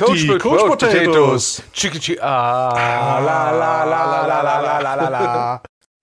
Coach, 0.00 0.22
die 0.22 0.38
Coach 0.38 0.64
Potatoes. 0.64 1.62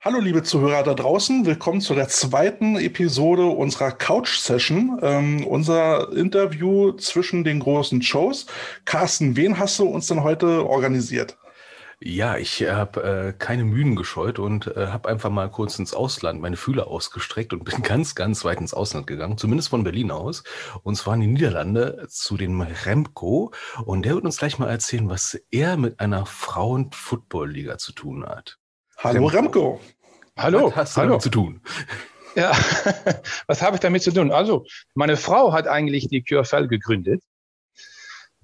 Hallo 0.01 0.19
liebe 0.19 0.43
Zuhörer 0.43 0.83
da 0.83 0.93
draußen, 0.93 1.47
willkommen 1.47 1.81
zu 1.81 1.95
der 1.95 2.07
zweiten 2.07 2.75
Episode 2.75 3.47
unserer 3.47 3.91
Couch 3.91 4.37
Session, 4.37 4.99
ähm, 5.01 5.47
unser 5.47 6.13
Interview 6.13 6.91
zwischen 6.91 7.43
den 7.43 7.59
großen 7.59 8.03
Shows. 8.03 8.45
Carsten, 8.85 9.35
wen 9.35 9.57
hast 9.57 9.79
du 9.79 9.87
uns 9.87 10.05
denn 10.05 10.21
heute 10.21 10.69
organisiert? 10.69 11.35
Ja, 11.99 12.37
ich 12.37 12.61
habe 12.61 13.01
äh, 13.03 13.33
keine 13.33 13.63
Mühen 13.63 13.95
gescheut 13.95 14.37
und 14.37 14.67
äh, 14.67 14.87
habe 14.87 15.09
einfach 15.09 15.31
mal 15.31 15.49
kurz 15.49 15.79
ins 15.79 15.95
Ausland 15.95 16.39
meine 16.39 16.55
Fühler 16.55 16.87
ausgestreckt 16.87 17.53
und 17.53 17.63
bin 17.63 17.81
ganz, 17.81 18.13
ganz 18.13 18.45
weit 18.45 18.59
ins 18.61 18.75
Ausland 18.75 19.07
gegangen, 19.07 19.39
zumindest 19.39 19.69
von 19.69 19.83
Berlin 19.83 20.11
aus. 20.11 20.43
Und 20.83 20.95
zwar 20.95 21.15
in 21.15 21.21
die 21.21 21.27
Niederlande 21.27 22.05
zu 22.07 22.37
dem 22.37 22.61
Remco. 22.61 23.51
Und 23.83 24.05
der 24.05 24.13
wird 24.13 24.25
uns 24.25 24.37
gleich 24.37 24.59
mal 24.59 24.69
erzählen, 24.69 25.09
was 25.09 25.39
er 25.49 25.75
mit 25.77 25.99
einer 25.99 26.27
Frauen-Football-Liga 26.27 27.79
zu 27.79 27.93
tun 27.93 28.23
hat. 28.27 28.59
Hallo 28.97 29.25
Remco. 29.25 29.81
Hallo, 30.37 30.67
Was 30.67 30.75
hast 30.75 30.97
du 30.97 31.01
hallo. 31.01 31.09
damit 31.09 31.23
zu 31.23 31.29
tun? 31.29 31.61
Ja, 32.35 32.51
was 33.47 33.63
habe 33.63 33.77
ich 33.77 33.79
damit 33.79 34.03
zu 34.03 34.11
tun? 34.11 34.31
Also, 34.31 34.65
meine 34.93 35.17
Frau 35.17 35.51
hat 35.51 35.67
eigentlich 35.67 36.07
die 36.09 36.21
QFL 36.21 36.67
gegründet, 36.67 37.23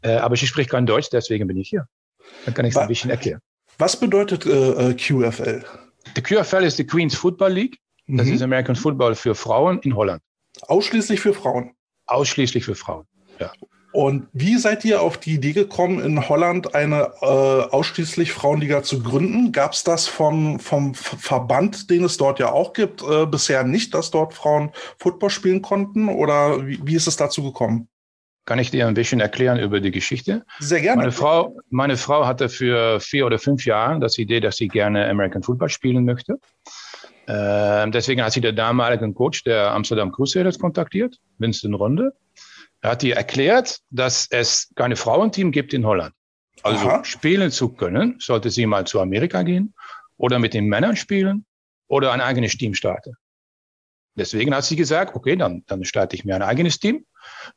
äh, 0.01 0.15
aber 0.15 0.35
sie 0.35 0.47
spricht 0.47 0.71
kein 0.71 0.87
Deutsch, 0.87 1.09
deswegen 1.11 1.47
bin 1.47 1.57
ich 1.57 1.69
hier. 1.69 1.87
Dann 2.45 2.53
kann 2.53 2.65
ich 2.65 2.71
es 2.73 2.77
ein 2.77 2.87
bisschen 2.87 3.09
erklären. 3.09 3.39
Was 3.77 3.99
bedeutet 3.99 4.45
äh, 4.45 4.89
äh, 4.89 4.93
QFL? 4.93 5.63
Die 6.15 6.21
QFL 6.21 6.63
ist 6.63 6.77
die 6.79 6.85
Queen's 6.85 7.15
Football 7.15 7.51
League. 7.53 7.77
Das 8.07 8.27
Mhm. 8.27 8.33
ist 8.33 8.41
American 8.41 8.75
Football 8.75 9.15
für 9.15 9.33
Frauen 9.35 9.79
in 9.79 9.95
Holland. 9.95 10.21
Ausschließlich 10.67 11.19
für 11.21 11.33
Frauen. 11.33 11.71
Ausschließlich 12.05 12.65
für 12.65 12.75
Frauen. 12.75 13.05
Und 13.93 14.27
wie 14.33 14.57
seid 14.57 14.83
ihr 14.85 15.01
auf 15.03 15.19
die 15.19 15.35
Idee 15.35 15.53
gekommen, 15.53 15.99
in 16.03 16.27
Holland 16.27 16.73
eine 16.73 17.11
äh, 17.21 17.25
ausschließlich 17.25 18.31
Frauenliga 18.33 18.81
zu 18.81 19.03
gründen? 19.03 19.51
Gab 19.51 19.73
es 19.73 19.83
das 19.83 20.07
vom, 20.07 20.59
vom 20.59 20.95
Ver- 20.95 21.17
Verband, 21.19 21.91
den 21.91 22.03
es 22.03 22.17
dort 22.17 22.39
ja 22.39 22.51
auch 22.51 22.73
gibt, 22.73 23.03
äh, 23.03 23.27
bisher 23.27 23.63
nicht, 23.63 23.93
dass 23.93 24.09
dort 24.09 24.33
Frauen 24.33 24.71
Football 24.97 25.29
spielen 25.29 25.61
konnten? 25.61 26.09
Oder 26.09 26.65
wie, 26.65 26.79
wie 26.83 26.95
ist 26.95 27.05
es 27.07 27.17
dazu 27.17 27.43
gekommen? 27.43 27.87
Kann 28.45 28.59
ich 28.59 28.71
dir 28.71 28.87
ein 28.87 28.93
bisschen 28.93 29.21
erklären 29.21 29.57
über 29.57 29.79
die 29.79 29.91
Geschichte? 29.91 30.43
Sehr 30.59 30.81
gerne. 30.81 31.03
Meine 31.03 31.11
Frau, 31.13 31.57
meine 31.69 31.95
Frau 31.95 32.25
hatte 32.25 32.49
für 32.49 32.99
vier 32.99 33.25
oder 33.25 33.39
fünf 33.39 33.65
Jahre 33.65 33.99
das 33.99 34.17
Idee, 34.17 34.41
dass 34.41 34.57
sie 34.57 34.67
gerne 34.67 35.07
American 35.09 35.43
Football 35.43 35.69
spielen 35.69 36.03
möchte. 36.03 36.37
Ähm, 37.27 37.93
deswegen 37.93 38.21
hat 38.21 38.33
sie 38.33 38.41
den 38.41 38.55
damaligen 38.55 39.13
Coach 39.13 39.43
der 39.43 39.71
Amsterdam 39.71 40.11
Crusaders 40.11 40.59
kontaktiert, 40.59 41.19
Winston 41.37 41.73
Ronde. 41.73 42.13
Er 42.81 42.91
hat 42.91 43.03
ihr 43.03 43.15
erklärt, 43.15 43.79
dass 43.91 44.27
es 44.29 44.69
keine 44.75 44.97
Frauenteam 44.97 45.51
gibt 45.51 45.73
in 45.73 45.85
Holland. 45.85 46.13
Also 46.63 46.85
Aha. 46.87 47.03
spielen 47.05 47.49
zu 47.49 47.69
können, 47.69 48.17
sollte 48.19 48.49
sie 48.49 48.65
mal 48.65 48.85
zu 48.85 48.99
Amerika 48.99 49.43
gehen 49.43 49.73
oder 50.17 50.37
mit 50.39 50.53
den 50.53 50.65
Männern 50.65 50.97
spielen 50.97 51.45
oder 51.87 52.11
ein 52.11 52.19
eigenes 52.19 52.57
Team 52.57 52.73
starten. 52.73 53.13
Deswegen 54.15 54.53
hat 54.53 54.65
sie 54.65 54.75
gesagt, 54.75 55.15
okay, 55.15 55.37
dann, 55.37 55.63
dann 55.67 55.85
starte 55.85 56.15
ich 56.15 56.25
mir 56.25 56.35
ein 56.35 56.41
eigenes 56.41 56.79
Team. 56.79 57.05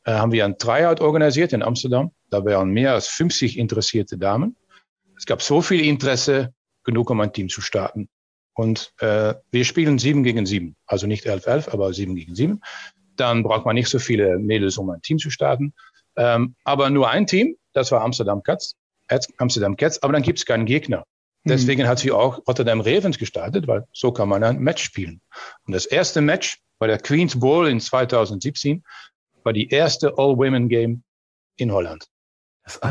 Äh, 0.04 0.12
haben 0.12 0.32
wir 0.32 0.44
ein 0.44 0.58
Tryout 0.58 1.00
organisiert 1.00 1.52
in 1.52 1.62
Amsterdam. 1.62 2.12
Da 2.30 2.44
waren 2.44 2.70
mehr 2.70 2.94
als 2.94 3.08
50 3.08 3.58
interessierte 3.58 4.18
Damen. 4.18 4.56
Es 5.16 5.26
gab 5.26 5.42
so 5.42 5.62
viel 5.62 5.84
Interesse, 5.84 6.52
genug 6.84 7.10
um 7.10 7.20
ein 7.20 7.32
Team 7.32 7.48
zu 7.48 7.60
starten. 7.60 8.08
Und 8.54 8.92
äh, 9.00 9.34
wir 9.50 9.64
spielen 9.64 9.98
sieben 9.98 10.22
gegen 10.22 10.46
sieben, 10.46 10.76
also 10.86 11.06
nicht 11.06 11.26
elf, 11.26 11.46
elf, 11.46 11.68
aber 11.68 11.92
sieben 11.92 12.14
gegen 12.14 12.34
sieben. 12.34 12.60
Dann 13.16 13.42
braucht 13.42 13.66
man 13.66 13.74
nicht 13.74 13.88
so 13.88 13.98
viele 13.98 14.38
Mädels, 14.38 14.78
um 14.78 14.88
ein 14.90 15.02
Team 15.02 15.18
zu 15.18 15.30
starten. 15.30 15.74
Ähm, 16.16 16.54
aber 16.64 16.88
nur 16.90 17.10
ein 17.10 17.26
Team, 17.26 17.56
das 17.74 17.92
war 17.92 18.00
Amsterdam 18.00 18.42
Cats, 18.42 18.74
Amsterdam 19.36 19.76
Cats, 19.76 20.02
aber 20.02 20.14
dann 20.14 20.22
gibt 20.22 20.38
es 20.38 20.46
keinen 20.46 20.64
Gegner. 20.64 21.04
Deswegen 21.44 21.86
hat 21.86 22.00
sie 22.00 22.10
auch 22.10 22.40
Rotterdam 22.48 22.80
Ravens 22.80 23.18
gestartet, 23.18 23.68
weil 23.68 23.84
so 23.92 24.10
kann 24.10 24.28
man 24.28 24.42
ein 24.42 24.58
Match 24.58 24.82
spielen. 24.82 25.20
Und 25.66 25.74
das 25.74 25.86
erste 25.86 26.20
Match 26.20 26.58
bei 26.78 26.88
der 26.88 26.98
Queen's 26.98 27.38
Bowl 27.38 27.68
in 27.68 27.78
2017 27.78 28.82
war 29.46 29.54
die 29.54 29.70
erste 29.70 30.18
All-Women-Game 30.18 31.02
in 31.56 31.72
Holland. 31.72 32.06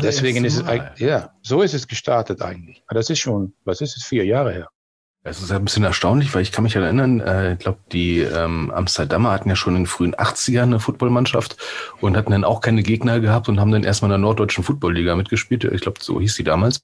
Deswegen 0.02 0.44
ist 0.44 0.56
es, 0.56 0.98
ja, 0.98 1.30
so 1.42 1.60
ist 1.60 1.74
es 1.74 1.86
gestartet 1.86 2.40
eigentlich. 2.40 2.82
Aber 2.86 2.98
das 2.98 3.10
ist 3.10 3.18
schon, 3.18 3.52
was 3.64 3.82
ist 3.82 3.96
es, 3.96 4.04
vier 4.04 4.24
Jahre 4.24 4.52
her. 4.52 4.68
Es 5.22 5.42
ist 5.42 5.50
ein 5.50 5.64
bisschen 5.64 5.84
erstaunlich, 5.84 6.34
weil 6.34 6.42
ich 6.42 6.52
kann 6.52 6.64
mich 6.64 6.76
erinnern, 6.76 7.20
äh, 7.20 7.54
ich 7.54 7.58
glaube, 7.58 7.80
die 7.92 8.20
ähm, 8.20 8.70
Amsterdamer 8.70 9.32
hatten 9.32 9.48
ja 9.48 9.56
schon 9.56 9.74
in 9.74 9.82
den 9.82 9.86
frühen 9.86 10.14
80ern 10.14 10.62
eine 10.62 10.80
Footballmannschaft 10.80 11.56
und 12.00 12.16
hatten 12.16 12.30
dann 12.30 12.44
auch 12.44 12.60
keine 12.60 12.82
Gegner 12.82 13.20
gehabt 13.20 13.48
und 13.48 13.60
haben 13.60 13.72
dann 13.72 13.84
erstmal 13.84 14.08
in 14.08 14.12
der 14.12 14.18
norddeutschen 14.18 14.64
Footballliga 14.64 15.14
mitgespielt. 15.16 15.64
Ich 15.64 15.80
glaube, 15.82 15.98
so 16.00 16.20
hieß 16.20 16.36
die 16.36 16.44
damals. 16.44 16.80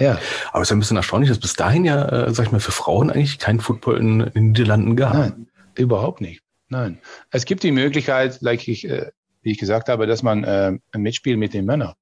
Ja, 0.00 0.18
Aber 0.52 0.62
es 0.62 0.68
ist 0.68 0.72
ein 0.72 0.78
bisschen 0.78 0.96
erstaunlich, 0.96 1.28
dass 1.28 1.38
bis 1.38 1.54
dahin 1.54 1.84
ja, 1.84 2.06
äh, 2.08 2.34
sag 2.34 2.46
ich 2.46 2.52
mal, 2.52 2.60
für 2.60 2.72
Frauen 2.72 3.10
eigentlich 3.10 3.38
kein 3.38 3.60
Football 3.60 3.98
in, 3.98 4.20
in 4.20 4.32
den 4.32 4.46
Niederlanden 4.48 4.96
gab. 4.96 5.14
nein, 5.14 5.48
überhaupt 5.76 6.20
nicht. 6.20 6.42
Nein. 6.68 6.98
Es 7.30 7.44
gibt 7.44 7.62
die 7.62 7.72
Möglichkeit, 7.72 8.38
like 8.40 8.66
ich, 8.68 8.88
äh, 8.88 9.10
wie 9.42 9.52
ich 9.52 9.58
gesagt 9.58 9.88
habe, 9.88 10.06
dass 10.06 10.22
man 10.22 10.44
äh, 10.44 10.72
mitspielt 10.96 11.38
mit 11.38 11.54
den 11.54 11.64
Männern. 11.64 11.94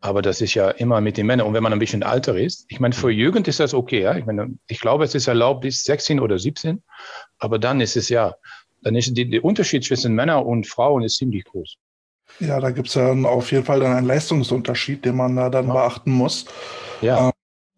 Aber 0.00 0.22
das 0.22 0.40
ist 0.40 0.54
ja 0.54 0.70
immer 0.70 1.00
mit 1.00 1.16
den 1.18 1.26
Männern. 1.26 1.46
Und 1.46 1.54
wenn 1.54 1.62
man 1.62 1.72
ein 1.72 1.78
bisschen 1.78 2.02
älter 2.02 2.36
ist, 2.36 2.64
ich 2.68 2.80
meine, 2.80 2.94
für 2.94 3.10
Jugend 3.10 3.46
ist 3.48 3.60
das 3.60 3.74
okay. 3.74 4.00
Ja? 4.00 4.16
Ich, 4.16 4.24
meine, 4.24 4.56
ich 4.66 4.80
glaube, 4.80 5.04
es 5.04 5.14
ist 5.14 5.28
erlaubt 5.28 5.60
bis 5.60 5.84
16 5.84 6.20
oder 6.20 6.38
17. 6.38 6.82
Aber 7.38 7.58
dann 7.58 7.80
ist 7.80 7.96
es 7.96 8.08
ja, 8.08 8.34
dann 8.82 8.96
ist 8.96 9.14
die, 9.14 9.28
der 9.28 9.44
Unterschied 9.44 9.84
zwischen 9.84 10.14
Männern 10.14 10.44
und 10.44 10.66
Frauen 10.66 11.02
ist 11.02 11.18
ziemlich 11.18 11.44
groß. 11.44 11.76
Ja, 12.38 12.60
da 12.60 12.70
gibt 12.70 12.88
es 12.88 12.94
ja 12.94 13.12
auf 13.12 13.52
jeden 13.52 13.64
Fall 13.64 13.80
dann 13.80 13.94
einen 13.94 14.06
Leistungsunterschied, 14.06 15.04
den 15.04 15.16
man 15.16 15.36
da 15.36 15.50
dann 15.50 15.66
Ja. 15.66 15.72
beachten 15.74 16.12
muss. 16.12 16.46
Ja, 17.02 17.30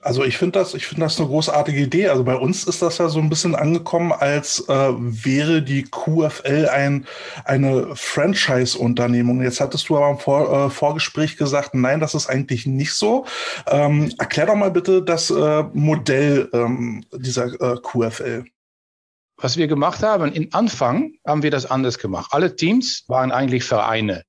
Also 0.04 0.24
ich 0.24 0.36
finde 0.36 0.58
das, 0.58 0.74
ich 0.74 0.86
finde 0.86 1.02
das 1.02 1.18
eine 1.18 1.28
großartige 1.28 1.80
Idee. 1.80 2.08
Also 2.08 2.24
bei 2.24 2.34
uns 2.34 2.64
ist 2.64 2.82
das 2.82 2.98
ja 2.98 3.08
so 3.08 3.20
ein 3.20 3.28
bisschen 3.28 3.54
angekommen, 3.54 4.10
als 4.10 4.58
äh, 4.68 4.92
wäre 4.98 5.62
die 5.62 5.84
QFL 5.84 6.68
ein, 6.68 7.06
eine 7.44 7.94
Franchise-Unternehmung. 7.94 9.42
Jetzt 9.42 9.60
hattest 9.60 9.88
du 9.88 9.96
aber 9.96 10.10
im 10.10 10.18
Vor, 10.18 10.66
äh, 10.66 10.70
Vorgespräch 10.70 11.36
gesagt, 11.36 11.74
nein, 11.74 12.00
das 12.00 12.14
ist 12.14 12.26
eigentlich 12.26 12.66
nicht 12.66 12.94
so. 12.94 13.26
Ähm, 13.68 14.12
erklär 14.18 14.46
doch 14.46 14.56
mal 14.56 14.72
bitte 14.72 15.02
das 15.02 15.30
äh, 15.30 15.62
Modell 15.72 16.50
ähm, 16.52 17.04
dieser 17.12 17.46
äh, 17.60 17.76
QFL. 17.80 18.44
was 19.36 19.56
wir 19.56 19.68
gemacht 19.68 20.02
haben, 20.02 20.32
im 20.32 20.48
Anfang 20.50 21.12
haben 21.24 21.44
wir 21.44 21.52
das 21.52 21.66
anders 21.66 21.98
gemacht. 21.98 22.32
Alle 22.32 22.56
Teams 22.56 23.04
waren 23.06 23.30
eigentlich 23.30 23.62
Vereine, 23.62 24.24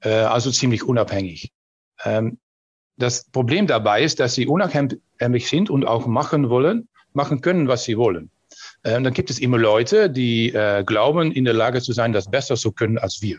äh, 0.00 0.08
also 0.08 0.50
ziemlich 0.50 0.84
unabhängig. 0.84 1.52
Ähm, 2.04 2.38
das 2.98 3.24
Problem 3.30 3.66
dabei 3.66 4.02
ist, 4.02 4.20
dass 4.20 4.34
sie 4.34 4.46
unabhängig 4.46 5.48
sind 5.48 5.70
und 5.70 5.86
auch 5.86 6.06
machen 6.06 6.50
wollen, 6.50 6.88
machen 7.12 7.40
können, 7.40 7.68
was 7.68 7.84
sie 7.84 7.96
wollen. 7.96 8.30
Ähm, 8.84 9.04
dann 9.04 9.12
gibt 9.12 9.30
es 9.30 9.38
immer 9.38 9.58
Leute, 9.58 10.10
die 10.10 10.52
äh, 10.52 10.84
glauben, 10.84 11.32
in 11.32 11.44
der 11.44 11.54
Lage 11.54 11.80
zu 11.80 11.92
sein, 11.92 12.12
das 12.12 12.30
besser 12.30 12.56
zu 12.56 12.72
können 12.72 12.98
als 12.98 13.22
wir. 13.22 13.38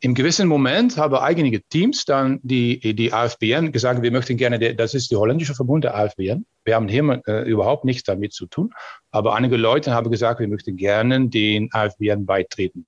Im 0.00 0.14
gewissen 0.14 0.48
Moment 0.48 0.96
haben 0.96 1.14
einige 1.14 1.62
Teams 1.62 2.04
dann 2.04 2.40
die, 2.42 2.94
die 2.94 3.12
AFBN 3.12 3.70
gesagt, 3.70 4.02
wir 4.02 4.10
möchten 4.10 4.36
gerne, 4.36 4.74
das 4.74 4.94
ist 4.94 5.10
die 5.10 5.16
holländische 5.16 5.54
Verbund 5.54 5.84
der 5.84 5.94
AFBN. 5.94 6.46
Wir 6.64 6.74
haben 6.74 6.88
hier 6.88 7.22
äh, 7.26 7.48
überhaupt 7.48 7.84
nichts 7.84 8.04
damit 8.04 8.32
zu 8.32 8.46
tun. 8.46 8.72
Aber 9.10 9.34
einige 9.34 9.56
Leute 9.56 9.92
haben 9.92 10.10
gesagt, 10.10 10.40
wir 10.40 10.48
möchten 10.48 10.76
gerne 10.76 11.28
den 11.28 11.68
AFBN 11.72 12.26
beitreten. 12.26 12.86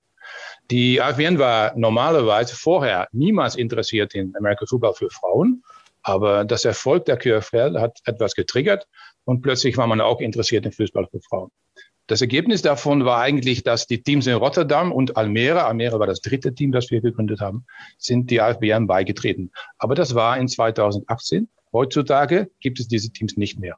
Die 0.71 1.01
AFBN 1.01 1.39
war 1.39 1.73
normalerweise 1.77 2.55
vorher 2.55 3.07
niemals 3.11 3.55
interessiert 3.55 4.15
in 4.15 4.33
American 4.35 4.67
Football 4.67 4.93
für 4.93 5.09
Frauen. 5.09 5.62
Aber 6.03 6.45
das 6.45 6.65
Erfolg 6.65 7.05
der 7.05 7.17
QFL 7.17 7.79
hat 7.79 7.99
etwas 8.05 8.35
getriggert 8.35 8.87
und 9.23 9.41
plötzlich 9.41 9.77
war 9.77 9.87
man 9.87 10.01
auch 10.01 10.19
interessiert 10.19 10.65
in 10.65 10.71
Fußball 10.71 11.07
für 11.09 11.21
Frauen. 11.21 11.49
Das 12.07 12.19
Ergebnis 12.19 12.61
davon 12.61 13.05
war 13.05 13.21
eigentlich, 13.21 13.63
dass 13.63 13.87
die 13.87 14.03
Teams 14.03 14.27
in 14.27 14.35
Rotterdam 14.35 14.91
und 14.91 15.15
Almere, 15.15 15.63
Almere 15.63 15.99
war 15.99 16.07
das 16.07 16.19
dritte 16.19 16.53
Team, 16.53 16.73
das 16.73 16.91
wir 16.91 16.99
gegründet 16.99 17.39
haben, 17.39 17.65
sind 17.97 18.29
die 18.29 18.41
AFBN 18.41 18.87
beigetreten. 18.87 19.51
Aber 19.77 19.95
das 19.95 20.13
war 20.13 20.37
in 20.37 20.49
2018. 20.49 21.47
Heutzutage 21.71 22.51
gibt 22.59 22.81
es 22.81 22.89
diese 22.89 23.11
Teams 23.11 23.37
nicht 23.37 23.57
mehr. 23.57 23.77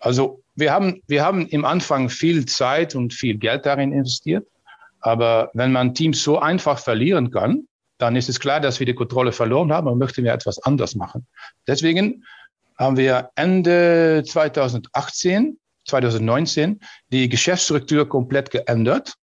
Also 0.00 0.42
wir 0.56 0.72
haben, 0.72 1.00
wir 1.06 1.24
haben 1.24 1.46
im 1.46 1.64
Anfang 1.64 2.08
viel 2.08 2.44
Zeit 2.46 2.96
und 2.96 3.14
viel 3.14 3.38
Geld 3.38 3.66
darin 3.66 3.92
investiert. 3.92 4.48
Aber 5.00 5.50
wenn 5.54 5.70
man 5.70 5.94
Teams 5.94 6.22
so 6.22 6.40
einfach 6.40 6.80
verlieren 6.80 7.30
kann, 7.30 7.68
dann 8.02 8.16
ist 8.16 8.28
es 8.28 8.40
klar, 8.40 8.60
dass 8.60 8.80
wir 8.80 8.86
die 8.86 8.94
Kontrolle 8.94 9.30
verloren 9.30 9.72
haben 9.72 9.86
und 9.86 9.98
möchten 9.98 10.24
wir 10.24 10.32
etwas 10.32 10.58
anders 10.58 10.96
machen. 10.96 11.26
Deswegen 11.68 12.24
haben 12.76 12.96
wir 12.96 13.30
Ende 13.36 14.24
2018, 14.26 15.56
2019 15.86 16.80
die 17.12 17.28
Geschäftsstruktur 17.28 18.08
komplett 18.08 18.50
geändert. 18.50 19.14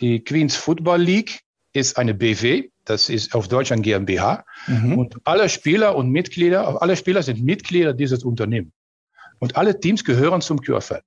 Die 0.00 0.24
Queens 0.24 0.56
Football 0.56 1.00
League 1.00 1.42
ist 1.74 1.96
eine 1.96 2.12
BW, 2.12 2.70
das 2.84 3.08
ist 3.08 3.36
auf 3.36 3.46
Deutsch 3.46 3.70
ein 3.70 3.82
GmbH. 3.82 4.44
Mhm. 4.66 4.98
Und 4.98 5.16
alle 5.22 5.48
Spieler 5.48 5.94
und 5.94 6.10
Mitglieder, 6.10 6.82
alle 6.82 6.96
Spieler 6.96 7.22
sind 7.22 7.40
Mitglieder 7.40 7.94
dieses 7.94 8.24
Unternehmens. 8.24 8.72
Und 9.38 9.56
alle 9.56 9.78
Teams 9.78 10.04
gehören 10.04 10.40
zum 10.40 10.60
QFL. 10.60 11.02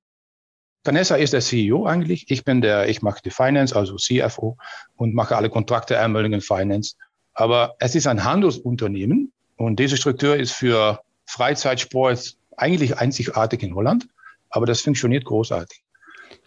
Vanessa 0.85 1.15
ist 1.15 1.33
der 1.33 1.41
CEO 1.41 1.85
eigentlich. 1.85 2.31
Ich 2.31 2.45
bin 2.45 2.61
der, 2.61 2.87
ich 2.87 3.01
mache 3.01 3.21
die 3.21 3.31
Finance, 3.31 3.75
also 3.75 3.97
CFO 3.97 4.57
und 4.95 5.13
mache 5.13 5.35
alle 5.35 5.49
Kontrakte, 5.49 5.99
Anmeldungen, 5.99 6.39
Finance. 6.39 6.95
Aber 7.37 7.75
es 7.77 7.93
ist 7.93 8.07
ein 8.07 8.23
Handelsunternehmen 8.23 9.31
Und 9.57 9.79
diese 9.79 9.95
Struktur 9.95 10.35
ist 10.35 10.53
für 10.53 11.01
Freizeitsport 11.27 12.35
eigentlich 12.57 12.97
einzigartig 12.97 13.61
in 13.61 13.75
Holland, 13.75 14.07
aber 14.49 14.65
das 14.65 14.81
funktioniert 14.81 15.23
großartig. 15.25 15.83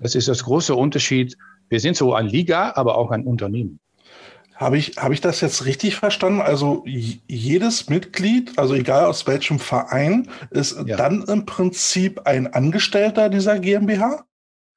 Das 0.00 0.14
ist 0.14 0.26
das 0.26 0.44
große 0.44 0.74
Unterschied. 0.74 1.36
Wir 1.68 1.78
sind 1.78 1.96
so 1.96 2.14
ein 2.14 2.26
Liga, 2.26 2.72
aber 2.74 2.98
auch 2.98 3.12
ein 3.12 3.24
Unternehmen. 3.24 3.78
Habe 4.54 4.78
ich, 4.78 4.96
habe 4.96 5.14
ich 5.14 5.20
das 5.20 5.40
jetzt 5.40 5.64
richtig 5.64 5.94
verstanden? 5.94 6.40
Also 6.40 6.84
jedes 6.84 7.88
Mitglied, 7.88 8.58
also 8.58 8.74
egal 8.74 9.04
aus 9.06 9.26
welchem 9.28 9.58
Verein, 9.60 10.28
ist 10.50 10.76
ja. 10.86 10.96
dann 10.96 11.22
im 11.22 11.46
Prinzip 11.46 12.26
ein 12.26 12.52
Angestellter 12.52 13.28
dieser 13.28 13.60
GmbH? 13.60 14.24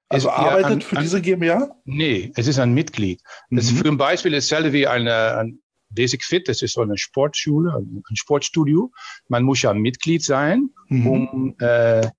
Also 0.10 0.30
es, 0.30 0.36
arbeitet 0.36 0.70
ja, 0.70 0.76
an, 0.76 0.82
für 0.82 0.96
diese 0.98 1.22
GmbH? 1.22 1.76
Nee, 1.86 2.32
es 2.36 2.48
ist 2.48 2.60
ein 2.60 2.74
Mitglied. 2.74 3.22
Mhm. 3.50 3.56
Das 3.56 3.66
ist 3.66 3.80
für 3.80 3.88
ein 3.88 3.98
Beispiel 3.98 4.32
dasselbe 4.32 4.74
wie 4.74 4.88
eine, 4.88 5.38
ein 5.38 5.63
Basic 5.94 6.24
Fit, 6.24 6.48
das 6.48 6.62
ist 6.62 6.74
so 6.74 6.82
eine 6.82 6.98
Sportschule, 6.98 7.76
ein 7.76 8.16
Sportstudio. 8.16 8.92
Man 9.28 9.44
muss 9.44 9.62
ja 9.62 9.74
Mitglied 9.74 10.24
sein, 10.24 10.70
mhm. 10.88 11.08
um 11.08 11.56
äh, 11.60 12.10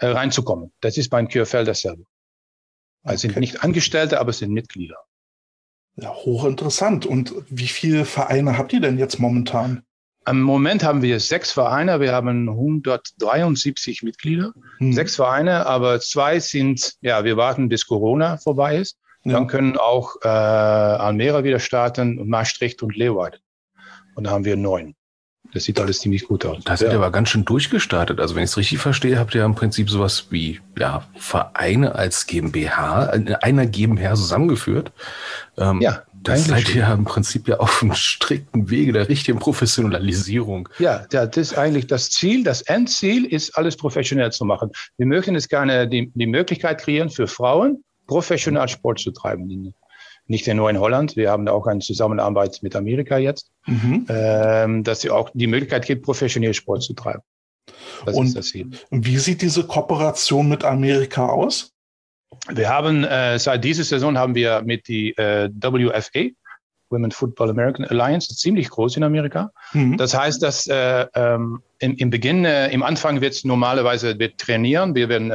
reinzukommen. 0.00 0.72
Das 0.80 0.96
ist 0.96 1.08
beim 1.08 1.28
QFL 1.28 1.64
dasselbe. 1.64 2.04
Also 3.02 3.26
okay. 3.26 3.34
sind 3.34 3.40
nicht 3.40 3.62
Angestellte, 3.62 4.20
aber 4.20 4.32
sind 4.32 4.52
Mitglieder. 4.52 4.96
Ja, 5.96 6.14
hochinteressant. 6.14 7.04
Und 7.06 7.34
wie 7.48 7.66
viele 7.66 8.04
Vereine 8.04 8.56
habt 8.56 8.72
ihr 8.72 8.80
denn 8.80 8.98
jetzt 8.98 9.18
momentan? 9.18 9.82
Im 10.26 10.40
Moment 10.40 10.84
haben 10.84 11.02
wir 11.02 11.18
sechs 11.18 11.50
Vereine. 11.50 12.00
Wir 12.00 12.12
haben 12.12 12.48
173 12.48 14.02
Mitglieder. 14.02 14.52
Hm. 14.78 14.92
Sechs 14.92 15.16
Vereine, 15.16 15.66
aber 15.66 16.00
zwei 16.00 16.38
sind, 16.38 16.94
ja, 17.00 17.24
wir 17.24 17.36
warten, 17.36 17.68
bis 17.68 17.86
Corona 17.86 18.38
vorbei 18.38 18.78
ist. 18.78 18.98
Ja. 19.24 19.34
Dann 19.34 19.46
können 19.46 19.76
auch 19.76 20.16
äh, 20.22 20.28
Almera 20.28 21.44
wieder 21.44 21.60
starten, 21.60 22.28
Maastricht 22.28 22.82
und 22.82 22.96
Leeuwarden. 22.96 23.40
Und 24.14 24.24
dann 24.24 24.32
haben 24.32 24.44
wir 24.44 24.56
neun. 24.56 24.94
Das 25.52 25.64
sieht 25.64 25.78
alles 25.78 26.00
ziemlich 26.00 26.26
gut 26.26 26.46
aus. 26.46 26.64
Da 26.64 26.76
seid 26.76 26.92
ihr 26.92 26.96
aber 26.96 27.10
ganz 27.10 27.28
schön 27.28 27.44
durchgestartet. 27.44 28.20
Also 28.20 28.34
wenn 28.34 28.44
ich 28.44 28.50
es 28.50 28.56
richtig 28.56 28.78
verstehe, 28.78 29.18
habt 29.18 29.34
ihr 29.34 29.44
im 29.44 29.54
Prinzip 29.54 29.90
sowas 29.90 30.28
wie 30.30 30.60
ja, 30.78 31.06
Vereine 31.16 31.94
als 31.94 32.26
GmbH, 32.26 33.06
in 33.12 33.34
einer 33.34 33.66
GmbH 33.66 34.14
zusammengeführt. 34.14 34.92
Ähm, 35.58 35.80
ja. 35.82 36.02
Das 36.22 36.46
seid 36.46 36.68
ihr 36.70 36.82
ja 36.82 36.94
im 36.94 37.04
Prinzip 37.04 37.48
ja 37.48 37.58
auf 37.58 37.82
einem 37.82 37.94
strikten 37.94 38.70
Wege 38.70 38.92
der 38.92 39.08
richtigen 39.08 39.40
Professionalisierung. 39.40 40.68
Ja, 40.78 41.04
das 41.10 41.36
ist 41.36 41.58
eigentlich 41.58 41.88
das 41.88 42.10
Ziel. 42.10 42.44
Das 42.44 42.62
Endziel 42.62 43.24
ist, 43.24 43.56
alles 43.58 43.76
professionell 43.76 44.30
zu 44.30 44.44
machen. 44.44 44.70
Wir 44.98 45.06
möchten 45.06 45.34
jetzt 45.34 45.48
gerne 45.48 45.88
die, 45.88 46.12
die 46.14 46.26
Möglichkeit 46.26 46.80
kreieren 46.80 47.10
für 47.10 47.26
Frauen, 47.26 47.82
professionell 48.12 48.68
Sport 48.68 49.00
zu 49.00 49.10
treiben 49.10 49.74
nicht 50.26 50.46
nur 50.46 50.70
in 50.70 50.78
Holland, 50.78 51.16
wir 51.16 51.30
haben 51.30 51.48
auch 51.48 51.66
eine 51.66 51.80
Zusammenarbeit 51.80 52.60
mit 52.62 52.76
Amerika 52.76 53.18
jetzt, 53.18 53.50
mhm. 53.66 54.06
ähm, 54.08 54.84
dass 54.84 55.00
sie 55.00 55.10
auch 55.10 55.30
die 55.34 55.46
Möglichkeit 55.46 55.86
gibt, 55.86 56.04
professionell 56.04 56.54
Sport 56.54 56.82
zu 56.82 56.94
treiben. 56.94 57.22
Das 58.04 58.16
Und 58.90 59.06
wie 59.06 59.18
sieht 59.18 59.42
diese 59.42 59.64
Kooperation 59.64 60.48
mit 60.48 60.64
Amerika 60.64 61.26
aus? 61.26 61.72
Wir 62.48 62.68
haben 62.68 63.04
äh, 63.04 63.38
seit 63.38 63.62
dieser 63.62 63.84
Saison 63.84 64.16
haben 64.16 64.34
wir 64.34 64.62
mit 64.62 64.88
die 64.88 65.10
äh, 65.16 65.50
WFA, 65.52 66.30
Women 66.90 67.10
Football 67.10 67.50
American 67.50 67.84
Alliance, 67.84 68.34
ziemlich 68.34 68.68
groß 68.70 68.96
in 68.96 69.02
Amerika. 69.02 69.50
Mhm. 69.72 69.96
Das 69.96 70.14
heißt, 70.14 70.42
dass 70.42 70.66
äh, 70.66 71.06
ähm, 71.14 71.62
im, 71.78 71.96
im 71.96 72.10
Beginn, 72.10 72.44
äh, 72.44 72.68
im 72.70 72.82
Anfang 72.82 73.20
wird 73.20 73.34
es 73.34 73.44
normalerweise 73.44 74.18
wird 74.18 74.38
trainieren. 74.38 74.94
Wir 74.94 75.08
werden 75.08 75.30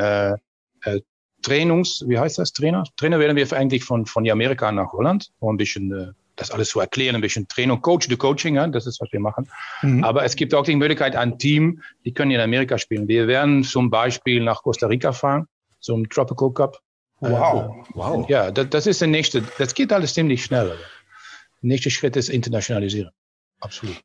Trainungs, 1.47 2.03
wie 2.05 2.19
heißt 2.19 2.39
das, 2.39 2.51
Trainer? 2.51 2.83
Trainer 2.97 3.19
werden 3.19 3.37
wir 3.37 3.53
eigentlich 3.53 3.85
von, 3.85 4.05
von 4.05 4.29
Amerika 4.29 4.69
nach 4.69 4.91
Holland, 4.91 5.31
um 5.39 5.53
ein 5.53 5.57
bisschen 5.57 5.91
äh, 5.93 6.11
das 6.35 6.51
alles 6.51 6.67
zu 6.67 6.81
erklären, 6.81 7.15
ein 7.15 7.21
bisschen 7.21 7.47
Training, 7.47 7.81
Coach, 7.81 8.07
the 8.09 8.17
Coaching, 8.17 8.55
ja, 8.55 8.67
das 8.67 8.85
ist, 8.85 8.99
was 8.99 9.09
wir 9.13 9.21
machen. 9.21 9.49
Mhm. 9.81 10.03
Aber 10.03 10.25
es 10.25 10.35
gibt 10.35 10.53
auch 10.53 10.63
die 10.63 10.75
Möglichkeit, 10.75 11.15
ein 11.15 11.39
Team, 11.39 11.81
die 12.03 12.13
können 12.13 12.31
in 12.31 12.41
Amerika 12.41 12.77
spielen. 12.77 13.07
Wir 13.07 13.27
werden 13.27 13.63
zum 13.63 13.89
Beispiel 13.89 14.43
nach 14.43 14.61
Costa 14.61 14.87
Rica 14.87 15.13
fahren, 15.13 15.47
zum 15.79 16.09
Tropical 16.09 16.51
Cup. 16.51 16.79
Wow, 17.21 17.31
äh, 17.31 17.91
wow. 17.93 18.29
Ja, 18.29 18.51
das, 18.51 18.69
das 18.69 18.85
ist 18.85 18.99
der 18.99 19.07
nächste, 19.07 19.41
das 19.57 19.73
geht 19.73 19.93
alles 19.93 20.13
ziemlich 20.13 20.43
schnell. 20.43 20.67
Der 20.67 20.75
nächste 21.61 21.89
Schritt 21.89 22.17
ist 22.17 22.27
Internationalisieren. 22.27 23.11
Absolut. 23.61 23.95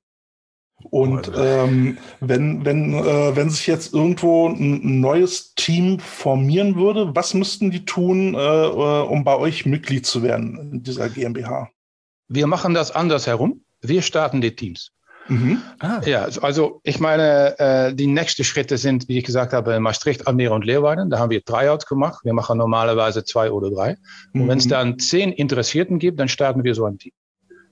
Und 0.91 1.31
ähm, 1.37 1.99
wenn, 2.21 2.65
wenn, 2.65 2.95
äh, 2.95 3.37
wenn 3.37 3.51
sich 3.51 3.67
jetzt 3.67 3.93
irgendwo 3.93 4.49
ein 4.49 5.01
neues 5.01 5.55
Team 5.55 5.99
formieren 5.99 6.77
würde, 6.77 7.15
was 7.15 7.35
müssten 7.35 7.71
die 7.71 7.85
tun, 7.85 8.35
äh, 8.35 8.39
äh 8.39 9.03
um 9.03 9.25
bei 9.25 9.37
euch 9.37 9.67
Mitglied 9.67 10.07
zu 10.07 10.23
werden 10.23 10.59
in 10.73 10.83
dieser 10.83 11.09
GmbH? 11.09 11.71
Wir 12.29 12.47
machen 12.47 12.75
das 12.75 12.91
andersherum. 12.91 13.65
Wir 13.81 14.03
starten 14.03 14.41
die 14.41 14.55
Teams. 14.55 14.93
Mhm. 15.29 15.63
Ah. 15.79 16.01
Ja, 16.05 16.27
also 16.41 16.81
ich 16.83 16.99
meine, 16.99 17.59
äh, 17.59 17.95
die 17.95 18.07
nächsten 18.07 18.45
Schritte 18.45 18.77
sind, 18.77 19.09
wie 19.09 19.19
ich 19.19 19.25
gesagt 19.25 19.53
habe, 19.53 19.79
Maastricht, 19.81 20.27
Almere 20.27 20.55
und 20.55 20.65
Leeuwarden. 20.65 21.11
Da 21.11 21.19
haben 21.19 21.31
wir 21.31 21.45
Tryouts 21.45 21.87
gemacht. 21.87 22.25
Wir 22.25 22.33
machen 22.33 22.59
normalerweise 22.59 23.25
zwei 23.25 23.51
oder 23.51 23.71
drei. 23.71 23.97
Und 24.35 24.43
mhm. 24.43 24.49
wenn 24.49 24.59
es 24.59 24.69
dann 24.69 24.99
zehn 24.99 25.33
Interessierten 25.33 25.99
gibt, 25.99 26.19
dann 26.19 26.29
starten 26.29 26.65
wir 26.65 26.75
so 26.75 26.85
ein 26.85 26.99
Team. 26.99 27.13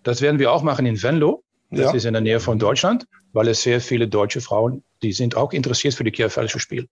Das 0.03 0.23
werden 0.23 0.39
wir 0.39 0.53
auch 0.53 0.63
machen 0.63 0.87
in 0.87 1.03
Venlo. 1.03 1.43
Das 1.71 1.81
ja. 1.81 1.93
ist 1.93 2.05
in 2.05 2.13
der 2.15 2.23
Nähe 2.23 2.41
von 2.41 2.59
Deutschland, 2.59 3.07
weil 3.33 3.49
es 3.49 3.63
sehr 3.63 3.81
viele 3.81 4.09
deutsche 4.09 4.41
Frauen, 4.41 4.83
die 5.03 5.13
sind 5.13 5.37
auch 5.37 5.53
interessiert 5.53 5.95
für 5.95 6.05
die 6.05 6.11
Kirchfellische 6.11 6.59
Spiel. 6.59 6.89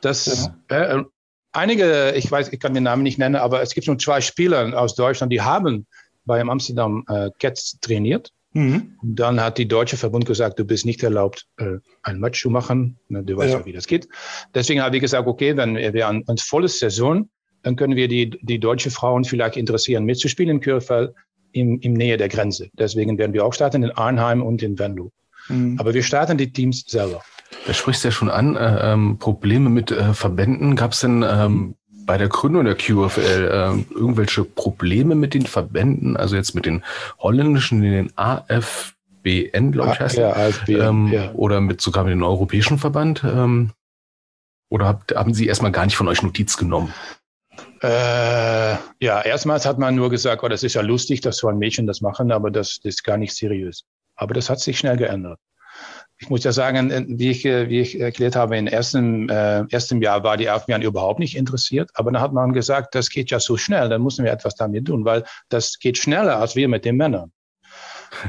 Das, 0.00 0.50
ja. 0.70 0.98
äh, 0.98 1.04
einige, 1.52 2.12
ich 2.16 2.30
weiß, 2.30 2.52
ich 2.52 2.60
kann 2.60 2.74
den 2.74 2.82
Namen 2.82 3.02
nicht 3.02 3.18
nennen, 3.18 3.36
aber 3.36 3.62
es 3.62 3.74
gibt 3.74 3.86
nur 3.86 3.98
zwei 3.98 4.20
Spieler 4.20 4.80
aus 4.80 4.94
Deutschland, 4.94 5.32
die 5.32 5.40
haben 5.40 5.86
beim 6.24 6.50
Amsterdam 6.50 7.04
äh, 7.08 7.30
Cats 7.38 7.78
trainiert. 7.80 8.32
Mhm. 8.52 8.96
Dann 9.02 9.40
hat 9.40 9.58
die 9.58 9.68
deutsche 9.68 9.96
Verbund 9.96 10.26
gesagt, 10.26 10.58
du 10.58 10.64
bist 10.64 10.84
nicht 10.84 11.02
erlaubt, 11.02 11.46
äh, 11.58 11.78
ein 12.02 12.18
Match 12.18 12.42
zu 12.42 12.50
machen. 12.50 12.98
Na, 13.08 13.22
du 13.22 13.36
weißt 13.36 13.54
ja. 13.54 13.66
wie 13.66 13.72
das 13.72 13.86
geht. 13.86 14.08
Deswegen 14.54 14.82
habe 14.82 14.96
ich 14.96 15.02
gesagt, 15.02 15.28
okay, 15.28 15.56
wenn 15.56 15.76
wir 15.76 16.08
an 16.08 16.24
eine 16.26 16.38
volle 16.38 16.68
Saison, 16.68 17.28
dann 17.62 17.76
können 17.76 17.96
wir 17.96 18.08
die, 18.08 18.30
die 18.30 18.58
deutsche 18.58 18.90
Frauen 18.90 19.24
vielleicht 19.24 19.56
interessieren, 19.56 20.04
mitzuspielen 20.04 20.56
in 20.56 20.60
Kürfeld 20.60 21.12
im, 21.60 21.80
im 21.80 21.92
Nähe 21.92 22.16
der 22.16 22.28
Grenze. 22.28 22.68
Deswegen 22.78 23.18
werden 23.18 23.32
wir 23.32 23.44
auch 23.44 23.54
starten 23.54 23.82
in 23.82 23.90
Arnheim 23.90 24.42
und 24.42 24.62
in 24.62 24.78
Venlo. 24.78 25.10
Mhm. 25.48 25.76
Aber 25.78 25.94
wir 25.94 26.02
starten 26.02 26.38
die 26.38 26.52
Teams 26.52 26.84
selber. 26.86 27.22
Da 27.66 27.74
sprichst 27.74 28.04
du 28.04 28.08
ja 28.08 28.12
schon 28.12 28.30
an, 28.30 28.56
äh, 28.56 28.92
ähm, 28.92 29.18
Probleme 29.18 29.70
mit 29.70 29.90
äh, 29.90 30.14
Verbänden. 30.14 30.76
Gab 30.76 30.92
es 30.92 31.00
denn 31.00 31.24
ähm, 31.26 31.74
bei 32.08 32.16
der 32.18 32.28
Gründung 32.28 32.64
der 32.64 32.74
QFL 32.74 33.18
äh, 33.20 33.94
irgendwelche 33.94 34.44
Probleme 34.44 35.14
mit 35.14 35.34
den 35.34 35.46
Verbänden, 35.46 36.16
also 36.16 36.36
jetzt 36.36 36.54
mit 36.54 36.64
den 36.64 36.82
holländischen, 37.18 37.82
den 37.82 38.10
AFBN, 38.16 39.72
glaube 39.72 39.92
ich, 39.92 40.00
heißt 40.00 40.16
ja, 40.16 40.32
AFBN, 40.32 40.80
ähm, 40.80 41.08
ja. 41.08 41.32
oder 41.32 41.60
mit 41.60 41.82
sogar 41.82 42.04
mit 42.04 42.12
dem 42.12 42.22
Europäischen 42.22 42.78
Verband? 42.78 43.24
Ähm, 43.24 43.72
oder 44.70 44.86
habt, 44.86 45.14
haben 45.14 45.34
Sie 45.34 45.46
erstmal 45.46 45.72
gar 45.72 45.84
nicht 45.84 45.96
von 45.96 46.08
euch 46.08 46.22
Notiz 46.22 46.56
genommen? 46.56 46.92
Äh, 47.82 48.76
ja, 49.00 49.22
erstmals 49.22 49.66
hat 49.66 49.78
man 49.78 49.94
nur 49.94 50.10
gesagt, 50.10 50.42
oh, 50.42 50.48
das 50.48 50.62
ist 50.62 50.74
ja 50.74 50.82
lustig, 50.82 51.20
dass 51.20 51.36
so 51.38 51.48
ein 51.48 51.58
Mädchen 51.58 51.86
das 51.86 52.00
machen, 52.00 52.32
aber 52.32 52.50
das, 52.50 52.80
das 52.82 52.96
ist 52.96 53.04
gar 53.04 53.16
nicht 53.16 53.34
seriös. 53.34 53.84
Aber 54.16 54.34
das 54.34 54.50
hat 54.50 54.60
sich 54.60 54.78
schnell 54.78 54.96
geändert. 54.96 55.38
Ich 56.20 56.28
muss 56.28 56.42
ja 56.42 56.50
sagen, 56.50 56.90
äh, 56.90 57.04
wie 57.06 57.30
ich, 57.30 57.44
äh, 57.44 57.68
wie 57.68 57.80
ich 57.80 58.00
erklärt 58.00 58.34
habe, 58.34 58.56
in 58.56 58.66
ersten, 58.66 59.28
äh, 59.28 59.64
ersten 59.70 60.02
Jahr 60.02 60.24
war 60.24 60.36
die 60.36 60.48
AfBN 60.48 60.82
überhaupt 60.82 61.20
nicht 61.20 61.36
interessiert. 61.36 61.90
Aber 61.94 62.10
dann 62.10 62.20
hat 62.20 62.32
man 62.32 62.52
gesagt, 62.52 62.94
das 62.94 63.10
geht 63.10 63.30
ja 63.30 63.38
so 63.38 63.56
schnell, 63.56 63.88
dann 63.88 64.02
müssen 64.02 64.24
wir 64.24 64.32
etwas 64.32 64.56
damit 64.56 64.86
tun, 64.86 65.04
weil 65.04 65.24
das 65.48 65.78
geht 65.78 65.98
schneller 65.98 66.38
als 66.38 66.56
wir 66.56 66.68
mit 66.68 66.84
den 66.84 66.96
Männern. 66.96 67.32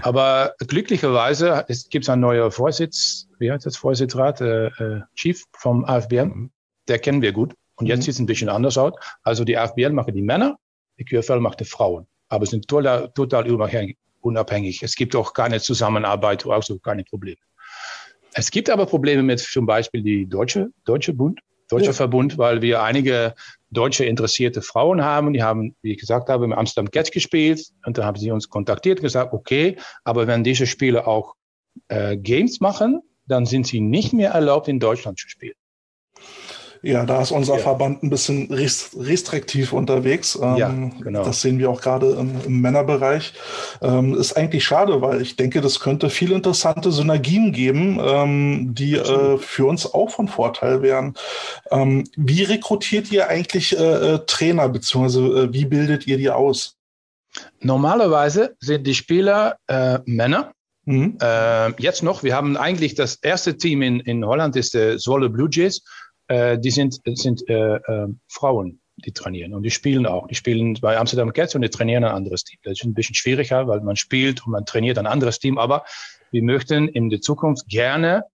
Aber 0.02 0.54
glücklicherweise 0.68 1.66
gibt 1.90 2.06
es 2.06 2.10
einen 2.10 2.22
neuen 2.22 2.52
Vorsitz, 2.52 3.28
wie 3.40 3.52
heißt 3.52 3.66
das, 3.66 3.78
Vorsitzrat, 3.78 4.42
äh, 4.42 4.68
äh 4.68 5.02
Chief 5.16 5.44
vom 5.54 5.86
AfBN, 5.86 6.52
der 6.88 7.00
kennen 7.00 7.22
wir 7.22 7.32
gut. 7.32 7.56
Und 7.80 7.88
jetzt 7.88 8.00
mhm. 8.00 8.04
sieht 8.04 8.14
es 8.14 8.20
ein 8.20 8.26
bisschen 8.26 8.50
anders 8.50 8.78
aus. 8.78 8.94
Also 9.24 9.44
die 9.44 9.58
AFBL 9.58 9.92
machen 9.92 10.14
die 10.14 10.22
Männer, 10.22 10.58
die 10.98 11.06
QFL 11.06 11.40
macht 11.40 11.60
die 11.62 11.66
Frauen. 11.66 12.08
Aber 12.28 12.46
sind 12.46 12.68
total, 12.68 13.10
total 13.14 13.50
unabhängig. 14.22 14.84
Es 14.84 14.96
gibt 14.96 15.16
auch 15.16 15.34
keine 15.34 15.60
Zusammenarbeit, 15.60 16.46
also 16.46 16.78
keine 16.80 17.04
Probleme. 17.04 17.38
Es 18.34 18.52
gibt 18.52 18.70
aber 18.70 18.86
Probleme 18.86 19.24
mit 19.24 19.40
zum 19.40 19.66
Beispiel 19.66 20.04
die 20.04 20.28
Deutsche, 20.28 20.70
Deutsche 20.86 21.14
Bund, 21.14 21.40
Deutscher 21.70 21.88
ja. 21.88 21.94
Verbund, 21.94 22.38
weil 22.38 22.62
wir 22.62 22.84
einige 22.84 23.36
deutsche 23.70 24.04
interessierte 24.04 24.62
Frauen 24.62 25.04
haben. 25.04 25.34
Die 25.34 25.44
haben, 25.44 25.76
wie 25.82 25.94
ich 25.94 26.00
gesagt 26.00 26.30
habe, 26.30 26.46
im 26.46 26.54
Amsterdam 26.54 26.92
Catch 26.92 27.12
gespielt. 27.12 27.62
Und 27.86 27.98
dann 27.98 28.06
haben 28.06 28.18
sie 28.18 28.32
uns 28.32 28.50
kontaktiert 28.50 29.00
und 29.00 29.04
gesagt, 29.04 29.34
okay, 29.34 29.78
aber 30.04 30.28
wenn 30.28 30.44
diese 30.44 30.68
Spieler 30.68 31.08
auch 31.08 31.36
äh, 31.88 32.18
Games 32.18 32.60
machen, 32.60 33.02
dann 33.28 33.46
sind 33.46 33.68
sie 33.68 33.80
nicht 33.80 34.14
mehr 34.14 34.32
erlaubt, 34.32 34.68
in 34.68 34.80
Deutschland 34.80 35.20
zu 35.20 35.30
spielen. 35.30 35.54
Ja, 36.82 37.06
da 37.06 37.22
ist 37.22 37.32
unser 37.32 37.56
ja. 37.56 37.60
Verband 37.60 38.04
ein 38.04 38.10
bisschen 38.10 38.52
restriktiv 38.52 39.74
unterwegs. 39.74 40.40
Ähm, 40.42 40.56
ja, 40.56 40.70
genau. 41.02 41.24
Das 41.24 41.42
sehen 41.42 41.60
wir 41.60 41.70
auch 41.70 41.82
gerade 41.82 42.12
im, 42.12 42.32
im 42.46 42.62
Männerbereich. 42.62 43.34
Ähm, 43.82 44.16
ist 44.16 44.38
eigentlich 44.38 44.64
schade, 44.64 45.02
weil 45.02 45.22
ich 45.22 45.36
denke, 45.36 45.60
das 45.60 45.80
könnte 45.80 46.10
viele 46.10 46.36
interessante 46.36 46.92
Synergien 46.92 47.52
geben, 47.52 48.00
ähm, 48.02 48.74
die 48.74 48.96
äh, 48.96 49.38
für 49.38 49.66
uns 49.66 49.94
auch 49.94 50.10
von 50.10 50.30
Vorteil 50.30 50.82
wären. 50.82 51.16
Ähm, 51.70 52.06
wie 52.16 52.44
rekrutiert 52.44 53.12
ihr 53.12 53.28
eigentlich 53.28 53.78
äh, 53.78 54.16
äh 54.16 54.20
Trainer, 54.26 54.70
beziehungsweise 54.70 55.22
äh, 55.22 55.54
wie 55.54 55.66
bildet 55.66 56.08
ihr 56.08 56.18
die 56.18 56.30
aus? 56.30 56.78
Normalerweise 57.60 58.56
sind 58.60 58.88
die 58.88 58.96
Spieler 58.96 59.58
äh, 59.68 60.00
Männer 60.06 60.52
Mhm. 60.90 61.20
Äh, 61.22 61.72
jetzt 61.80 62.02
noch, 62.02 62.24
wir 62.24 62.36
haben 62.36 62.58
eigentlich 62.58 62.96
das 62.96 63.16
erste 63.16 63.56
Team 63.56 63.84
in, 63.84 64.00
in 64.00 64.26
Holland, 64.26 64.56
ist 64.56 64.74
der 64.74 64.98
Zwolle 64.98 65.30
Blue 65.30 65.48
Jays. 65.52 65.84
Äh, 66.30 66.60
die 66.60 66.72
sind, 66.72 67.02
sind 67.06 67.48
äh, 67.50 67.76
äh, 67.76 68.08
Frauen, 68.28 68.80
die 68.98 69.12
trainieren 69.12 69.54
und 69.54 69.64
die 69.64 69.72
spielen 69.72 70.06
auch. 70.06 70.28
Die 70.28 70.36
spielen 70.36 70.76
bei 70.80 70.98
Amsterdam 70.98 71.34
Cats 71.34 71.56
und 71.56 71.64
die 71.64 71.70
trainieren 71.70 72.04
ein 72.04 72.12
anderes 72.12 72.44
Team. 72.44 72.60
Das 72.64 72.74
ist 72.74 72.86
ein 72.86 72.94
bisschen 72.94 73.16
schwieriger, 73.16 73.68
weil 73.68 73.82
man 73.82 73.96
spielt 73.96 74.46
und 74.46 74.52
man 74.52 74.66
trainiert 74.66 74.98
ein 75.00 75.08
anderes 75.08 75.40
Team, 75.40 75.58
aber 75.58 75.84
wir 76.32 76.44
möchten 76.44 76.88
in 76.88 77.10
der 77.10 77.20
Zukunft 77.20 77.68
gerne 77.68 78.26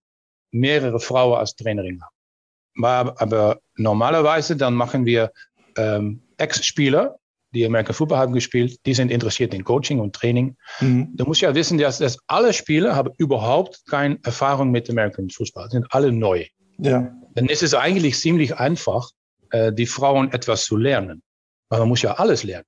mehrere 0.50 1.00
Frauen 1.00 1.38
als 1.38 1.56
Trainerin 1.56 2.02
haben. 2.02 2.84
Aber, 2.84 3.20
aber 3.20 3.60
normalerweise 3.76 4.56
dann 4.56 4.74
machen 4.74 5.06
wir 5.06 5.32
ähm, 5.78 6.22
Ex-Spieler, 6.36 7.16
die 7.54 7.64
American 7.64 7.94
Football 7.94 8.18
haben 8.18 8.34
gespielt, 8.34 8.78
die 8.84 8.92
sind 8.92 9.10
interessiert 9.10 9.54
in 9.54 9.64
Coaching 9.64 10.00
und 10.00 10.14
Training. 10.14 10.56
Mhm. 10.80 11.12
Du 11.14 11.24
musst 11.24 11.40
ja 11.40 11.54
wissen, 11.54 11.78
dass, 11.78 11.96
dass 11.96 12.18
alle 12.26 12.52
Spieler 12.52 12.94
haben 12.94 13.12
überhaupt 13.16 13.86
keine 13.86 14.18
Erfahrung 14.22 14.70
mit 14.70 14.90
American 14.90 15.30
Football, 15.30 15.70
sind 15.70 15.86
alle 15.90 16.12
neu. 16.12 16.44
Ja. 16.76 17.10
Dann 17.36 17.46
ist 17.46 17.62
es 17.62 17.74
eigentlich 17.74 18.18
ziemlich 18.18 18.56
einfach, 18.56 19.10
äh, 19.50 19.72
die 19.72 19.86
Frauen 19.86 20.32
etwas 20.32 20.64
zu 20.64 20.76
lernen. 20.76 21.22
Weil 21.68 21.80
man 21.80 21.88
muss 21.88 22.02
ja 22.02 22.14
alles 22.14 22.44
lernen. 22.44 22.66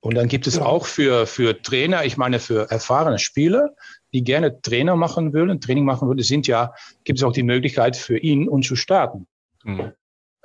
Und 0.00 0.16
dann 0.16 0.28
gibt 0.28 0.46
es 0.46 0.58
auch 0.58 0.86
für, 0.86 1.26
für 1.26 1.62
Trainer, 1.62 2.04
ich 2.04 2.16
meine 2.16 2.38
für 2.38 2.70
erfahrene 2.70 3.18
Spieler, 3.18 3.70
die 4.12 4.24
gerne 4.24 4.60
Trainer 4.60 4.96
machen 4.96 5.32
wollen, 5.32 5.60
Training 5.60 5.84
machen 5.84 6.08
wollen, 6.08 6.18
sind 6.18 6.46
ja, 6.46 6.74
gibt 7.04 7.20
es 7.20 7.22
auch 7.24 7.32
die 7.32 7.44
Möglichkeit 7.44 7.96
für 7.96 8.18
ihn, 8.18 8.48
uns 8.48 8.66
zu 8.66 8.76
starten. 8.76 9.26
Mhm. 9.64 9.92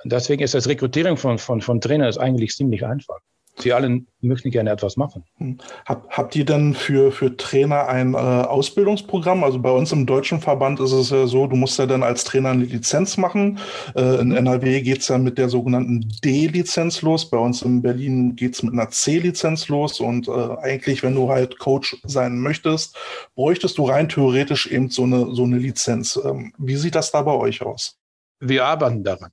Und 0.04 0.12
deswegen 0.12 0.42
ist 0.42 0.54
das 0.54 0.68
Rekrutieren 0.68 1.16
von, 1.16 1.38
von, 1.38 1.60
von 1.60 1.80
Trainern 1.80 2.16
eigentlich 2.18 2.54
ziemlich 2.54 2.86
einfach. 2.86 3.18
Sie 3.60 3.72
alle 3.72 4.02
möchten 4.20 4.50
gerne 4.50 4.70
etwas 4.70 4.96
machen. 4.96 5.24
Hm. 5.36 5.58
Hab, 5.84 6.08
habt 6.10 6.36
ihr 6.36 6.44
denn 6.44 6.74
für, 6.74 7.12
für 7.12 7.36
Trainer 7.36 7.88
ein 7.88 8.14
äh, 8.14 8.16
Ausbildungsprogramm? 8.16 9.44
Also 9.44 9.60
bei 9.60 9.70
uns 9.70 9.92
im 9.92 10.06
deutschen 10.06 10.40
Verband 10.40 10.80
ist 10.80 10.92
es 10.92 11.10
ja 11.10 11.26
so, 11.26 11.46
du 11.46 11.56
musst 11.56 11.78
ja 11.78 11.86
dann 11.86 12.02
als 12.02 12.24
Trainer 12.24 12.50
eine 12.50 12.64
Lizenz 12.64 13.16
machen. 13.16 13.58
Äh, 13.94 14.20
in 14.20 14.32
NRW 14.32 14.80
geht 14.82 15.00
es 15.00 15.08
ja 15.08 15.18
mit 15.18 15.38
der 15.38 15.48
sogenannten 15.48 16.08
D-Lizenz 16.24 17.02
los. 17.02 17.28
Bei 17.30 17.38
uns 17.38 17.62
in 17.62 17.82
Berlin 17.82 18.36
geht 18.36 18.54
es 18.54 18.62
mit 18.62 18.72
einer 18.72 18.90
C-Lizenz 18.90 19.68
los. 19.68 20.00
Und 20.00 20.28
äh, 20.28 20.56
eigentlich, 20.62 21.02
wenn 21.02 21.14
du 21.14 21.28
halt 21.28 21.58
Coach 21.58 21.96
sein 22.04 22.38
möchtest, 22.38 22.96
bräuchtest 23.34 23.78
du 23.78 23.84
rein 23.84 24.08
theoretisch 24.08 24.66
eben 24.66 24.90
so 24.90 25.04
eine, 25.04 25.34
so 25.34 25.44
eine 25.44 25.58
Lizenz. 25.58 26.18
Ähm, 26.24 26.52
wie 26.58 26.76
sieht 26.76 26.94
das 26.94 27.10
da 27.10 27.22
bei 27.22 27.32
euch 27.32 27.62
aus? 27.62 27.98
Wir 28.40 28.64
arbeiten 28.64 29.02
daran. 29.02 29.30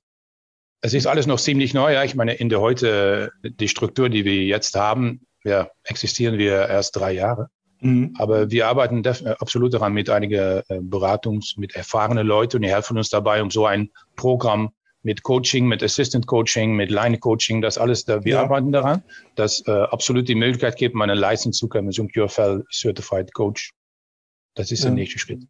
Es 0.86 0.94
ist 0.94 1.08
alles 1.08 1.26
noch 1.26 1.40
ziemlich 1.40 1.74
neu. 1.74 1.94
Ja. 1.94 2.04
Ich 2.04 2.14
meine, 2.14 2.34
in 2.34 2.48
der 2.48 2.60
heute, 2.60 3.32
die 3.42 3.66
Struktur, 3.66 4.08
die 4.08 4.24
wir 4.24 4.44
jetzt 4.44 4.76
haben, 4.76 5.26
ja, 5.42 5.68
existieren 5.82 6.38
wir 6.38 6.68
erst 6.68 6.94
drei 6.94 7.10
Jahre. 7.10 7.48
Mhm. 7.80 8.14
Aber 8.18 8.52
wir 8.52 8.68
arbeiten 8.68 9.04
absolut 9.40 9.74
daran 9.74 9.94
mit 9.94 10.08
einigen 10.08 10.62
äh, 10.68 10.78
Beratungs-, 10.78 11.58
mit 11.58 11.74
erfahrenen 11.74 12.24
Leuten 12.24 12.58
und 12.58 12.62
die 12.62 12.70
helfen 12.70 12.96
uns 12.96 13.10
dabei, 13.10 13.42
um 13.42 13.50
so 13.50 13.66
ein 13.66 13.90
Programm 14.14 14.70
mit 15.02 15.24
Coaching, 15.24 15.66
mit 15.66 15.82
Assistant 15.82 16.28
Coaching, 16.28 16.76
mit 16.76 16.92
Line 16.92 17.18
Coaching, 17.18 17.62
das 17.62 17.78
alles, 17.78 18.04
da, 18.04 18.24
wir 18.24 18.34
ja. 18.34 18.42
arbeiten 18.42 18.70
daran, 18.70 19.02
dass 19.34 19.66
äh, 19.66 19.72
absolut 19.72 20.28
die 20.28 20.36
Möglichkeit 20.36 20.76
gibt, 20.76 20.94
meine 20.94 21.14
License 21.16 21.58
zu 21.58 21.68
können, 21.68 21.90
zum 21.90 22.06
QFL 22.08 22.62
Certified 22.72 23.34
Coach. 23.34 23.72
Das 24.54 24.70
ist 24.70 24.84
ja. 24.84 24.90
der 24.90 24.94
nächste 24.94 25.18
Schritt. 25.18 25.42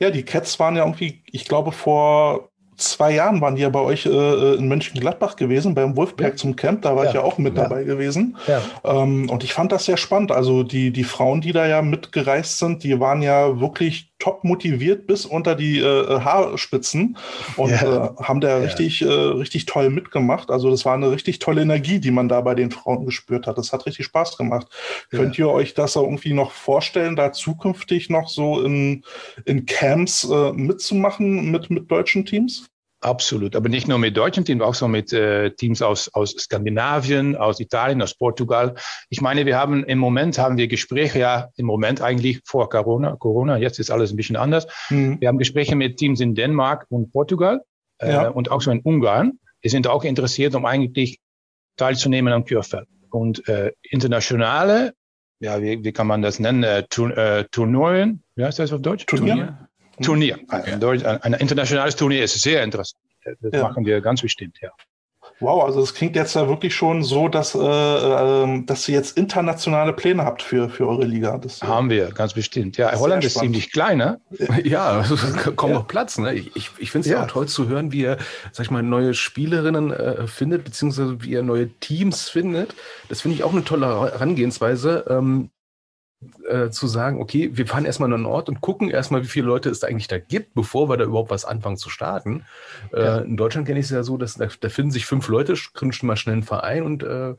Ja, 0.00 0.10
die 0.10 0.24
Cats 0.24 0.58
waren 0.58 0.74
ja 0.74 0.84
irgendwie, 0.84 1.22
ich 1.30 1.44
glaube, 1.44 1.70
vor 1.70 2.50
zwei 2.76 3.12
Jahren 3.12 3.40
waren 3.40 3.56
die 3.56 3.62
ja 3.62 3.68
bei 3.68 3.80
euch 3.80 4.06
äh, 4.06 4.54
in 4.54 4.68
Mönchengladbach 4.68 5.36
gewesen, 5.36 5.74
beim 5.74 5.96
Wolfberg 5.96 6.32
ja. 6.32 6.36
zum 6.36 6.56
Camp. 6.56 6.82
Da 6.82 6.96
war 6.96 7.04
ja. 7.04 7.10
ich 7.10 7.14
ja 7.14 7.22
auch 7.22 7.38
mit 7.38 7.56
ja. 7.56 7.64
dabei 7.64 7.84
gewesen. 7.84 8.36
Ähm, 8.84 9.28
und 9.30 9.44
ich 9.44 9.52
fand 9.52 9.72
das 9.72 9.84
sehr 9.84 9.96
spannend. 9.96 10.32
Also 10.32 10.62
die, 10.62 10.90
die 10.90 11.04
Frauen, 11.04 11.40
die 11.40 11.52
da 11.52 11.66
ja 11.66 11.82
mitgereist 11.82 12.58
sind, 12.58 12.84
die 12.84 12.98
waren 13.00 13.22
ja 13.22 13.60
wirklich 13.60 14.13
top 14.24 14.42
motiviert 14.42 15.06
bis 15.06 15.26
unter 15.26 15.54
die 15.54 15.80
äh, 15.80 16.20
Haarspitzen 16.20 17.18
und 17.58 17.72
äh, 17.72 18.08
haben 18.22 18.40
da 18.40 18.56
richtig, 18.56 19.02
äh, 19.02 19.06
richtig 19.06 19.66
toll 19.66 19.90
mitgemacht. 19.90 20.50
Also 20.50 20.70
das 20.70 20.86
war 20.86 20.94
eine 20.94 21.10
richtig 21.10 21.40
tolle 21.40 21.60
Energie, 21.60 21.98
die 22.00 22.10
man 22.10 22.30
da 22.30 22.40
bei 22.40 22.54
den 22.54 22.70
Frauen 22.70 23.04
gespürt 23.04 23.46
hat. 23.46 23.58
Das 23.58 23.74
hat 23.74 23.84
richtig 23.84 24.06
Spaß 24.06 24.38
gemacht. 24.38 24.68
Könnt 25.10 25.38
ihr 25.38 25.50
euch 25.50 25.74
das 25.74 25.96
irgendwie 25.96 26.32
noch 26.32 26.52
vorstellen, 26.52 27.16
da 27.16 27.32
zukünftig 27.32 28.08
noch 28.08 28.30
so 28.30 28.62
in, 28.62 29.04
in 29.44 29.66
Camps 29.66 30.24
äh, 30.24 30.52
mitzumachen 30.54 31.50
mit, 31.50 31.68
mit 31.68 31.90
deutschen 31.90 32.24
Teams? 32.24 32.70
Absolut, 33.04 33.54
aber 33.54 33.68
nicht 33.68 33.86
nur 33.86 33.98
mit 33.98 34.16
deutschen 34.16 34.46
Teams, 34.46 34.62
auch 34.62 34.74
so 34.74 34.88
mit 34.88 35.12
äh, 35.12 35.50
Teams 35.50 35.82
aus, 35.82 36.08
aus 36.14 36.30
Skandinavien, 36.30 37.36
aus 37.36 37.60
Italien, 37.60 38.00
aus 38.00 38.14
Portugal. 38.14 38.76
Ich 39.10 39.20
meine, 39.20 39.44
wir 39.44 39.58
haben 39.58 39.84
im 39.84 39.98
Moment 39.98 40.38
haben 40.38 40.56
wir 40.56 40.68
Gespräche, 40.68 41.18
ja, 41.18 41.50
im 41.56 41.66
Moment 41.66 42.00
eigentlich 42.00 42.40
vor 42.46 42.70
Corona, 42.70 43.14
Corona, 43.16 43.58
jetzt 43.58 43.78
ist 43.78 43.90
alles 43.90 44.10
ein 44.10 44.16
bisschen 44.16 44.36
anders. 44.36 44.66
Mhm. 44.88 45.20
Wir 45.20 45.28
haben 45.28 45.36
Gespräche 45.36 45.76
mit 45.76 45.98
Teams 45.98 46.18
in 46.20 46.34
Dänemark 46.34 46.86
und 46.88 47.12
Portugal 47.12 47.60
äh, 47.98 48.10
ja. 48.10 48.28
und 48.28 48.50
auch 48.50 48.62
so 48.62 48.70
in 48.70 48.80
Ungarn. 48.80 49.38
Die 49.62 49.68
sind 49.68 49.86
auch 49.86 50.04
interessiert, 50.04 50.54
um 50.54 50.64
eigentlich 50.64 51.20
teilzunehmen 51.76 52.32
am 52.32 52.46
QFL. 52.46 52.86
Und 53.10 53.46
äh, 53.50 53.72
internationale, 53.82 54.94
ja, 55.40 55.60
wie, 55.60 55.84
wie 55.84 55.92
kann 55.92 56.06
man 56.06 56.22
das 56.22 56.38
nennen, 56.38 56.62
äh, 56.62 56.78
äh, 56.80 57.44
Turnierien, 57.50 58.22
wie 58.34 58.44
heißt 58.44 58.60
das 58.60 58.72
auf 58.72 58.80
Deutsch? 58.80 59.04
Turnier? 59.04 59.34
Turnier. 59.34 59.68
Turnier. 60.02 60.38
Ein, 60.48 60.80
ja. 60.80 61.20
ein, 61.22 61.34
internationales 61.34 61.96
Turnier 61.96 62.24
ist 62.24 62.40
sehr 62.40 62.62
interessant. 62.62 63.00
Das 63.40 63.52
ja. 63.52 63.62
machen 63.62 63.86
wir 63.86 64.00
ganz 64.00 64.20
bestimmt, 64.20 64.58
ja. 64.60 64.70
Wow, 65.40 65.64
also 65.64 65.82
es 65.82 65.94
klingt 65.94 66.14
jetzt 66.14 66.34
ja 66.34 66.48
wirklich 66.48 66.74
schon 66.74 67.02
so, 67.02 67.28
dass, 67.28 67.54
äh, 67.54 67.58
äh, 67.58 68.62
dass 68.64 68.88
ihr 68.88 68.94
jetzt 68.94 69.18
internationale 69.18 69.92
Pläne 69.92 70.24
habt 70.24 70.42
für, 70.42 70.68
für 70.68 70.86
eure 70.86 71.04
Liga. 71.04 71.38
Das, 71.38 71.60
äh, 71.60 71.66
Haben 71.66 71.90
wir, 71.90 72.12
ganz 72.12 72.34
bestimmt. 72.34 72.76
Ja, 72.76 72.96
Holland 72.98 73.24
ist 73.24 73.38
ziemlich 73.38 73.72
klein, 73.72 73.98
ne? 73.98 74.20
Ja, 74.64 74.86
also, 75.00 75.16
kaum 75.56 75.70
ja. 75.70 75.76
noch 75.76 75.88
Platz. 75.88 76.18
Ne? 76.18 76.34
Ich, 76.34 76.54
ich, 76.54 76.70
ich 76.78 76.90
finde 76.90 77.08
es 77.08 77.12
ja. 77.12 77.24
auch 77.24 77.26
toll 77.26 77.48
zu 77.48 77.68
hören, 77.68 77.90
wie 77.90 78.02
ihr, 78.02 78.18
sag 78.52 78.66
ich 78.66 78.70
mal, 78.70 78.82
neue 78.82 79.12
Spielerinnen 79.14 79.90
äh, 79.90 80.26
findet, 80.28 80.64
beziehungsweise 80.64 81.20
wie 81.22 81.30
ihr 81.30 81.42
neue 81.42 81.68
Teams 81.80 82.28
findet. 82.28 82.74
Das 83.08 83.22
finde 83.22 83.36
ich 83.36 83.44
auch 83.44 83.52
eine 83.52 83.64
tolle 83.64 83.86
Herangehensweise. 83.86 85.04
Ähm, 85.08 85.50
äh, 86.48 86.70
zu 86.70 86.86
sagen, 86.86 87.20
okay, 87.20 87.50
wir 87.52 87.66
fahren 87.66 87.84
erstmal 87.84 88.08
an 88.08 88.14
einen 88.14 88.26
Ort 88.26 88.48
und 88.48 88.60
gucken 88.60 88.90
erstmal, 88.90 89.22
wie 89.22 89.28
viele 89.28 89.46
Leute 89.46 89.70
es 89.70 89.80
da 89.80 89.86
eigentlich 89.86 90.08
da 90.08 90.18
gibt, 90.18 90.54
bevor 90.54 90.88
wir 90.88 90.96
da 90.96 91.04
überhaupt 91.04 91.30
was 91.30 91.44
anfangen 91.44 91.76
zu 91.76 91.90
starten. 91.90 92.44
Äh, 92.92 93.02
ja. 93.02 93.18
Äh, 93.18 93.24
in 93.24 93.36
Deutschland 93.36 93.66
kenne 93.66 93.80
ich 93.80 93.86
es 93.86 93.90
ja 93.90 94.02
so, 94.02 94.16
dass 94.16 94.34
da, 94.34 94.48
da, 94.60 94.68
finden 94.68 94.90
sich 94.90 95.06
fünf 95.06 95.28
Leute, 95.28 95.54
gründen 95.74 96.06
mal 96.06 96.16
schnell 96.16 96.34
einen 96.34 96.42
Verein 96.42 96.82
und 96.82 97.02
äh, 97.02 97.34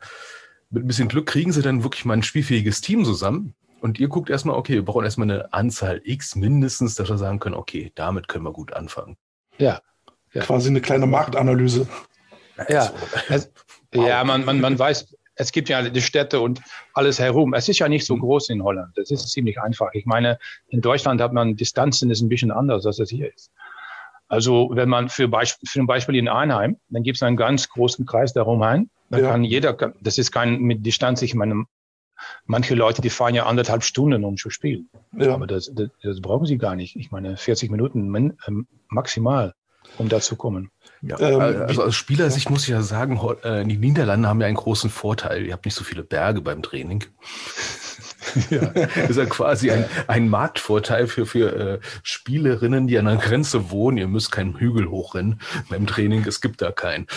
mit 0.69 0.83
ein 0.83 0.87
bisschen 0.87 1.07
Glück 1.07 1.27
kriegen 1.27 1.51
sie 1.51 1.61
dann 1.61 1.83
wirklich 1.83 2.05
mal 2.05 2.15
ein 2.15 2.23
spielfähiges 2.23 2.81
Team 2.81 3.05
zusammen. 3.05 3.55
Und 3.81 3.99
ihr 3.99 4.07
guckt 4.07 4.29
erstmal, 4.29 4.55
okay, 4.55 4.73
wir 4.73 4.85
brauchen 4.85 5.03
erstmal 5.03 5.29
eine 5.29 5.53
Anzahl 5.53 6.01
X 6.03 6.35
mindestens, 6.35 6.95
dass 6.95 7.09
wir 7.09 7.17
sagen 7.17 7.39
können, 7.39 7.55
okay, 7.55 7.91
damit 7.95 8.27
können 8.27 8.43
wir 8.43 8.51
gut 8.51 8.73
anfangen. 8.73 9.17
Ja. 9.57 9.81
ja. 10.33 10.41
Quasi 10.41 10.69
eine 10.69 10.81
kleine 10.81 11.05
Marktanalyse. 11.05 11.87
Ja, 12.69 12.91
also, 13.29 13.47
ja 13.93 14.23
man, 14.23 14.45
man, 14.45 14.59
man 14.59 14.79
weiß, 14.79 15.14
es 15.35 15.51
gibt 15.51 15.69
ja 15.69 15.81
die 15.81 16.01
Städte 16.01 16.39
und 16.39 16.61
alles 16.93 17.19
herum. 17.19 17.53
Es 17.53 17.67
ist 17.69 17.79
ja 17.79 17.89
nicht 17.89 18.05
so 18.05 18.15
mhm. 18.15 18.21
groß 18.21 18.49
in 18.49 18.63
Holland. 18.63 18.97
Das 18.97 19.11
ist 19.11 19.29
ziemlich 19.29 19.59
einfach. 19.59 19.89
Ich 19.93 20.05
meine, 20.05 20.39
in 20.67 20.81
Deutschland 20.81 21.21
hat 21.21 21.33
man 21.33 21.55
Distanzen, 21.55 22.09
ist 22.09 22.21
ein 22.21 22.29
bisschen 22.29 22.51
anders, 22.51 22.85
als 22.85 22.99
es 22.99 23.09
hier 23.09 23.33
ist. 23.33 23.51
Also 24.27 24.71
wenn 24.73 24.89
man 24.89 25.09
für, 25.09 25.27
Beispiel, 25.27 25.69
für 25.69 25.79
ein 25.79 25.87
Beispiel 25.87 26.15
in 26.15 26.27
Einheim, 26.27 26.77
dann 26.89 27.03
gibt 27.03 27.17
es 27.17 27.23
einen 27.23 27.37
ganz 27.37 27.69
großen 27.69 28.05
Kreis 28.05 28.33
darum 28.33 28.61
ein. 28.63 28.89
Dann 29.09 29.23
ja. 29.23 29.31
kann 29.31 29.43
jeder, 29.43 29.73
das 30.01 30.17
ist 30.17 30.31
kein 30.31 30.59
mit 30.59 30.85
Distanz, 30.85 31.21
ich 31.21 31.35
meine, 31.35 31.65
manche 32.45 32.73
Leute, 32.73 33.01
die 33.01 33.09
fahren 33.09 33.35
ja 33.35 33.45
anderthalb 33.45 33.83
Stunden, 33.83 34.23
um 34.23 34.37
zu 34.37 34.49
spielen. 34.49 34.89
Ja. 35.15 35.33
Aber 35.33 35.45
das, 35.45 35.71
das, 35.73 35.89
das 36.01 36.21
brauchen 36.21 36.47
sie 36.47 36.57
gar 36.57 36.75
nicht. 36.75 36.95
Ich 36.95 37.11
meine, 37.11 37.37
40 37.37 37.69
Minuten 37.69 38.37
ähm, 38.47 38.67
maximal, 38.87 39.53
um 39.97 40.09
da 40.09 40.19
zu 40.21 40.35
kommen. 40.35 40.71
Ja, 41.01 41.19
ähm, 41.19 41.39
also 41.39 41.83
aus 41.83 41.95
Spielersicht 41.95 42.49
muss 42.49 42.63
ich 42.63 42.69
ja 42.69 42.81
sagen, 42.81 43.19
äh, 43.43 43.65
die 43.65 43.77
Niederlande 43.77 44.27
haben 44.27 44.41
ja 44.41 44.47
einen 44.47 44.55
großen 44.55 44.89
Vorteil. 44.89 45.45
Ihr 45.45 45.53
habt 45.53 45.65
nicht 45.65 45.75
so 45.75 45.83
viele 45.83 46.03
Berge 46.03 46.41
beim 46.41 46.63
Training. 46.63 47.03
ja, 48.49 48.61
ist 49.07 49.17
ja 49.17 49.25
quasi 49.25 49.71
ein, 49.71 49.85
ein 50.07 50.29
Marktvorteil 50.29 51.07
für, 51.07 51.25
für 51.25 51.55
äh, 51.55 51.79
Spielerinnen, 52.03 52.87
die 52.87 52.97
an 52.97 53.05
der 53.05 53.17
Grenze 53.17 53.69
wohnen. 53.69 53.97
Ihr 53.97 54.07
müsst 54.07 54.31
keinen 54.31 54.57
Hügel 54.57 54.89
hochrennen 54.89 55.39
beim 55.69 55.85
Training. 55.85 56.25
Es 56.27 56.41
gibt 56.41 56.61
da 56.61 56.71
keinen. 56.71 57.07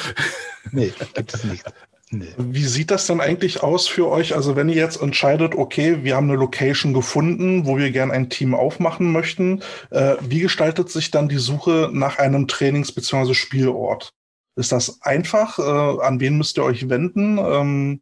Nee, 0.71 0.93
gibt 1.15 1.35
es 1.35 1.45
nicht. 1.45 1.65
Nee. 2.11 2.33
Wie 2.39 2.65
sieht 2.65 2.91
das 2.91 3.07
denn 3.07 3.21
eigentlich 3.21 3.63
aus 3.63 3.87
für 3.87 4.09
euch? 4.09 4.35
Also 4.35 4.57
wenn 4.57 4.71
ihr 4.71 4.77
jetzt 4.77 5.03
entscheidet, 5.03 5.55
okay, 5.55 6.05
wir 6.05 6.17
haben 6.17 6.31
eine 6.31 6.39
Location 6.39 6.95
gefunden, 6.95 7.67
wo 7.67 7.77
wir 7.77 7.91
gern 7.91 8.11
ein 8.11 8.31
Team 8.31 8.55
aufmachen 8.55 9.13
möchten, 9.13 9.63
äh, 9.91 10.17
wie 10.23 10.41
gestaltet 10.41 10.89
sich 10.91 11.11
dann 11.11 11.29
die 11.29 11.37
Suche 11.37 11.91
nach 11.93 12.19
einem 12.19 12.47
Trainings- 12.49 12.93
bzw. 12.93 13.35
Spielort? 13.35 14.15
Ist 14.57 14.73
das 14.73 15.03
einfach? 15.03 15.59
Äh, 15.59 16.03
an 16.03 16.19
wen 16.21 16.39
müsst 16.39 16.57
ihr 16.57 16.65
euch 16.65 16.89
wenden? 16.89 17.39
Ähm, 17.39 18.01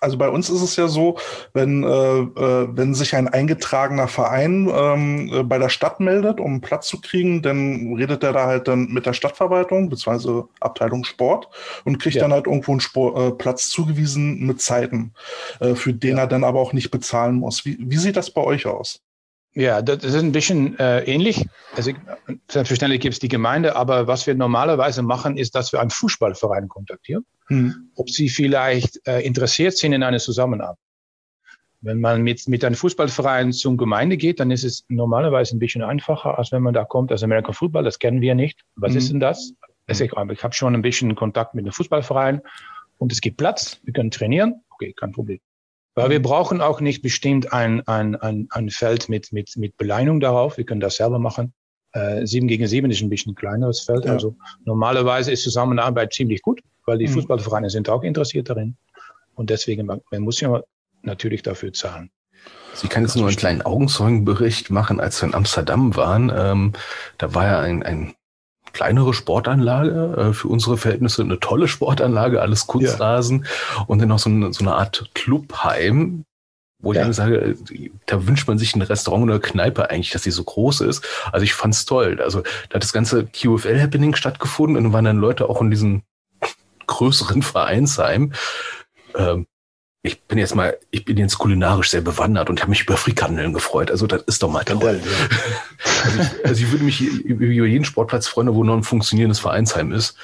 also 0.00 0.16
bei 0.16 0.28
uns 0.28 0.48
ist 0.50 0.62
es 0.62 0.76
ja 0.76 0.88
so, 0.88 1.18
wenn, 1.52 1.82
äh, 1.82 1.88
äh, 1.88 2.68
wenn 2.70 2.94
sich 2.94 3.16
ein 3.16 3.28
eingetragener 3.28 4.08
Verein 4.08 4.70
ähm, 4.72 5.30
äh, 5.32 5.42
bei 5.42 5.58
der 5.58 5.68
Stadt 5.68 6.00
meldet, 6.00 6.40
um 6.40 6.60
Platz 6.60 6.88
zu 6.88 7.00
kriegen, 7.00 7.42
dann 7.42 7.94
redet 7.94 8.22
er 8.22 8.32
da 8.32 8.46
halt 8.46 8.68
dann 8.68 8.88
mit 8.88 9.06
der 9.06 9.12
Stadtverwaltung 9.12 9.88
bzw. 9.88 10.42
Abteilung 10.60 11.04
Sport 11.04 11.48
und 11.84 11.98
kriegt 11.98 12.16
ja. 12.16 12.22
dann 12.22 12.32
halt 12.32 12.46
irgendwo 12.46 12.72
einen 12.72 12.80
Sport, 12.80 13.18
äh, 13.18 13.30
Platz 13.32 13.68
zugewiesen 13.70 14.46
mit 14.46 14.60
Zeiten, 14.60 15.14
äh, 15.60 15.74
für 15.74 15.92
den 15.92 16.16
ja. 16.16 16.22
er 16.24 16.26
dann 16.26 16.44
aber 16.44 16.60
auch 16.60 16.72
nicht 16.72 16.90
bezahlen 16.90 17.36
muss. 17.36 17.64
Wie, 17.64 17.76
wie 17.80 17.98
sieht 17.98 18.16
das 18.16 18.30
bei 18.30 18.42
euch 18.42 18.66
aus? 18.66 19.00
Ja, 19.54 19.82
das 19.82 20.04
ist 20.04 20.14
ein 20.14 20.32
bisschen 20.32 20.78
äh, 20.78 21.02
ähnlich. 21.04 21.44
Also, 21.74 21.92
selbstverständlich 22.48 23.00
gibt 23.00 23.14
es 23.14 23.18
die 23.18 23.28
Gemeinde, 23.28 23.76
aber 23.76 24.06
was 24.06 24.26
wir 24.26 24.34
normalerweise 24.34 25.02
machen, 25.02 25.36
ist, 25.36 25.54
dass 25.54 25.72
wir 25.72 25.80
einen 25.80 25.90
Fußballverein 25.90 26.68
kontaktieren, 26.68 27.24
hm. 27.46 27.90
ob 27.96 28.10
sie 28.10 28.28
vielleicht 28.28 29.00
äh, 29.06 29.20
interessiert 29.20 29.76
sind 29.76 29.92
in 29.92 30.02
einer 30.02 30.18
Zusammenarbeit. 30.18 30.78
Wenn 31.80 32.00
man 32.00 32.22
mit, 32.22 32.46
mit 32.48 32.64
einem 32.64 32.74
Fußballverein 32.74 33.52
zum 33.52 33.76
Gemeinde 33.76 34.16
geht, 34.16 34.40
dann 34.40 34.50
ist 34.50 34.64
es 34.64 34.84
normalerweise 34.88 35.56
ein 35.56 35.60
bisschen 35.60 35.82
einfacher, 35.82 36.38
als 36.38 36.52
wenn 36.52 36.62
man 36.62 36.74
da 36.74 36.84
kommt 36.84 37.12
als 37.12 37.22
American 37.22 37.54
Football. 37.54 37.84
Das 37.84 37.98
kennen 37.98 38.20
wir 38.20 38.34
nicht. 38.34 38.60
Was 38.76 38.92
hm. 38.92 38.98
ist 38.98 39.12
denn 39.12 39.20
das? 39.20 39.54
Also 39.86 40.04
ich, 40.04 40.12
ich 40.12 40.44
habe 40.44 40.54
schon 40.54 40.74
ein 40.74 40.82
bisschen 40.82 41.14
Kontakt 41.14 41.54
mit 41.54 41.64
einem 41.64 41.72
Fußballverein 41.72 42.42
und 42.98 43.12
es 43.12 43.20
gibt 43.20 43.38
Platz. 43.38 43.80
Wir 43.84 43.92
können 43.92 44.10
trainieren. 44.10 44.62
Okay, 44.70 44.92
kein 44.92 45.12
Problem. 45.12 45.40
Weil 45.98 46.10
wir 46.10 46.22
brauchen 46.22 46.60
auch 46.60 46.80
nicht 46.80 47.02
bestimmt 47.02 47.52
ein, 47.52 47.86
ein, 47.86 48.16
ein, 48.16 48.48
ein 48.50 48.70
Feld 48.70 49.08
mit, 49.08 49.32
mit, 49.32 49.56
mit 49.56 49.76
Beleinung 49.76 50.20
darauf. 50.20 50.56
Wir 50.56 50.64
können 50.64 50.80
das 50.80 50.96
selber 50.96 51.18
machen. 51.18 51.52
Äh, 51.92 52.26
7 52.26 52.48
gegen 52.48 52.66
7 52.66 52.90
ist 52.90 53.00
ein 53.00 53.08
bisschen 53.08 53.34
kleineres 53.34 53.80
Feld. 53.80 54.04
Ja. 54.04 54.12
Also 54.12 54.36
normalerweise 54.64 55.32
ist 55.32 55.42
Zusammenarbeit 55.42 56.12
ziemlich 56.12 56.42
gut, 56.42 56.60
weil 56.86 56.98
die 56.98 57.08
mhm. 57.08 57.12
Fußballvereine 57.12 57.70
sind 57.70 57.88
auch 57.88 58.02
interessiert 58.02 58.50
darin. 58.50 58.76
Und 59.34 59.50
deswegen, 59.50 59.86
man, 59.86 60.00
man 60.10 60.22
muss 60.22 60.40
ja 60.40 60.62
natürlich 61.02 61.42
dafür 61.42 61.72
zahlen. 61.72 62.10
Sie 62.74 62.88
kann 62.88 63.02
jetzt 63.02 63.16
nur 63.16 63.26
einen 63.26 63.36
kleinen 63.36 63.62
Augenzeugenbericht 63.62 64.70
machen, 64.70 65.00
als 65.00 65.20
wir 65.20 65.28
in 65.28 65.34
Amsterdam 65.34 65.96
waren. 65.96 66.30
Ähm, 66.34 66.72
da 67.16 67.34
war 67.34 67.46
ja 67.46 67.60
ein, 67.60 67.82
ein 67.82 68.14
kleinere 68.72 69.14
Sportanlage, 69.14 70.14
äh, 70.16 70.32
für 70.32 70.48
unsere 70.48 70.76
Verhältnisse 70.76 71.22
eine 71.22 71.40
tolle 71.40 71.68
Sportanlage, 71.68 72.40
alles 72.40 72.66
Kunstrasen 72.66 73.44
ja. 73.44 73.82
und 73.86 74.00
dann 74.00 74.08
noch 74.08 74.18
so 74.18 74.30
eine, 74.30 74.52
so 74.52 74.64
eine 74.64 74.74
Art 74.74 75.10
Clubheim, 75.14 76.24
wo 76.80 76.92
ja. 76.92 77.08
ich 77.08 77.16
sage, 77.16 77.56
da 78.06 78.26
wünscht 78.26 78.46
man 78.46 78.58
sich 78.58 78.74
ein 78.76 78.82
Restaurant 78.82 79.24
oder 79.24 79.34
eine 79.34 79.40
Kneipe 79.40 79.90
eigentlich, 79.90 80.10
dass 80.10 80.22
die 80.22 80.30
so 80.30 80.44
groß 80.44 80.82
ist. 80.82 81.04
Also 81.32 81.44
ich 81.44 81.54
fand's 81.54 81.84
toll. 81.86 82.20
Also 82.22 82.42
da 82.68 82.76
hat 82.76 82.82
das 82.82 82.92
ganze 82.92 83.26
QFL-Happening 83.26 84.14
stattgefunden 84.14 84.76
und 84.76 84.84
dann 84.84 84.92
waren 84.92 85.04
dann 85.04 85.18
Leute 85.18 85.48
auch 85.48 85.60
in 85.60 85.70
diesem 85.70 86.02
größeren 86.86 87.42
Vereinsheim. 87.42 88.32
Ähm, 89.16 89.46
ich 90.02 90.22
bin 90.22 90.38
jetzt 90.38 90.54
mal, 90.54 90.76
ich 90.90 91.04
bin 91.04 91.16
jetzt 91.16 91.38
kulinarisch 91.38 91.90
sehr 91.90 92.00
bewandert 92.00 92.48
und 92.50 92.60
habe 92.60 92.70
mich 92.70 92.82
über 92.82 92.96
Frikandeln 92.96 93.52
gefreut. 93.52 93.90
Also 93.90 94.06
das 94.06 94.22
ist 94.22 94.42
doch 94.42 94.50
mal 94.50 94.64
toll. 94.64 95.00
Also, 96.04 96.20
ich, 96.20 96.46
also, 96.46 96.64
ich, 96.64 96.70
würde 96.70 96.84
mich 96.84 97.00
über 97.00 97.66
jeden 97.66 97.84
Sportplatz 97.84 98.28
freuen, 98.28 98.54
wo 98.54 98.62
noch 98.62 98.76
ein 98.76 98.84
funktionierendes 98.84 99.40
Vereinsheim 99.40 99.90
ist, 99.90 100.16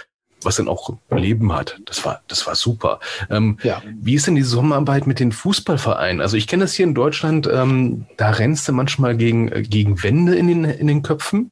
was 0.42 0.56
dann 0.56 0.68
auch 0.68 0.96
Leben 1.10 1.52
hat. 1.52 1.80
Das 1.84 2.04
war, 2.04 2.22
das 2.28 2.46
war 2.46 2.54
super. 2.54 3.00
Ähm, 3.28 3.58
ja. 3.64 3.82
Wie 3.84 4.14
ist 4.14 4.28
denn 4.28 4.36
die 4.36 4.42
Zusammenarbeit 4.42 5.08
mit 5.08 5.18
den 5.18 5.32
Fußballvereinen? 5.32 6.20
Also 6.20 6.36
ich 6.36 6.46
kenne 6.46 6.64
das 6.64 6.74
hier 6.74 6.86
in 6.86 6.94
Deutschland, 6.94 7.48
ähm, 7.52 8.06
da 8.16 8.30
rennst 8.30 8.68
du 8.68 8.72
manchmal 8.72 9.16
gegen, 9.16 9.50
gegen 9.64 10.02
Wände 10.02 10.36
in 10.36 10.46
den, 10.46 10.64
in 10.64 10.86
den 10.86 11.02
Köpfen. 11.02 11.50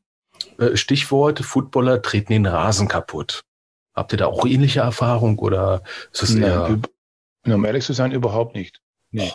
Äh, 0.59 0.77
Stichwort, 0.77 1.41
Footballer 1.41 2.01
treten 2.01 2.33
den 2.33 2.47
Rasen 2.47 2.87
kaputt. 2.87 3.43
Habt 3.95 4.13
ihr 4.13 4.19
da 4.19 4.27
auch 4.27 4.47
ähnliche 4.47 4.81
Erfahrung 4.81 5.39
oder 5.39 5.83
ist 6.13 6.23
es 6.23 6.35
eher... 6.35 6.79
Um 7.47 7.65
ehrlich 7.65 7.85
zu 7.85 7.93
sein, 7.93 8.13
überhaupt 8.13 8.55
nicht. 8.55 8.81
Nee, 9.11 9.33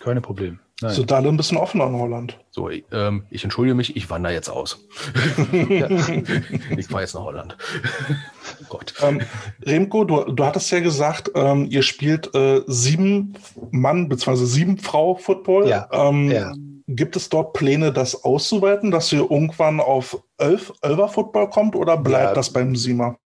keine 0.00 0.20
Probleme. 0.20 0.58
Nein. 0.80 0.94
So 0.94 1.04
da 1.04 1.18
ein 1.18 1.36
bisschen 1.36 1.56
offener 1.56 1.88
in 1.88 1.94
Holland. 1.94 2.38
So, 2.50 2.70
ähm, 2.70 3.24
ich 3.30 3.42
entschuldige 3.42 3.74
mich, 3.74 3.96
ich 3.96 4.10
wandere 4.10 4.32
jetzt 4.32 4.48
aus. 4.48 4.78
ich 6.76 6.86
fahre 6.86 7.00
jetzt 7.00 7.14
nach 7.14 7.22
Holland. 7.22 7.56
Gott. 8.68 8.94
Ähm, 9.02 9.20
Remco, 9.64 10.04
du, 10.04 10.32
du 10.32 10.44
hattest 10.44 10.70
ja 10.70 10.78
gesagt, 10.78 11.32
ähm, 11.34 11.66
ihr 11.68 11.82
spielt 11.82 12.32
äh, 12.32 12.62
sieben 12.68 13.34
Mann 13.72 14.08
bzw. 14.08 14.44
sieben 14.44 14.78
Frau 14.78 15.16
Football. 15.16 15.68
Ja. 15.68 15.88
Ähm, 15.90 16.30
ja. 16.30 16.54
Gibt 16.86 17.16
es 17.16 17.28
dort 17.28 17.54
Pläne, 17.54 17.92
das 17.92 18.22
auszuweiten, 18.24 18.92
dass 18.92 19.12
ihr 19.12 19.28
irgendwann 19.30 19.80
auf 19.80 20.22
elf, 20.38 20.72
elfer 20.80 21.08
Football 21.08 21.50
kommt 21.50 21.74
oder 21.74 21.96
bleibt 21.96 22.28
ja. 22.28 22.34
das 22.34 22.52
beim 22.52 22.76
Siemer? 22.76 23.18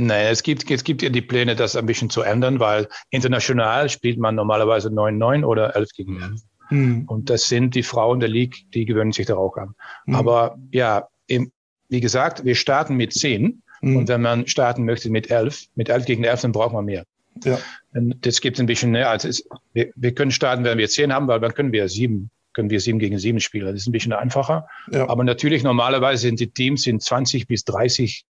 Nein, 0.00 0.26
es 0.26 0.42
gibt, 0.42 0.70
es 0.70 0.84
gibt 0.84 1.02
ja 1.02 1.10
die 1.10 1.20
Pläne, 1.20 1.56
das 1.56 1.76
ein 1.76 1.86
bisschen 1.86 2.10
zu 2.10 2.22
ändern, 2.22 2.58
weil 2.58 2.88
international 3.10 3.88
spielt 3.88 4.18
man 4.18 4.34
normalerweise 4.34 4.88
9-9 4.88 5.44
oder 5.44 5.76
11 5.76 5.88
gegen 5.92 6.20
11. 6.20 6.40
Mhm. 6.70 7.04
Und 7.06 7.30
das 7.30 7.48
sind 7.48 7.74
die 7.74 7.82
Frauen 7.82 8.20
der 8.20 8.28
League, 8.28 8.64
die 8.72 8.86
gewöhnen 8.86 9.12
sich 9.12 9.26
da 9.26 9.36
auch 9.36 9.56
an. 9.56 9.74
Mhm. 10.06 10.14
Aber 10.14 10.58
ja, 10.72 11.08
im, 11.26 11.52
wie 11.88 12.00
gesagt, 12.00 12.44
wir 12.44 12.54
starten 12.54 12.96
mit 12.96 13.12
10. 13.12 13.62
Mhm. 13.82 13.96
Und 13.96 14.08
wenn 14.08 14.22
man 14.22 14.46
starten 14.46 14.84
möchte 14.84 15.10
mit 15.10 15.30
11, 15.30 15.66
mit 15.74 15.88
11 15.88 16.06
gegen 16.06 16.24
11, 16.24 16.42
dann 16.42 16.52
braucht 16.52 16.72
man 16.72 16.84
mehr. 16.84 17.04
Ja. 17.44 17.58
Und 17.92 18.24
das 18.24 18.40
gibt 18.40 18.58
ein 18.58 18.66
bisschen 18.66 18.92
mehr. 18.92 19.10
Also 19.10 19.28
es, 19.28 19.46
wir, 19.72 19.90
wir 19.94 20.14
können 20.14 20.30
starten, 20.30 20.64
wenn 20.64 20.78
wir 20.78 20.88
10 20.88 21.12
haben, 21.12 21.28
weil 21.28 21.40
dann 21.40 21.54
können 21.54 21.72
wir 21.72 21.88
7 21.88 22.30
können 22.52 22.70
wir 22.70 22.80
7 22.80 22.98
gegen 22.98 23.18
7 23.18 23.38
spielen. 23.38 23.66
Das 23.66 23.76
ist 23.76 23.86
ein 23.86 23.92
bisschen 23.92 24.12
einfacher. 24.12 24.66
Ja. 24.90 25.08
Aber 25.08 25.22
natürlich, 25.22 25.62
normalerweise 25.62 26.22
sind 26.22 26.40
die 26.40 26.50
Teams 26.50 26.86
in 26.86 26.98
20 26.98 27.46
bis 27.46 27.64
30 27.64 28.24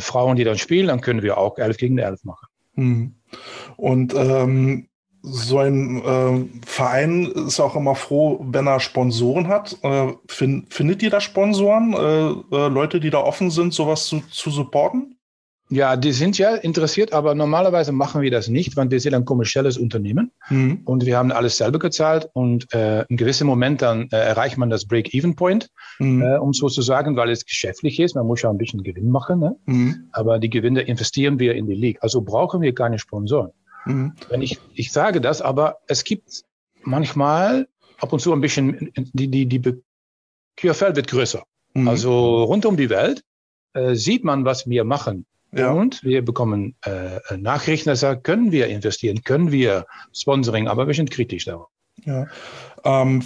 Frauen, 0.00 0.36
die 0.36 0.44
dann 0.44 0.58
spielen, 0.58 0.88
dann 0.88 1.00
können 1.00 1.22
wir 1.22 1.38
auch 1.38 1.58
11 1.58 1.76
gegen 1.76 1.98
11 1.98 2.24
machen. 2.24 2.46
Hm. 2.74 3.14
Und 3.76 4.14
ähm, 4.14 4.88
so 5.22 5.58
ein 5.58 6.04
äh, 6.04 6.66
Verein 6.66 7.26
ist 7.26 7.58
auch 7.58 7.74
immer 7.74 7.96
froh, 7.96 8.44
wenn 8.48 8.68
er 8.68 8.78
Sponsoren 8.78 9.48
hat. 9.48 9.76
Äh, 9.82 10.12
find, 10.28 10.72
findet 10.72 11.02
ihr 11.02 11.10
da 11.10 11.20
Sponsoren, 11.20 11.94
äh, 11.94 12.56
äh, 12.56 12.68
Leute, 12.68 13.00
die 13.00 13.10
da 13.10 13.18
offen 13.18 13.50
sind, 13.50 13.74
sowas 13.74 14.06
zu, 14.06 14.22
zu 14.30 14.50
supporten? 14.50 15.15
Ja, 15.68 15.96
die 15.96 16.12
sind 16.12 16.38
ja 16.38 16.54
interessiert, 16.54 17.12
aber 17.12 17.34
normalerweise 17.34 17.90
machen 17.90 18.22
wir 18.22 18.30
das 18.30 18.46
nicht, 18.46 18.76
weil 18.76 18.88
wir 18.90 19.00
sind 19.00 19.14
ein 19.14 19.24
kommerzielles 19.24 19.78
Unternehmen 19.78 20.30
mhm. 20.48 20.82
und 20.84 21.04
wir 21.04 21.16
haben 21.16 21.32
alles 21.32 21.56
selber 21.56 21.80
gezahlt 21.80 22.28
und 22.34 22.72
äh, 22.72 23.04
in 23.08 23.16
gewissem 23.16 23.48
Moment 23.48 23.82
dann 23.82 24.08
äh, 24.12 24.16
erreicht 24.16 24.58
man 24.58 24.70
das 24.70 24.86
Break-Even-Point, 24.86 25.68
mhm. 25.98 26.22
äh, 26.22 26.36
um 26.36 26.52
so 26.52 26.68
zu 26.68 26.82
sagen, 26.82 27.16
weil 27.16 27.30
es 27.30 27.44
geschäftlich 27.44 27.98
ist. 27.98 28.14
Man 28.14 28.26
muss 28.26 28.42
ja 28.42 28.50
ein 28.50 28.58
bisschen 28.58 28.84
Gewinn 28.84 29.10
machen, 29.10 29.40
ne? 29.40 29.56
Mhm. 29.66 30.08
aber 30.12 30.38
die 30.38 30.50
Gewinne 30.50 30.82
investieren 30.82 31.40
wir 31.40 31.54
in 31.56 31.66
die 31.66 31.74
League. 31.74 31.98
Also 32.00 32.20
brauchen 32.20 32.60
wir 32.60 32.72
keine 32.72 33.00
Sponsoren. 33.00 33.50
Mhm. 33.86 34.12
Wenn 34.28 34.42
ich, 34.42 34.60
ich 34.74 34.92
sage 34.92 35.20
das, 35.20 35.42
aber 35.42 35.78
es 35.88 36.04
gibt 36.04 36.44
manchmal 36.84 37.66
ab 37.98 38.12
und 38.12 38.20
zu 38.20 38.32
ein 38.32 38.40
bisschen, 38.40 38.92
die, 38.94 39.28
die, 39.28 39.46
die 39.46 39.82
QFL 40.56 40.94
wird 40.94 41.08
größer. 41.08 41.42
Mhm. 41.74 41.88
Also 41.88 42.44
rund 42.44 42.66
um 42.66 42.76
die 42.76 42.90
Welt 42.90 43.24
äh, 43.72 43.94
sieht 43.94 44.22
man, 44.22 44.44
was 44.44 44.68
wir 44.68 44.84
machen. 44.84 45.26
Ja. 45.58 45.72
Und 45.72 46.02
wir 46.04 46.24
bekommen 46.24 46.76
äh, 46.84 47.36
Nachrichten, 47.36 47.88
dass 47.88 48.00
sagen, 48.00 48.22
können 48.22 48.52
wir 48.52 48.66
investieren, 48.68 49.22
können 49.22 49.52
wir 49.52 49.86
Sponsoring, 50.12 50.68
aber 50.68 50.86
wir 50.86 50.94
sind 50.94 51.10
kritisch 51.10 51.44
darauf. 51.44 51.68
Ja. 52.04 52.26
Ähm, 52.84 53.22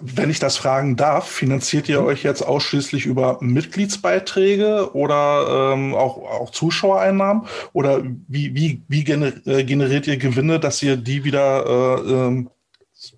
wenn 0.00 0.30
ich 0.30 0.38
das 0.38 0.56
fragen 0.56 0.96
darf, 0.96 1.28
finanziert 1.28 1.88
ihr 1.88 2.00
mhm. 2.00 2.06
euch 2.06 2.22
jetzt 2.22 2.42
ausschließlich 2.42 3.04
über 3.04 3.38
Mitgliedsbeiträge 3.40 4.94
oder 4.94 5.72
ähm, 5.74 5.94
auch, 5.94 6.18
auch 6.18 6.50
Zuschauereinnahmen? 6.50 7.46
Oder 7.72 8.02
wie, 8.28 8.54
wie, 8.54 8.82
wie 8.88 9.00
äh, 9.00 9.64
generiert 9.64 10.06
ihr 10.06 10.16
Gewinne, 10.16 10.58
dass 10.58 10.82
ihr 10.82 10.96
die 10.96 11.24
wieder 11.24 11.66
äh, 11.66 12.12
ähm, 12.12 12.50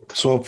zur 0.09 0.45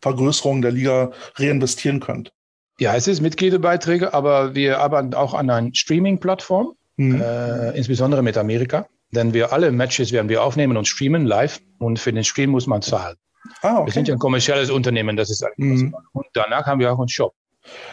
Vergrößerung 0.00 0.62
der 0.62 0.72
Liga 0.72 1.10
reinvestieren 1.34 2.00
könnt? 2.00 2.32
Ja, 2.78 2.94
es 2.94 3.08
ist 3.08 3.20
Mitgliederbeiträge, 3.20 4.14
aber 4.14 4.54
wir 4.54 4.80
arbeiten 4.80 5.14
auch 5.14 5.34
an 5.34 5.50
einer 5.50 5.70
Streaming-Plattform 5.74 6.76
mhm. 6.96 7.20
äh, 7.20 7.70
insbesondere 7.76 8.22
mit 8.22 8.36
Amerika. 8.36 8.86
Denn 9.12 9.32
wir 9.32 9.52
alle 9.52 9.70
Matches 9.70 10.12
werden 10.12 10.28
wir 10.28 10.42
aufnehmen 10.42 10.76
und 10.76 10.88
streamen 10.88 11.26
live 11.26 11.60
und 11.78 11.98
für 11.98 12.12
den 12.12 12.24
Stream 12.24 12.50
muss 12.50 12.66
man 12.66 12.82
zahlen. 12.82 13.16
Ah, 13.62 13.76
okay. 13.76 13.86
Wir 13.86 13.92
sind 13.92 14.08
ja 14.08 14.14
ein 14.14 14.18
kommerzielles 14.18 14.70
Unternehmen, 14.70 15.16
das 15.16 15.30
ist 15.30 15.44
eigentlich 15.44 15.82
mhm. 15.82 15.96
Und 16.12 16.26
danach 16.32 16.66
haben 16.66 16.80
wir 16.80 16.92
auch 16.92 16.98
einen 16.98 17.08
Shop. 17.08 17.32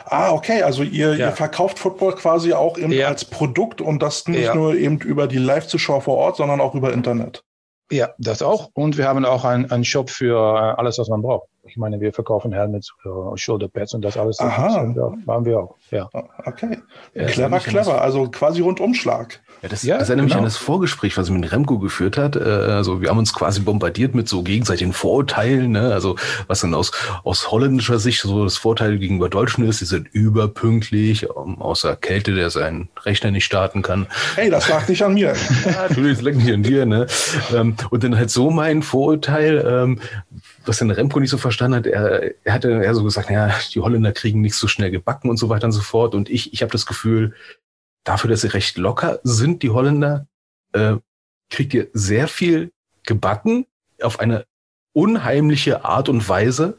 Ah, 0.06 0.32
okay. 0.32 0.62
Also 0.64 0.84
ihr, 0.84 1.16
ja. 1.16 1.28
ihr 1.28 1.32
verkauft 1.32 1.80
Football 1.80 2.16
quasi 2.16 2.54
auch 2.54 2.78
eben 2.78 2.92
ja. 2.92 3.08
als 3.08 3.26
Produkt 3.26 3.82
und 3.82 4.02
das 4.02 4.28
nicht 4.28 4.46
ja. 4.46 4.56
nur 4.56 4.76
eben 4.76 5.00
über 5.00 5.28
die 5.28 5.38
Live-Zuschauer 5.38 6.02
vor 6.02 6.18
Ort, 6.18 6.38
sondern 6.38 6.62
auch 6.62 6.76
über 6.76 6.94
Internet. 6.94 7.44
Ja, 7.94 8.10
das 8.18 8.42
auch. 8.42 8.72
Und 8.74 8.98
wir 8.98 9.08
haben 9.08 9.24
auch 9.24 9.46
einen, 9.46 9.86
Shop 9.86 10.10
für 10.10 10.36
äh, 10.36 10.80
alles, 10.80 10.98
was 10.98 11.10
man 11.10 11.22
braucht. 11.22 11.48
Ich 11.66 11.78
meine, 11.78 12.02
wir 12.02 12.12
verkaufen 12.12 12.52
Helmets, 12.52 12.92
äh, 13.06 13.38
Shoulderpads 13.38 13.94
und 13.94 14.02
das 14.02 14.18
alles. 14.18 14.40
Aha. 14.40 14.94
Das 14.96 15.26
machen 15.26 15.46
wir 15.46 15.60
auch. 15.60 15.76
Ja. 15.92 16.10
Okay. 16.46 16.80
clever, 17.14 17.60
clever. 17.60 18.02
Also 18.02 18.30
quasi 18.32 18.62
Rundumschlag. 18.62 19.42
Ja, 19.64 19.70
das, 19.70 19.84
ja, 19.84 19.98
das 19.98 20.10
erinnert 20.10 20.26
genau. 20.26 20.36
mich 20.36 20.38
an 20.40 20.44
das 20.44 20.58
Vorgespräch, 20.58 21.16
was 21.16 21.30
mit 21.30 21.50
Remco 21.50 21.80
geführt 21.80 22.18
hat. 22.18 22.36
Äh, 22.36 22.40
also 22.42 23.02
wir 23.02 23.10
haben 23.10 23.18
uns 23.18 23.34
quasi 23.34 23.62
bombardiert 23.62 24.14
mit 24.14 24.28
so 24.28 24.44
gegenseitigen 24.44 24.92
Vorurteilen. 24.92 25.72
Ne? 25.72 25.94
Also 25.94 26.18
was 26.48 26.60
dann 26.60 26.74
aus, 26.74 26.92
aus 27.24 27.50
holländischer 27.50 27.98
Sicht 27.98 28.20
so 28.20 28.44
das 28.44 28.58
Vorteil 28.58 29.00
gegenüber 29.00 29.30
Deutschen 29.30 29.66
ist, 29.66 29.80
die 29.80 29.86
sind 29.86 30.10
überpünktlich, 30.12 31.30
um, 31.30 31.62
außer 31.62 31.96
Kälte, 31.96 32.36
der 32.36 32.50
seinen 32.50 32.90
Rechner 33.06 33.32
nicht 33.32 33.46
starten 33.46 33.84
kann. 33.84 34.08
Hey, 34.36 34.50
das 34.50 34.68
lag 34.68 34.86
nicht 34.90 35.02
an 35.02 35.14
mir. 35.14 35.34
ja, 35.66 35.88
natürlich, 35.88 36.18
das 36.18 36.26
lag 36.26 36.34
nicht 36.34 36.52
an 36.52 36.64
dir. 36.64 36.86
Ne? 36.86 37.08
Ähm, 37.56 37.78
und 37.90 38.04
dann 38.04 38.18
halt 38.18 38.32
so 38.32 38.52
mein 38.52 38.84
Vorurteil, 38.84 39.64
ähm, 39.66 40.00
was 40.66 40.80
dann 40.80 40.92
Remco 40.92 41.22
nicht 41.22 41.30
so 41.30 41.38
verstanden 41.38 41.78
hat, 41.78 41.88
er, 41.88 42.34
er 42.44 42.54
hatte 42.54 42.70
eher 42.70 42.96
so 42.96 43.04
gesagt, 43.06 43.30
ja, 43.30 43.50
die 43.74 43.80
Holländer 43.80 44.12
kriegen 44.12 44.42
nicht 44.42 44.56
so 44.56 44.68
schnell 44.68 44.92
gebacken 44.92 45.30
und 45.30 45.38
so 45.38 45.48
weiter 45.48 45.68
und 45.68 45.72
so 45.72 45.82
fort. 45.82 46.16
Und 46.16 46.30
ich, 46.30 46.52
ich 46.52 46.62
habe 46.62 46.72
das 46.74 46.86
Gefühl, 46.86 47.34
dafür, 48.04 48.30
dass 48.30 48.42
sie 48.42 48.54
recht 48.54 48.78
locker 48.78 49.20
sind, 49.24 49.64
die 49.64 49.70
Holländer, 49.70 50.28
äh, 50.74 50.96
kriegt 51.50 51.74
ihr 51.74 51.88
sehr 51.94 52.28
viel 52.28 52.72
gebacken 53.06 53.66
auf 54.02 54.20
eine 54.20 54.46
unheimliche 54.94 55.86
Art 55.86 56.10
und 56.10 56.28
Weise, 56.28 56.78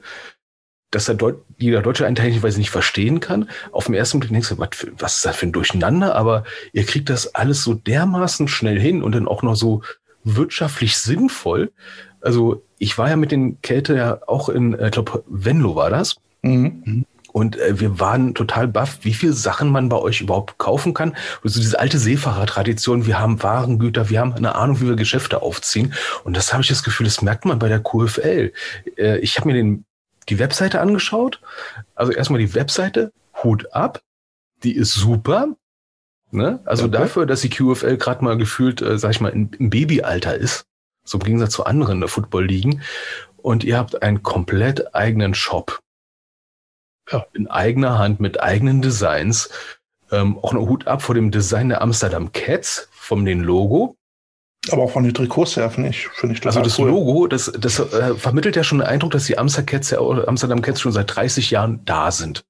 dass 0.91 1.07
der 1.07 1.17
Deut 1.17 1.43
jeder 1.59 1.83
Deutsche 1.83 2.07
einen 2.07 2.17
teilweise 2.17 2.59
nicht 2.59 2.71
verstehen 2.71 3.21
kann. 3.21 3.51
Auf 3.73 3.87
dem 3.87 3.95
ersten 3.95 4.21
Blick 4.21 4.33
denkst 4.33 4.51
du, 4.51 4.59
was, 4.59 4.69
für, 4.73 4.93
was 4.99 5.17
ist 5.17 5.25
das 5.25 5.37
für 5.37 5.47
ein 5.47 5.53
Durcheinander? 5.53 6.15
Aber 6.15 6.45
ihr 6.73 6.85
kriegt 6.85 7.11
das 7.11 7.35
alles 7.35 7.63
so 7.63 7.75
dermaßen 7.75 8.47
schnell 8.49 8.79
hin 8.79 9.03
und 9.03 9.13
dann 9.13 9.27
auch 9.29 9.43
noch 9.43 9.57
so 9.57 9.83
wirtschaftlich 10.23 10.97
sinnvoll. 10.97 11.73
Also 12.21 12.63
ich 12.79 12.97
war 12.97 13.11
ja 13.11 13.17
mit 13.17 13.33
den 13.33 13.61
Kälte 13.61 13.97
ja 13.97 14.21
auch 14.27 14.49
in, 14.49 14.79
ich 14.81 14.93
glaube, 14.93 15.25
Venlo 15.27 15.75
war 15.75 15.91
das. 15.91 16.17
Mhm. 16.43 17.05
Und 17.35 17.59
äh, 17.59 17.81
wir 17.81 17.99
waren 17.99 18.37
total 18.37 18.69
baff, 18.69 19.01
wie 19.03 19.13
viel 19.13 19.33
Sachen 19.33 19.69
man 19.69 19.89
bei 19.89 19.97
euch 19.97 20.21
überhaupt 20.21 20.57
kaufen 20.57 20.95
kann. 20.95 21.17
Also 21.43 21.59
diese 21.59 21.81
alte 21.81 21.99
Seefahrertradition, 21.99 23.07
wir 23.07 23.19
haben 23.19 23.43
Warengüter, 23.43 24.09
wir 24.09 24.21
haben 24.21 24.35
eine 24.35 24.55
Ahnung, 24.55 24.81
wie 24.81 24.87
wir 24.87 24.95
Geschäfte 24.95 25.43
aufziehen. 25.43 25.95
Und 26.23 26.37
das 26.37 26.53
habe 26.53 26.63
ich 26.63 26.69
das 26.69 26.85
Gefühl, 26.85 27.07
das 27.07 27.23
merkt 27.23 27.45
man 27.45 27.59
bei 27.59 27.67
der 27.67 27.81
QFL. 27.81 28.53
Äh, 28.97 29.19
ich 29.19 29.37
habe 29.37 29.49
mir 29.49 29.55
den, 29.55 29.85
die 30.29 30.39
Webseite 30.39 30.81
angeschaut. 30.81 31.41
Also 31.97 32.13
erstmal 32.13 32.39
die 32.39 32.55
Webseite, 32.55 33.11
Hut 33.43 33.67
ab. 33.73 34.01
Die 34.63 34.77
ist 34.77 34.95
super. 34.95 35.49
Ne? 36.31 36.61
Also 36.65 36.85
okay. 36.85 36.93
dafür, 36.93 37.27
dass 37.27 37.41
die 37.41 37.51
QFL 37.51 37.97
gerade 37.97 38.23
mal 38.23 38.37
gefühlt, 38.37 38.81
äh, 38.81 38.97
sag 38.97 39.11
ich 39.11 39.21
mal, 39.21 39.31
im, 39.31 39.51
im 39.59 39.71
Babyalter 39.71 40.37
ist. 40.37 40.67
So 41.03 41.19
im 41.19 41.25
Gegensatz 41.25 41.51
zu 41.55 41.67
anderen 41.67 42.07
Football-Ligen. 42.07 42.83
Und 43.39 43.65
ihr 43.65 43.77
habt 43.77 44.03
einen 44.03 44.23
komplett 44.23 44.95
eigenen 44.95 45.35
Shop 45.35 45.81
ja, 47.11 47.27
in 47.35 47.49
eigener 47.49 47.99
Hand 47.99 48.21
mit 48.21 48.43
eigenen 48.43 48.83
Designs. 48.83 49.51
Ähm, 50.11 50.39
auch 50.39 50.53
einen 50.53 50.69
Hut 50.69 50.87
ab 50.87 51.03
vor 51.03 51.15
dem 51.15 51.31
Design 51.31 51.71
der 51.71 51.83
Amsterdam 51.83 52.33
Cats, 52.33 52.89
vom 52.93 53.25
den 53.25 53.41
Logo. 53.41 53.97
Aber 54.71 54.85
auch 54.85 54.93
von 54.93 55.05
den 55.05 55.13
Trikots 55.13 55.57
her, 55.57 55.71
finde 55.71 55.91
ich, 55.91 56.09
finde 56.09 56.37
ich 56.37 56.47
Also 56.47 56.63
das 56.63 56.79
cool. 56.79 56.89
Logo, 56.89 57.27
das, 57.27 57.53
das 57.59 57.79
äh, 57.79 58.15
vermittelt 58.15 58.57
ja 58.57 58.65
schon 58.65 58.79
den 58.79 58.87
Eindruck, 58.87 59.11
dass 59.11 59.25
die 59.25 59.37
Amsterdam 59.37 59.67
Cats, 59.67 59.93
Amsterdam 59.93 60.63
Cats 60.63 60.81
schon 60.81 60.93
seit 60.93 61.15
30 61.15 61.51
Jahren 61.51 61.85
da 61.85 62.11
sind. 62.11 62.45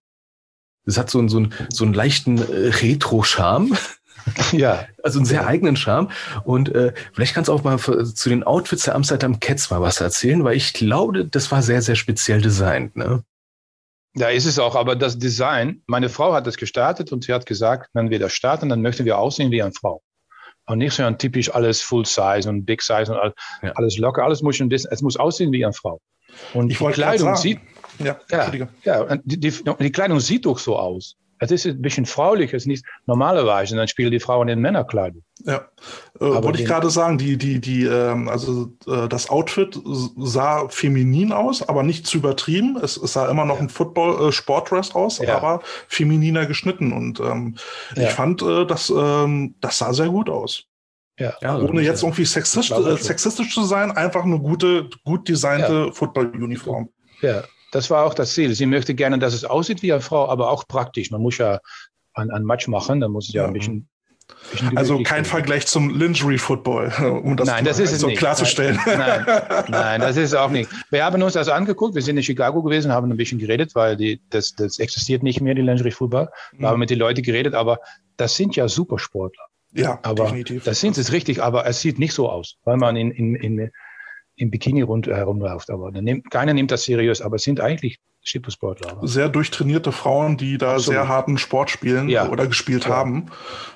Das 0.86 0.98
hat 0.98 1.10
so, 1.10 1.18
einen 1.18 1.28
so, 1.28 1.38
einen, 1.38 1.54
so 1.70 1.84
einen 1.84 1.94
leichten 1.94 2.38
äh, 2.38 2.68
Retro-Charme. 2.68 3.76
Ja. 4.52 4.86
Also 5.02 5.18
einen 5.18 5.26
sehr 5.26 5.42
ja. 5.42 5.46
eigenen 5.46 5.76
Charme. 5.76 6.10
Und 6.44 6.74
äh, 6.74 6.94
vielleicht 7.12 7.34
kannst 7.34 7.48
du 7.48 7.52
auch 7.52 7.62
mal 7.62 7.78
zu 7.78 8.28
den 8.30 8.42
Outfits 8.42 8.84
der 8.84 8.94
Amsterdam 8.94 9.38
Cats 9.38 9.68
mal 9.68 9.82
was 9.82 10.00
erzählen, 10.00 10.42
weil 10.44 10.56
ich 10.56 10.72
glaube, 10.72 11.26
das 11.26 11.52
war 11.52 11.60
sehr, 11.60 11.82
sehr 11.82 11.94
speziell 11.94 12.40
designt. 12.40 12.96
Ne? 12.96 13.22
Ja, 14.16 14.28
ist 14.28 14.44
es 14.44 14.58
auch, 14.58 14.76
aber 14.76 14.94
das 14.94 15.18
Design, 15.18 15.82
meine 15.86 16.08
Frau 16.08 16.32
hat 16.32 16.46
das 16.46 16.56
gestartet 16.56 17.10
und 17.12 17.24
sie 17.24 17.32
hat 17.32 17.46
gesagt, 17.46 17.90
wenn 17.94 18.10
wir 18.10 18.20
das 18.20 18.32
starten, 18.32 18.68
dann 18.68 18.80
möchten 18.80 19.04
wir 19.04 19.18
aussehen 19.18 19.50
wie 19.50 19.62
eine 19.62 19.72
Frau. 19.72 20.02
Und 20.66 20.78
nicht 20.78 20.94
so 20.94 21.02
ein 21.02 21.18
typisch 21.18 21.52
alles 21.52 21.82
Full 21.82 22.06
Size 22.06 22.48
und 22.48 22.64
Big 22.64 22.80
Size 22.80 23.12
und 23.12 23.18
alles, 23.18 23.34
ja. 23.62 23.72
alles 23.72 23.98
locker, 23.98 24.22
alles 24.22 24.40
muss 24.40 24.60
ein 24.60 24.68
bisschen, 24.68 24.90
es 24.92 25.02
muss 25.02 25.16
aussehen 25.16 25.52
wie 25.52 25.64
eine 25.64 25.74
Frau. 25.74 26.00
Und 26.54 26.70
ich 26.70 26.78
die 26.78 26.86
Kleidung 26.86 27.36
sieht, 27.36 27.60
ja, 27.98 28.18
ja, 28.30 28.50
ja 28.84 29.16
die, 29.24 29.38
die, 29.38 29.52
die 29.80 29.92
Kleidung 29.92 30.20
sieht 30.20 30.46
doch 30.46 30.58
so 30.58 30.76
aus. 30.76 31.16
Es 31.40 31.50
ist 31.50 31.66
ein 31.66 31.82
bisschen 31.82 32.06
fraulich, 32.06 32.54
es 32.54 32.62
ist 32.62 32.66
nicht 32.66 32.84
normalerweise, 33.06 33.76
dann 33.76 33.88
spielen 33.88 34.12
die 34.12 34.20
Frauen 34.20 34.48
in 34.48 34.60
Männerkleidung. 34.60 35.22
Ja, 35.46 35.68
äh, 36.20 36.24
wollte 36.24 36.62
ich 36.62 36.66
gerade 36.66 36.88
sagen, 36.88 37.18
die, 37.18 37.36
die, 37.36 37.60
die, 37.60 37.84
ähm, 37.84 38.28
also 38.28 38.72
äh, 38.86 39.08
das 39.08 39.28
Outfit 39.28 39.78
sah 39.84 40.68
feminin 40.70 41.32
aus, 41.32 41.68
aber 41.68 41.82
nicht 41.82 42.06
zu 42.06 42.16
übertrieben. 42.16 42.78
Es, 42.82 42.96
es 42.96 43.12
sah 43.12 43.28
immer 43.28 43.44
noch 43.44 43.56
ja. 43.56 43.62
ein 43.62 43.68
Football-Sportdress 43.68 44.90
äh, 44.90 44.94
aus, 44.94 45.18
ja. 45.18 45.36
aber 45.36 45.60
femininer 45.86 46.46
geschnitten. 46.46 46.94
Und 46.94 47.20
ähm, 47.20 47.56
ja. 47.94 48.04
ich 48.04 48.10
fand, 48.10 48.40
äh, 48.40 48.64
das, 48.64 48.90
ähm, 48.90 49.54
das 49.60 49.76
sah 49.76 49.92
sehr 49.92 50.08
gut 50.08 50.30
aus. 50.30 50.64
Ja, 51.18 51.36
Ohne 51.42 51.82
jetzt 51.82 52.02
irgendwie 52.02 52.24
sexistisch, 52.24 52.72
äh, 52.72 52.96
sexistisch 52.96 53.54
zu 53.54 53.64
sein, 53.64 53.92
einfach 53.92 54.24
eine 54.24 54.40
gute, 54.40 54.88
gut 55.04 55.28
designte 55.28 55.92
Football-Uniform. 55.92 56.88
Ja, 57.20 57.44
das 57.70 57.90
war 57.90 58.04
auch 58.04 58.14
das 58.14 58.32
Ziel. 58.34 58.54
Sie 58.54 58.66
möchte 58.66 58.94
gerne, 58.94 59.18
dass 59.18 59.34
es 59.34 59.44
aussieht 59.44 59.82
wie 59.82 59.92
eine 59.92 60.00
Frau, 60.00 60.28
aber 60.28 60.50
auch 60.50 60.66
praktisch. 60.66 61.10
Man 61.10 61.20
muss 61.20 61.38
ja 61.38 61.60
ein, 62.14 62.30
ein 62.30 62.44
Match 62.44 62.66
machen, 62.66 63.00
da 63.00 63.08
muss 63.08 63.28
es 63.28 63.34
ja 63.34 63.46
ein 63.46 63.52
bisschen 63.52 63.88
also 64.74 65.02
kein 65.02 65.24
Vergleich 65.24 65.66
zum 65.66 65.90
Lingerie 65.98 66.38
Football, 66.38 66.92
um 67.24 67.36
das, 67.36 67.46
nein, 67.46 67.64
das 67.64 67.78
ist 67.78 67.98
so 67.98 68.08
klarzustellen. 68.08 68.78
Nein, 68.86 69.24
nein, 69.26 69.64
nein, 69.68 70.00
das 70.00 70.16
ist 70.16 70.34
auch 70.34 70.50
nicht. 70.50 70.70
Wir 70.90 71.04
haben 71.04 71.22
uns 71.22 71.34
das 71.34 71.48
angeguckt, 71.48 71.94
wir 71.94 72.02
sind 72.02 72.16
in 72.16 72.22
Chicago 72.22 72.62
gewesen, 72.62 72.92
haben 72.92 73.10
ein 73.10 73.16
bisschen 73.16 73.38
geredet, 73.38 73.74
weil 73.74 73.96
die, 73.96 74.20
das, 74.30 74.54
das 74.54 74.78
existiert 74.78 75.22
nicht 75.22 75.40
mehr, 75.40 75.54
die 75.54 75.62
Lingerie 75.62 75.90
Football. 75.90 76.30
Wir 76.52 76.60
mhm. 76.60 76.66
haben 76.66 76.78
mit 76.78 76.90
den 76.90 76.98
Leuten 76.98 77.22
geredet, 77.22 77.54
aber 77.54 77.78
das 78.16 78.36
sind 78.36 78.56
ja 78.56 78.68
Supersportler. 78.68 79.44
Ja, 79.72 79.98
aber 80.02 80.24
definitiv. 80.24 80.64
Das 80.64 80.80
sind 80.80 80.96
es 80.98 81.10
richtig, 81.12 81.42
aber 81.42 81.66
es 81.66 81.80
sieht 81.80 81.98
nicht 81.98 82.12
so 82.12 82.28
aus, 82.28 82.56
weil 82.64 82.76
man 82.76 82.96
in, 82.96 83.10
in, 83.10 83.34
in 83.34 83.70
im 84.36 84.50
Bikini 84.50 84.82
rund 84.82 85.06
herumläuft. 85.06 85.70
Aber 85.70 85.90
nimmt, 85.90 86.30
keiner 86.30 86.54
nimmt 86.54 86.70
das 86.70 86.84
seriös, 86.84 87.20
aber 87.20 87.36
es 87.36 87.42
sind 87.42 87.60
eigentlich 87.60 87.98
Skippersportler. 88.24 88.96
Sehr 89.02 89.28
durchtrainierte 89.28 89.92
Frauen, 89.92 90.36
die 90.36 90.56
da 90.56 90.74
Absolut. 90.74 90.94
sehr 90.94 91.08
harten 91.08 91.36
Sport 91.36 91.70
spielen 91.70 92.08
ja. 92.08 92.28
oder 92.28 92.46
gespielt 92.46 92.84
ja. 92.84 92.90
haben. 92.90 93.26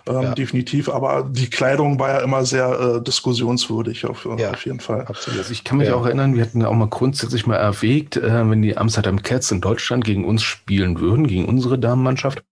Ähm, 0.06 0.22
ja. 0.22 0.34
Definitiv. 0.34 0.88
Aber 0.88 1.28
die 1.30 1.50
Kleidung 1.50 1.98
war 1.98 2.08
ja 2.08 2.18
immer 2.20 2.44
sehr 2.46 2.96
äh, 2.96 3.02
diskussionswürdig 3.02 4.06
auf, 4.06 4.24
auf, 4.24 4.64
jeden 4.64 4.80
Fall. 4.80 5.02
Absolut. 5.02 5.38
Also 5.38 5.52
ich 5.52 5.64
kann 5.64 5.78
mich 5.78 5.90
auch 5.90 6.06
erinnern, 6.06 6.34
wir 6.34 6.42
hatten 6.42 6.62
ja 6.62 6.68
auch 6.68 6.74
mal 6.74 6.88
grundsätzlich 6.88 7.46
mal 7.46 7.56
erwägt, 7.56 8.16
äh, 8.16 8.50
wenn 8.50 8.62
die 8.62 8.76
Amsterdam 8.76 9.22
Cats 9.22 9.50
in 9.50 9.60
Deutschland 9.60 10.04
gegen 10.04 10.24
uns 10.24 10.42
spielen 10.42 10.98
würden, 10.98 11.26
gegen 11.26 11.44
unsere 11.44 11.78
Damenmannschaft, 11.78 12.42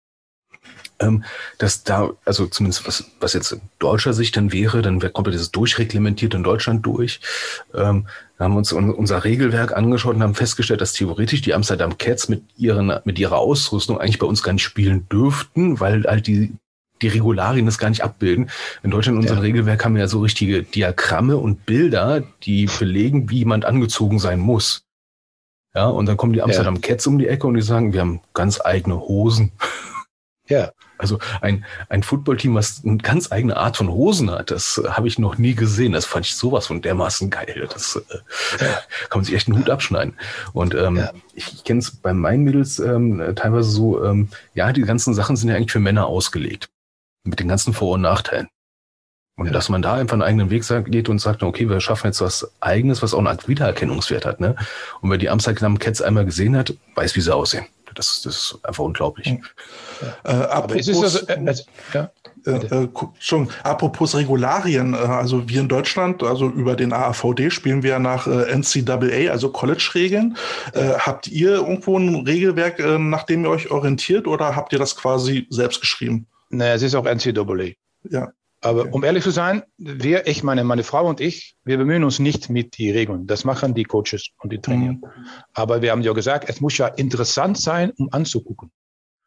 dass 1.59 1.85
da, 1.85 2.11
also 2.25 2.47
zumindest 2.47 2.87
was, 2.87 3.05
was 3.21 3.35
jetzt 3.35 3.53
in 3.53 3.61
deutscher 3.79 4.13
Sicht 4.13 4.37
dann 4.37 4.53
wäre, 4.53 4.83
dann 4.83 5.03
wäre 5.03 5.13
komplett 5.13 5.37
das 5.37 5.51
durchreglementiert 5.51 6.35
in 6.35 6.43
Deutschland 6.43 6.87
durch. 6.87 7.21
Ähm, 7.75 8.07
wir 8.39 8.45
haben 8.45 8.57
uns 8.57 8.73
unser 8.73 9.25
Regelwerk 9.25 9.77
angeschaut 9.77 10.15
und 10.15 10.23
haben 10.23 10.35
festgestellt, 10.35 10.81
dass 10.81 10.93
theoretisch 10.93 11.41
die 11.41 11.55
Amsterdam 11.55 11.97
Cats 11.97 12.29
mit, 12.29 12.43
ihren, 12.57 12.93
mit 13.05 13.19
ihrer 13.19 13.39
Ausrüstung 13.39 13.99
eigentlich 13.99 14.19
bei 14.19 14.27
uns 14.27 14.43
gar 14.43 14.53
nicht 14.53 14.63
spielen 14.63 15.09
dürften, 15.09 15.81
weil 15.81 16.05
halt 16.05 16.27
die, 16.27 16.53
die 17.03 17.09
Regularien 17.09 17.67
das 17.67 17.79
gar 17.79 17.89
nicht 17.89 18.05
abbilden. 18.05 18.51
In 18.83 18.91
Deutschland 18.91 19.17
in 19.17 19.23
unserem 19.23 19.39
ja. 19.39 19.43
Regelwerk 19.43 19.85
haben 19.85 19.95
wir 19.95 20.03
ja 20.03 20.09
so 20.09 20.21
richtige 20.21 20.63
Diagramme 20.63 21.37
und 21.37 21.65
Bilder, 21.67 22.23
die 22.43 22.69
belegen, 22.79 23.31
wie 23.31 23.39
jemand 23.39 23.65
angezogen 23.65 24.19
sein 24.19 24.39
muss. 24.39 24.83
Ja, 25.75 25.89
und 25.89 26.07
dann 26.07 26.17
kommen 26.17 26.33
die 26.33 26.43
Amsterdam 26.43 26.77
ja. 26.77 26.81
Cats 26.81 27.07
um 27.07 27.19
die 27.19 27.29
Ecke 27.29 27.47
und 27.47 27.55
die 27.55 27.63
sagen, 27.63 27.93
wir 27.93 28.01
haben 28.01 28.21
ganz 28.33 28.61
eigene 28.63 28.99
Hosen. 28.99 29.53
Ja. 30.49 30.73
Also 30.99 31.19
ein, 31.41 31.65
ein 31.89 32.03
Footballteam, 32.03 32.55
was 32.55 32.83
eine 32.85 32.99
ganz 32.99 33.31
eigene 33.31 33.57
Art 33.57 33.77
von 33.77 33.89
Hosen 33.89 34.31
hat, 34.31 34.51
das 34.51 34.81
äh, 34.83 34.89
habe 34.89 35.09
ich 35.09 35.19
noch 35.19 35.39
nie 35.39 35.55
gesehen. 35.55 35.93
Das 35.93 36.07
fand 36.07 36.27
ich 36.27 36.37
sowas 36.37 36.67
von 36.67 36.83
dermaßen 36.83 37.31
geil. 37.31 37.69
Das 37.73 37.97
äh, 37.97 38.19
kann 39.09 39.19
man 39.19 39.25
sich 39.25 39.35
echt 39.35 39.49
einen 39.49 39.59
Hut 39.59 39.71
abschneiden. 39.71 40.15
Und 40.53 40.75
ähm, 40.75 40.97
ja. 40.97 41.11
ich, 41.35 41.53
ich 41.55 41.65
kenne 41.65 41.81
es 41.81 41.91
bei 41.91 42.13
meinen 42.13 42.45
Mädels 42.45 42.79
ähm, 42.79 43.23
teilweise 43.37 43.71
so, 43.71 44.03
ähm, 44.05 44.29
ja, 44.55 44.73
die 44.73 44.83
ganzen 44.83 45.15
Sachen 45.15 45.37
sind 45.37 45.51
ja 45.51 45.57
eigentlich 45.57 45.73
für 45.73 45.81
Männer 45.81 46.07
ausgelegt. 46.07 46.69
Mit 47.25 47.41
den 47.41 47.49
ganzen 47.49 47.75
Vor- 47.75 47.95
und 47.95 48.03
Nachteilen. 48.03 48.49
Und 49.39 49.47
ja. 49.47 49.53
dass 49.53 49.69
man 49.69 49.83
da 49.83 49.95
einfach 49.95 50.15
einen 50.15 50.23
eigenen 50.23 50.51
Weg 50.51 50.65
geht 50.87 51.09
und 51.11 51.19
sagt, 51.19 51.43
okay, 51.43 51.69
wir 51.69 51.81
schaffen 51.81 52.07
jetzt 52.07 52.23
was 52.23 52.51
Eigenes, 52.61 53.03
was 53.03 53.13
auch 53.13 53.19
eine 53.19 53.29
Art 53.29 53.49
Wiedererkennungswert 53.49 54.25
hat. 54.25 54.41
Ne? 54.41 54.57
Und 55.03 55.11
wer 55.11 55.19
die 55.19 55.29
Amsterdam 55.29 55.79
Cats 55.79 56.01
einmal 56.01 56.25
gesehen 56.25 56.57
hat, 56.57 56.75
weiß, 56.95 57.17
wie 57.17 57.21
sie 57.21 57.35
aussehen. 57.35 57.67
Das, 57.99 58.23
das 58.23 58.37
ist 58.37 58.59
einfach 58.63 58.85
unglaublich. 58.85 59.27
Ja. 59.27 60.09
Äh, 60.25 60.45
apropos, 60.47 61.01
das, 61.01 61.23
äh, 61.23 61.55
ja, 61.95 62.11
äh, 62.45 62.89
schon, 63.19 63.49
apropos 63.63 64.15
Regularien, 64.15 64.95
äh, 64.95 64.99
also 64.99 65.49
wir 65.49 65.61
in 65.61 65.69
Deutschland, 65.69 66.23
also 66.23 66.47
über 66.49 66.77
den 66.77 66.93
AAVD 66.93 67.51
spielen 67.51 67.83
wir 67.83 67.99
nach 67.99 68.27
äh, 68.27 68.57
NCAA, 68.57 69.31
also 69.31 69.51
College-Regeln. 69.51 70.37
habt 70.75 71.29
ihr 71.29 71.55
irgendwo 71.55 71.99
ein 71.99 72.27
Regelwerk, 72.27 72.79
nach 72.99 73.25
dem 73.25 73.45
ihr 73.45 73.51
euch 73.51 73.71
orientiert 73.71 74.27
oder 74.27 74.55
habt 74.55 74.73
ihr 74.73 74.79
das 74.79 74.97
quasi 74.97 75.47
selbst 75.51 75.81
geschrieben? 75.81 76.27
Nee, 76.51 76.71
es 76.73 76.83
ist 76.83 76.95
auch 76.95 77.05
NCAA. 77.05 77.75
Ja. 78.09 78.33
Aber 78.67 78.81
okay. 78.83 78.91
um 78.93 79.05
ehrlich 79.05 79.23
zu 79.23 79.31
sein, 79.31 79.63
wir, 79.79 80.27
ich 80.27 80.43
meine, 80.43 80.65
meine 80.65 80.83
Frau 80.83 81.07
und 81.07 81.21
ich, 81.21 81.57
wir 81.65 81.79
bemühen 81.79 82.05
uns 82.05 82.19
nicht 82.19 82.51
mit 82.51 82.79
den 82.79 82.95
Regeln. 82.95 83.27
Das 83.27 83.45
machen 83.45 83.75
die 83.75 83.85
Coaches 83.85 84.31
und 84.43 84.53
die 84.53 84.61
Trainer. 84.61 84.93
Mhm. 84.93 85.05
Aber 85.55 85.83
wir 85.83 85.93
haben 85.93 86.03
ja 86.03 86.13
gesagt, 86.13 86.49
es 86.49 86.61
muss 86.61 86.77
ja 86.77 86.89
interessant 86.89 87.59
sein, 87.59 87.93
um 87.99 88.09
anzugucken. 88.11 88.71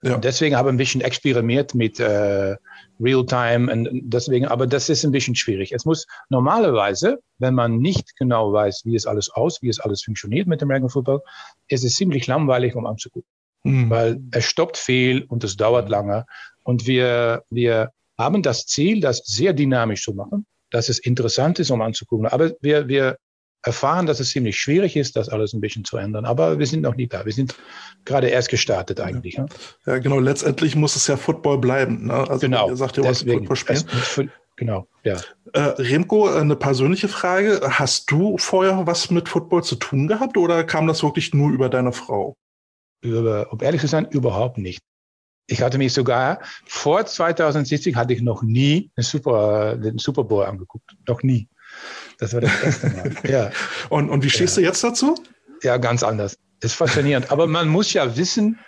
Ja. 0.01 0.15
Und 0.15 0.23
deswegen 0.23 0.55
haben 0.55 0.65
wir 0.65 0.71
ein 0.71 0.77
bisschen 0.77 1.01
experimentiert 1.01 1.75
mit 1.75 1.99
äh, 1.99 2.55
Realtime 3.01 3.71
und 3.71 3.89
deswegen, 3.91 4.45
aber 4.45 4.65
das 4.65 4.87
ist 4.87 5.03
ein 5.03 5.11
bisschen 5.11 5.35
schwierig. 5.35 5.73
Es 5.73 5.83
muss 5.83 6.05
normalerweise, 6.29 7.19
wenn 7.37 7.53
man 7.53 7.79
nicht 7.79 8.15
genau 8.15 8.53
weiß, 8.53 8.83
wie 8.85 8.95
es 8.95 9.05
alles 9.05 9.29
aus, 9.29 9.61
wie 9.61 9.67
es 9.67 9.79
alles 9.79 10.01
funktioniert 10.03 10.47
mit 10.47 10.61
dem 10.61 10.67
American 10.67 10.89
Football, 10.89 11.21
ist 11.67 11.83
es 11.83 11.95
ziemlich 11.95 12.27
langweilig, 12.27 12.75
um 12.75 12.85
anzugucken. 12.85 13.29
Mhm. 13.63 13.89
Weil 13.89 14.21
es 14.31 14.45
stoppt 14.45 14.77
viel 14.77 15.23
und 15.23 15.43
es 15.43 15.57
dauert 15.57 15.89
lange. 15.89 16.25
Und 16.63 16.87
wir, 16.87 17.43
wir 17.49 17.91
haben 18.19 18.43
das 18.43 18.65
Ziel, 18.65 18.99
das 18.99 19.23
sehr 19.25 19.53
dynamisch 19.53 20.03
zu 20.03 20.13
machen, 20.13 20.45
dass 20.69 20.89
es 20.89 20.99
interessant 20.99 21.57
ist, 21.57 21.71
um 21.71 21.81
anzugucken. 21.81 22.27
Aber 22.27 22.51
wir, 22.61 22.87
wir 22.87 23.17
erfahren, 23.63 24.05
dass 24.05 24.19
es 24.19 24.29
ziemlich 24.29 24.57
schwierig 24.57 24.95
ist, 24.95 25.15
das 25.15 25.29
alles 25.29 25.53
ein 25.53 25.61
bisschen 25.61 25.83
zu 25.83 25.97
ändern. 25.97 26.25
Aber 26.25 26.59
wir 26.59 26.67
sind 26.67 26.81
noch 26.81 26.95
nicht 26.95 27.13
da. 27.13 27.25
Wir 27.25 27.33
sind 27.33 27.55
gerade 28.05 28.27
erst 28.27 28.49
gestartet 28.49 28.99
eigentlich. 28.99 29.35
Ja, 29.35 29.45
ja 29.85 29.97
genau. 29.99 30.19
Letztendlich 30.19 30.75
muss 30.75 30.95
es 30.95 31.07
ja 31.07 31.17
Football 31.17 31.57
bleiben. 31.57 32.07
Ne? 32.07 32.13
Also 32.13 32.39
genau. 32.39 32.69
Ihr 32.69 32.75
sagt, 32.75 32.97
ihr 32.97 33.03
Deswegen, 33.03 33.45
Football 33.47 33.55
spielen. 33.55 34.31
Genau, 34.55 34.89
ja. 35.05 35.15
Äh, 35.53 35.59
Remco, 35.59 36.27
eine 36.27 36.57
persönliche 36.57 37.07
Frage. 37.07 37.61
Hast 37.63 38.11
du 38.11 38.37
vorher 38.37 38.85
was 38.85 39.09
mit 39.09 39.29
Football 39.29 39.63
zu 39.63 39.75
tun 39.77 40.07
gehabt 40.09 40.35
oder 40.35 40.65
kam 40.65 40.85
das 40.85 41.01
wirklich 41.01 41.33
nur 41.33 41.51
über 41.51 41.69
deine 41.69 41.93
Frau? 41.93 42.35
Über, 43.01 43.53
um 43.53 43.61
ehrlich 43.61 43.79
zu 43.79 43.87
sein, 43.87 44.05
überhaupt 44.09 44.57
nicht. 44.57 44.81
Ich 45.51 45.61
hatte 45.61 45.77
mich 45.77 45.93
sogar 45.93 46.39
vor 46.65 47.05
2070 47.05 47.95
hatte 47.95 48.13
ich 48.13 48.21
noch 48.21 48.43
nie 48.43 48.91
den 48.95 49.03
Super, 49.03 49.75
den 49.77 49.97
Super 49.97 50.23
Bowl 50.23 50.45
angeguckt. 50.45 50.91
Noch 51.07 51.23
nie. 51.23 51.47
Das 52.19 52.33
war 52.33 52.41
das 52.41 52.63
erste 52.63 52.89
Mal. 52.89 53.15
ja. 53.29 53.51
Und, 53.89 54.09
und 54.09 54.23
wie 54.23 54.29
stehst 54.29 54.57
ja. 54.57 54.61
du 54.61 54.67
jetzt 54.67 54.83
dazu? 54.83 55.15
Ja, 55.63 55.77
ganz 55.77 56.03
anders. 56.03 56.37
Das 56.59 56.71
ist 56.71 56.77
faszinierend. 56.77 57.31
Aber 57.31 57.47
man 57.47 57.67
muss 57.67 57.93
ja 57.93 58.15
wissen, 58.15 58.59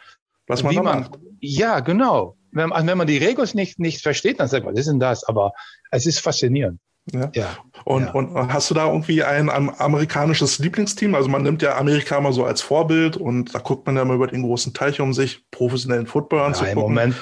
was 0.47 0.63
man, 0.63 0.71
wie 0.71 0.79
man 0.79 1.01
macht. 1.01 1.19
Ja, 1.39 1.79
genau. 1.81 2.37
Wenn, 2.51 2.71
wenn 2.71 2.97
man 2.97 3.07
die 3.07 3.17
Regeln 3.17 3.47
nicht, 3.53 3.79
nicht 3.79 4.01
versteht, 4.01 4.39
dann 4.39 4.47
sagt 4.47 4.65
man, 4.65 4.73
was 4.73 4.81
ist 4.81 4.89
denn 4.89 4.99
das? 4.99 5.23
Aber 5.23 5.53
es 5.91 6.05
ist 6.05 6.19
faszinierend. 6.19 6.79
Ja. 7.11 7.31
ja. 7.33 7.57
Und, 7.83 8.05
ja. 8.05 8.11
und 8.11 8.53
hast 8.53 8.69
du 8.69 8.75
da 8.75 8.87
irgendwie 8.87 9.23
ein, 9.23 9.49
ein, 9.49 9.71
amerikanisches 9.79 10.59
Lieblingsteam? 10.59 11.15
Also 11.15 11.29
man 11.29 11.41
nimmt 11.41 11.61
ja 11.61 11.77
Amerika 11.77 12.17
immer 12.17 12.31
so 12.31 12.45
als 12.45 12.61
Vorbild 12.61 13.17
und 13.17 13.55
da 13.55 13.59
guckt 13.59 13.85
man 13.85 13.95
ja 13.95 14.03
immer 14.03 14.13
über 14.13 14.27
den 14.27 14.43
großen 14.43 14.73
Teich 14.73 15.01
um 15.01 15.13
sich, 15.13 15.43
professionellen 15.51 16.07
Football 16.07 16.41
anzugucken. 16.41 16.77
Ja, 16.77 16.83
Im 16.83 16.89
Moment 16.89 17.15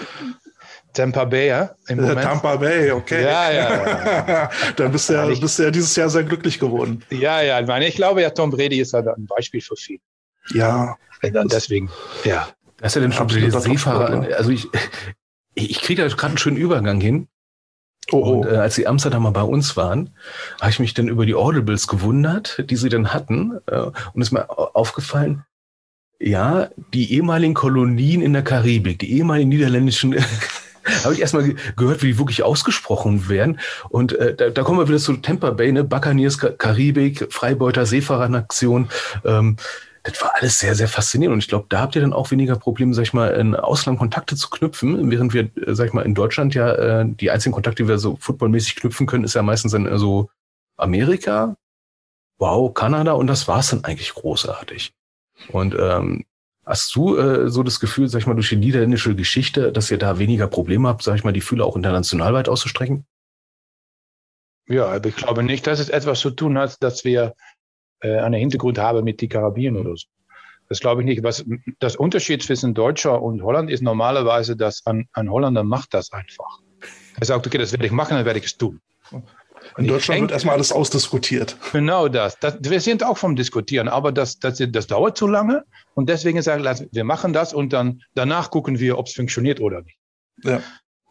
Tampa 0.93 1.25
Bay, 1.25 1.47
ja? 1.47 1.75
Im 1.87 1.97
Moment. 1.97 2.21
Tampa 2.21 2.55
Bay, 2.55 2.91
okay. 2.91 3.23
Ja, 3.23 3.51
ja. 3.51 4.27
ja. 4.27 4.49
Dann 4.75 4.91
bist 4.91 5.09
du 5.09 5.13
ja, 5.13 5.25
bist 5.27 5.59
du 5.59 5.63
ja 5.63 5.71
dieses 5.71 5.95
Jahr 5.95 6.09
sehr 6.09 6.23
glücklich 6.23 6.59
geworden. 6.59 7.03
Ja, 7.09 7.41
ja. 7.41 7.59
Ich 7.59 7.67
meine, 7.67 7.87
ich 7.87 7.95
glaube, 7.95 8.21
ja, 8.21 8.29
Tom 8.31 8.49
Brady 8.49 8.79
ist 8.79 8.93
halt 8.93 9.07
ein 9.07 9.27
Beispiel 9.27 9.61
für 9.61 9.75
viel. 9.75 9.99
Ja. 10.53 10.97
Dann 11.21 11.47
deswegen, 11.47 11.89
ja. 12.23 12.47
Das 12.77 12.95
ist 12.95 12.95
ja 12.95 13.01
dann 13.01 13.11
schon 13.11 13.29
Seefahrer. 13.29 14.35
Also 14.37 14.51
ich, 14.51 14.67
ich 15.53 15.81
kriege 15.81 16.01
da 16.01 16.07
gerade 16.07 16.27
einen 16.27 16.37
schönen 16.37 16.57
Übergang 16.57 17.01
hin. 17.01 17.27
Oh, 18.12 18.17
oh. 18.17 18.32
Und 18.39 18.48
äh, 18.48 18.56
als 18.56 18.76
die 18.76 18.88
Amsterdamer 18.88 19.32
bei 19.32 19.41
uns 19.41 19.78
waren, 19.78 20.12
habe 20.60 20.72
ich 20.72 20.80
mich 20.80 20.93
dann 20.93 21.08
über 21.08 21.26
die 21.26 21.36
Audibles 21.36 21.88
gewundert, 21.88 22.63
die 22.69 22.76
sie 22.76 22.89
dann 22.89 23.13
hatten. 23.13 23.60
Äh, 23.67 23.91
und 24.13 24.22
ist 24.22 24.32
mir 24.32 24.50
aufgefallen, 24.50 25.43
ja, 26.19 26.69
die 26.93 27.13
ehemaligen 27.13 27.54
Kolonien 27.54 28.22
in 28.22 28.34
der 28.34 28.43
Karibik, 28.43 29.00
die 29.00 29.13
ehemaligen 29.13 29.50
niederländischen, 29.50 30.15
habe 31.04 31.13
ich 31.13 31.22
erstmal 31.22 31.56
gehört, 31.78 32.04
wie 32.04 32.08
die 32.08 32.17
wirklich 32.17 32.43
ausgesprochen 32.43 33.30
werden. 33.30 33.60
Und 33.89 34.13
äh, 34.13 34.36
da, 34.36 34.50
da 34.50 34.63
kommen 34.63 34.80
wir 34.80 34.88
wieder 34.88 34.98
zu 34.98 35.13
Tampa 35.17 35.52
Bay, 35.52 35.72
ne? 35.72 35.84
Buccaneers, 35.84 36.38
Karibik, 36.38 37.32
Freibeuter, 37.32 37.86
Seefahrernation. 37.86 38.89
Ähm, 39.24 39.58
das 40.03 40.21
war 40.21 40.33
alles 40.35 40.59
sehr, 40.59 40.75
sehr 40.75 40.88
faszinierend. 40.88 41.33
Und 41.33 41.39
ich 41.39 41.47
glaube, 41.47 41.65
da 41.69 41.81
habt 41.81 41.95
ihr 41.95 42.01
dann 42.01 42.13
auch 42.13 42.31
weniger 42.31 42.55
Probleme, 42.55 42.93
sag 42.93 43.03
ich 43.03 43.13
mal, 43.13 43.29
in 43.29 43.55
Ausland 43.55 43.99
Kontakte 43.99 44.35
zu 44.35 44.49
knüpfen, 44.49 45.12
während 45.12 45.33
wir, 45.33 45.49
äh, 45.55 45.75
sag 45.75 45.88
ich 45.88 45.93
mal, 45.93 46.05
in 46.05 46.15
Deutschland 46.15 46.55
ja 46.55 46.71
äh, 46.73 47.05
die 47.07 47.31
einzigen 47.31 47.53
Kontakte, 47.53 47.83
die 47.83 47.89
wir 47.89 47.97
so 47.97 48.15
footballmäßig 48.19 48.75
knüpfen 48.77 49.07
können, 49.07 49.23
ist 49.23 49.35
ja 49.35 49.41
meistens 49.41 49.71
dann 49.71 49.85
äh, 49.85 49.97
so 49.97 50.29
Amerika, 50.77 51.55
wow, 52.38 52.73
Kanada 52.73 53.13
und 53.13 53.27
das 53.27 53.47
war's 53.47 53.69
dann 53.69 53.83
eigentlich 53.83 54.13
großartig. 54.13 54.93
Und 55.51 55.75
ähm, 55.77 56.25
hast 56.65 56.95
du 56.95 57.17
äh, 57.17 57.49
so 57.49 57.63
das 57.63 57.79
Gefühl, 57.79 58.07
sag 58.07 58.19
ich 58.19 58.27
mal, 58.27 58.35
durch 58.35 58.49
die 58.49 58.55
niederländische 58.55 59.15
Geschichte, 59.15 59.71
dass 59.71 59.91
ihr 59.91 59.97
da 59.97 60.19
weniger 60.19 60.47
Probleme 60.47 60.88
habt, 60.88 61.03
sag 61.03 61.15
ich 61.15 61.23
mal, 61.23 61.33
die 61.33 61.41
Fühler 61.41 61.65
auch 61.65 61.75
international 61.75 62.33
weit 62.33 62.49
auszustrecken? 62.49 63.05
Ja, 64.67 64.85
aber 64.85 65.09
ich 65.09 65.15
glaube 65.15 65.43
nicht, 65.43 65.65
dass 65.65 65.79
es 65.79 65.89
etwas 65.89 66.19
zu 66.19 66.29
tun 66.29 66.57
hat, 66.57 66.81
dass 66.83 67.03
wir 67.03 67.33
äh, 68.01 68.17
einen 68.19 68.39
Hintergrund 68.39 68.77
haben 68.77 69.03
mit 69.03 69.21
die 69.21 69.27
Karabinen 69.27 69.77
oder 69.81 69.95
so. 69.95 70.07
Das 70.69 70.79
glaube 70.79 71.01
ich 71.01 71.05
nicht. 71.05 71.23
Was 71.23 71.43
das 71.79 71.95
Unterschied 71.95 72.43
zwischen 72.43 72.73
Deutscher 72.73 73.21
und 73.21 73.41
Holland 73.41 73.71
ist 73.71 73.81
normalerweise, 73.81 74.55
dass 74.55 74.85
ein, 74.85 75.07
ein 75.13 75.29
Holländer 75.29 75.63
macht 75.63 75.93
das 75.93 76.12
einfach. 76.12 76.59
Er 77.19 77.25
sagt, 77.25 77.45
okay, 77.45 77.57
das 77.57 77.71
werde 77.71 77.85
ich 77.85 77.91
machen, 77.91 78.15
dann 78.15 78.25
werde 78.25 78.39
ich 78.39 78.45
es 78.45 78.57
tun. 78.57 78.79
In 79.77 79.88
Deutschland 79.88 80.17
denke, 80.17 80.21
wird 80.21 80.31
erstmal 80.31 80.55
alles 80.55 80.71
ausdiskutiert. 80.71 81.57
Genau 81.73 82.07
das. 82.07 82.38
das. 82.39 82.57
Wir 82.62 82.79
sind 82.79 83.03
auch 83.03 83.17
vom 83.17 83.35
Diskutieren, 83.35 83.88
aber 83.88 84.12
das, 84.12 84.39
das, 84.39 84.62
das 84.69 84.88
dauert 84.88 85.17
zu 85.17 85.27
lange. 85.27 85.63
Und 85.95 86.07
deswegen 86.07 86.41
sagen 86.41 86.63
wir, 86.63 86.88
wir 86.91 87.03
machen 87.03 87.33
das 87.33 87.53
und 87.53 87.73
dann 87.73 88.01
danach 88.15 88.51
gucken 88.51 88.79
wir, 88.79 88.97
ob 88.97 89.07
es 89.07 89.13
funktioniert 89.13 89.59
oder 89.59 89.81
nicht. 89.81 89.97
Ja. 90.43 90.62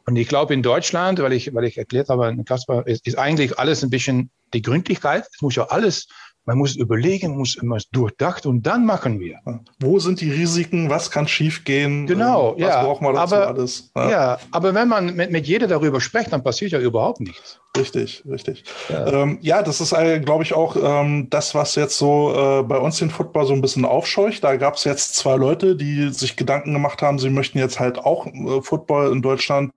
Und 0.07 0.16
ich 0.16 0.29
glaube, 0.29 0.55
in 0.55 0.62
Deutschland, 0.62 1.20
weil 1.20 1.35
ich, 1.35 1.55
weil 1.55 1.64
ich 1.64 1.77
erklärt 1.77 2.09
habe, 2.09 2.35
Kasper, 2.44 2.87
ist, 2.87 3.07
ist 3.07 3.18
eigentlich 3.18 3.59
alles 3.59 3.83
ein 3.83 3.90
bisschen 3.90 4.31
die 4.55 4.62
Gründlichkeit. 4.62 5.29
Es 5.35 5.42
muss 5.42 5.57
ja 5.57 5.64
alles 5.64 6.09
man 6.49 6.57
muss 6.57 6.77
überlegen, 6.77 7.37
muss 7.37 7.57
immer 7.57 7.77
durchdacht 7.93 8.47
und 8.47 8.63
dann 8.63 8.87
machen 8.87 9.21
wir. 9.21 9.39
Wo 9.81 9.99
sind 9.99 10.23
die 10.23 10.31
Risiken? 10.31 10.89
Was 10.89 11.11
kann 11.11 11.29
schiefgehen? 11.29 12.07
Genau, 12.07 12.55
was 12.55 12.61
ja. 12.63 12.83
braucht 12.83 13.03
man 13.03 13.15
dazu 13.15 13.35
aber, 13.35 13.49
alles? 13.49 13.91
Ja. 13.95 14.11
ja. 14.11 14.39
aber 14.51 14.73
wenn 14.73 14.89
man 14.89 15.15
mit, 15.15 15.31
mit 15.31 15.47
jeder 15.47 15.67
darüber 15.67 16.01
spricht, 16.01 16.33
dann 16.33 16.43
passiert 16.43 16.73
ja 16.73 16.81
überhaupt 16.81 17.21
nichts. 17.21 17.61
Richtig, 17.77 18.25
richtig. 18.27 18.65
Ja, 18.89 19.07
ähm, 19.09 19.39
ja 19.43 19.63
das 19.63 19.83
ist, 19.83 19.93
äh, 19.93 20.21
glaube 20.21 20.43
ich, 20.43 20.55
auch 20.55 20.75
ähm, 20.83 21.29
das, 21.29 21.55
was 21.55 21.75
jetzt 21.75 21.99
so 21.99 22.33
äh, 22.35 22.63
bei 22.63 22.79
uns 22.79 22.97
den 22.97 23.11
Football 23.11 23.45
so 23.45 23.53
ein 23.53 23.61
bisschen 23.61 23.85
aufscheucht. 23.85 24.43
Da 24.43 24.57
gab 24.57 24.77
es 24.77 24.85
jetzt 24.85 25.17
zwei 25.17 25.37
Leute, 25.37 25.77
die 25.77 26.09
sich 26.09 26.37
Gedanken 26.37 26.73
gemacht 26.73 27.03
haben, 27.03 27.19
sie 27.19 27.29
möchten 27.29 27.59
jetzt 27.59 27.79
halt 27.79 27.99
auch 27.99 28.27
äh, 28.27 28.63
Football 28.63 29.13
in 29.13 29.21
Deutschland 29.21 29.71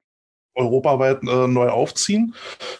europaweit 0.55 1.23
äh, 1.23 1.47
neu 1.47 1.69
aufziehen 1.69 2.35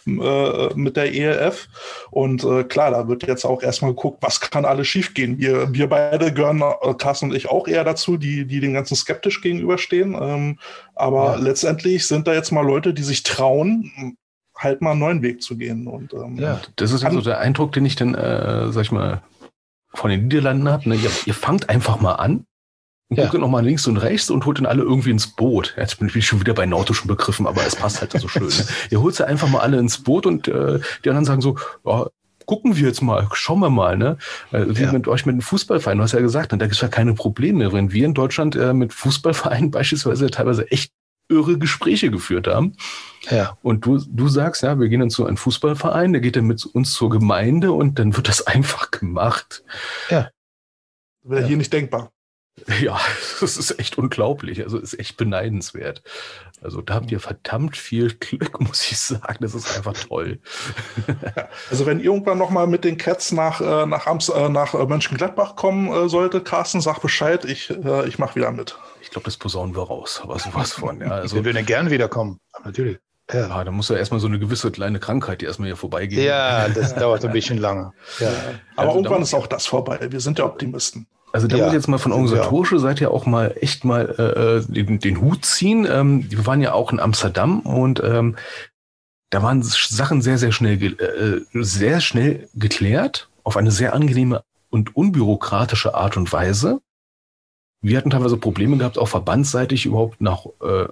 äh, 0.06 0.74
mit 0.74 0.96
der 0.96 1.14
ELF. 1.14 1.68
Und 2.10 2.44
äh, 2.44 2.64
klar, 2.64 2.90
da 2.90 3.08
wird 3.08 3.26
jetzt 3.26 3.44
auch 3.44 3.62
erstmal 3.62 3.92
geguckt, 3.92 4.18
was 4.20 4.40
kann 4.40 4.64
alles 4.64 4.88
schiefgehen. 4.88 5.38
Wir, 5.38 5.72
wir 5.72 5.88
beide 5.88 6.32
gehören, 6.32 6.62
äh, 6.62 6.94
Carsten 6.94 7.30
und 7.30 7.36
ich, 7.36 7.48
auch 7.48 7.66
eher 7.66 7.84
dazu, 7.84 8.16
die, 8.16 8.46
die 8.46 8.60
dem 8.60 8.74
Ganzen 8.74 8.96
skeptisch 8.96 9.40
gegenüberstehen. 9.40 10.16
Ähm, 10.20 10.58
aber 10.94 11.32
ja. 11.32 11.36
letztendlich 11.36 12.06
sind 12.06 12.26
da 12.26 12.34
jetzt 12.34 12.52
mal 12.52 12.66
Leute, 12.66 12.92
die 12.92 13.02
sich 13.02 13.22
trauen, 13.22 14.16
halt 14.56 14.82
mal 14.82 14.92
einen 14.92 15.00
neuen 15.00 15.22
Weg 15.22 15.42
zu 15.42 15.56
gehen. 15.56 15.86
Und, 15.86 16.12
ähm, 16.12 16.36
ja, 16.38 16.60
das 16.76 16.92
ist 16.92 17.00
so 17.00 17.20
der 17.20 17.38
Eindruck, 17.38 17.72
den 17.72 17.86
ich 17.86 17.96
dann, 17.96 18.14
äh, 18.14 18.70
sag 18.70 18.82
ich 18.82 18.92
mal, 18.92 19.22
von 19.94 20.10
den 20.10 20.24
Niederlanden 20.24 20.68
habe. 20.68 20.88
Ne? 20.88 20.96
Ihr, 20.96 21.10
ihr 21.26 21.34
fangt 21.34 21.68
einfach 21.68 22.00
mal 22.00 22.14
an 22.14 22.46
und 23.12 23.18
ja. 23.18 23.26
guckt 23.26 23.42
nochmal 23.42 23.62
links 23.62 23.86
und 23.86 23.98
rechts 23.98 24.30
und 24.30 24.46
holt 24.46 24.56
dann 24.56 24.64
alle 24.64 24.82
irgendwie 24.82 25.10
ins 25.10 25.26
Boot. 25.26 25.74
Jetzt 25.76 25.98
bin 25.98 26.10
ich 26.14 26.26
schon 26.26 26.40
wieder 26.40 26.54
bei 26.54 26.64
nautischen 26.64 27.08
Begriffen, 27.08 27.46
aber 27.46 27.66
es 27.66 27.76
passt 27.76 28.00
halt 28.00 28.12
so 28.12 28.26
schön. 28.26 28.46
Ne? 28.46 28.66
Ihr 28.90 29.02
holt 29.02 29.14
sie 29.14 29.26
einfach 29.26 29.50
mal 29.50 29.58
alle 29.58 29.78
ins 29.78 30.02
Boot 30.02 30.24
und 30.24 30.48
äh, 30.48 30.80
die 31.04 31.10
anderen 31.10 31.26
sagen 31.26 31.42
so, 31.42 31.58
ja, 31.84 32.06
gucken 32.46 32.74
wir 32.74 32.86
jetzt 32.86 33.02
mal, 33.02 33.28
schauen 33.34 33.60
wir 33.60 33.68
mal, 33.68 33.98
ne? 33.98 34.16
Äh, 34.50 34.64
wie 34.68 34.84
ja. 34.84 34.92
mit 34.92 35.08
euch 35.08 35.26
mit 35.26 35.34
dem 35.34 35.42
Fußballverein, 35.42 35.98
du 35.98 36.04
hast 36.04 36.12
ja 36.12 36.20
gesagt, 36.20 36.52
ne, 36.52 36.58
da 36.58 36.64
gibt 36.64 36.76
es 36.76 36.80
ja 36.80 36.88
keine 36.88 37.12
Probleme. 37.12 37.70
Wenn 37.74 37.92
wir 37.92 38.06
in 38.06 38.14
Deutschland 38.14 38.56
äh, 38.56 38.72
mit 38.72 38.94
Fußballvereinen 38.94 39.70
beispielsweise 39.70 40.30
teilweise 40.30 40.70
echt 40.70 40.90
irre 41.28 41.58
Gespräche 41.58 42.10
geführt 42.10 42.46
haben. 42.46 42.76
Ja. 43.28 43.58
Und 43.60 43.84
du, 43.84 44.02
du 44.08 44.28
sagst, 44.28 44.62
ja, 44.62 44.80
wir 44.80 44.88
gehen 44.88 45.00
dann 45.00 45.10
zu 45.10 45.26
einem 45.26 45.36
Fußballverein, 45.36 46.12
der 46.12 46.22
geht 46.22 46.36
dann 46.36 46.46
mit 46.46 46.64
uns 46.64 46.92
zur 46.92 47.10
Gemeinde 47.10 47.72
und 47.72 47.98
dann 47.98 48.16
wird 48.16 48.28
das 48.28 48.46
einfach 48.46 48.90
gemacht. 48.90 49.62
Ja. 50.08 50.30
Wäre 51.22 51.42
ja. 51.42 51.48
hier 51.48 51.56
nicht 51.58 51.74
denkbar. 51.74 52.10
Ja, 52.80 53.00
das 53.40 53.56
ist 53.56 53.78
echt 53.78 53.98
unglaublich. 53.98 54.62
Also 54.62 54.78
ist 54.78 54.98
echt 54.98 55.16
beneidenswert. 55.16 56.02
Also 56.60 56.80
da 56.80 56.94
habt 56.94 57.10
ihr 57.10 57.20
verdammt 57.20 57.76
viel 57.76 58.14
Glück, 58.14 58.60
muss 58.66 58.90
ich 58.90 58.98
sagen. 58.98 59.38
Das 59.40 59.54
ist 59.54 59.76
einfach 59.76 59.94
toll. 59.94 60.40
Also 61.70 61.86
wenn 61.86 62.00
irgendwann 62.00 62.38
noch 62.38 62.50
mal 62.50 62.66
mit 62.66 62.84
den 62.84 62.98
Cats 62.98 63.32
nach, 63.32 63.60
äh, 63.60 63.86
nach, 63.86 64.06
Amst 64.06 64.30
äh, 64.30 64.48
nach 64.48 64.74
äh, 64.74 64.84
Mönchengladbach 64.84 65.56
kommen 65.56 66.08
sollte, 66.08 66.40
Carsten, 66.40 66.80
sag 66.80 67.00
Bescheid. 67.00 67.44
Ich, 67.44 67.70
ich 67.70 68.18
mache 68.18 68.36
wieder 68.36 68.50
mit. 68.52 68.78
Ich 69.00 69.10
glaube, 69.10 69.24
das 69.24 69.36
posaunen 69.36 69.74
wir 69.74 69.82
raus. 69.82 70.20
Aber 70.22 70.38
sowas 70.38 70.72
von. 70.72 71.00
Ja, 71.00 71.08
also, 71.08 71.36
wir 71.36 71.44
würden 71.44 71.64
gerne 71.64 71.90
wiederkommen. 71.90 72.40
Natürlich. 72.64 72.98
Ja. 73.32 73.48
ja, 73.48 73.64
da 73.64 73.70
muss 73.70 73.88
ja 73.88 73.96
erstmal 73.96 74.20
so 74.20 74.26
eine 74.26 74.38
gewisse 74.38 74.70
kleine 74.70 74.98
Krankheit, 75.00 75.40
die 75.40 75.46
erstmal 75.46 75.68
hier 75.68 75.76
vorbeigeht. 75.76 76.18
Ja, 76.18 76.68
das 76.68 76.94
dauert 76.94 77.24
ein 77.24 77.32
bisschen 77.32 77.58
lange. 77.58 77.92
Ja. 78.18 78.28
Aber 78.76 78.88
also, 78.88 78.98
irgendwann 78.98 79.22
ist 79.22 79.34
auch 79.34 79.46
das 79.46 79.66
vorbei. 79.66 79.98
Wir 80.10 80.20
sind 80.20 80.38
ja 80.38 80.44
Optimisten. 80.44 81.06
Also 81.32 81.46
da 81.46 81.56
ja. 81.56 81.64
muss 81.64 81.72
ich 81.72 81.78
jetzt 81.78 81.88
mal 81.88 81.98
von 81.98 82.12
organisatorische 82.12 82.78
Seite 82.78 83.04
ja 83.04 83.10
auch 83.10 83.26
mal 83.26 83.56
echt 83.60 83.84
mal 83.84 84.14
äh, 84.18 84.58
äh, 84.58 84.84
den, 84.84 84.98
den 84.98 85.20
Hut 85.20 85.44
ziehen. 85.44 85.86
Ähm, 85.90 86.30
wir 86.30 86.46
waren 86.46 86.60
ja 86.60 86.72
auch 86.72 86.92
in 86.92 87.00
Amsterdam 87.00 87.60
und 87.60 88.02
ähm, 88.04 88.36
da 89.30 89.42
waren 89.42 89.62
Sachen 89.62 90.20
sehr, 90.20 90.36
sehr 90.36 90.52
schnell, 90.52 90.82
äh, 90.82 91.40
sehr 91.54 92.00
schnell 92.00 92.48
geklärt, 92.54 93.30
auf 93.44 93.56
eine 93.56 93.70
sehr 93.70 93.94
angenehme 93.94 94.44
und 94.68 94.94
unbürokratische 94.94 95.94
Art 95.94 96.18
und 96.18 96.30
Weise. 96.32 96.80
Wir 97.80 97.96
hatten 97.96 98.10
teilweise 98.10 98.36
Probleme 98.36 98.76
gehabt, 98.76 98.98
auch 98.98 99.08
verbandsseitig 99.08 99.86
überhaupt 99.86 100.20
nach 100.20 100.44
äh, 100.60 100.86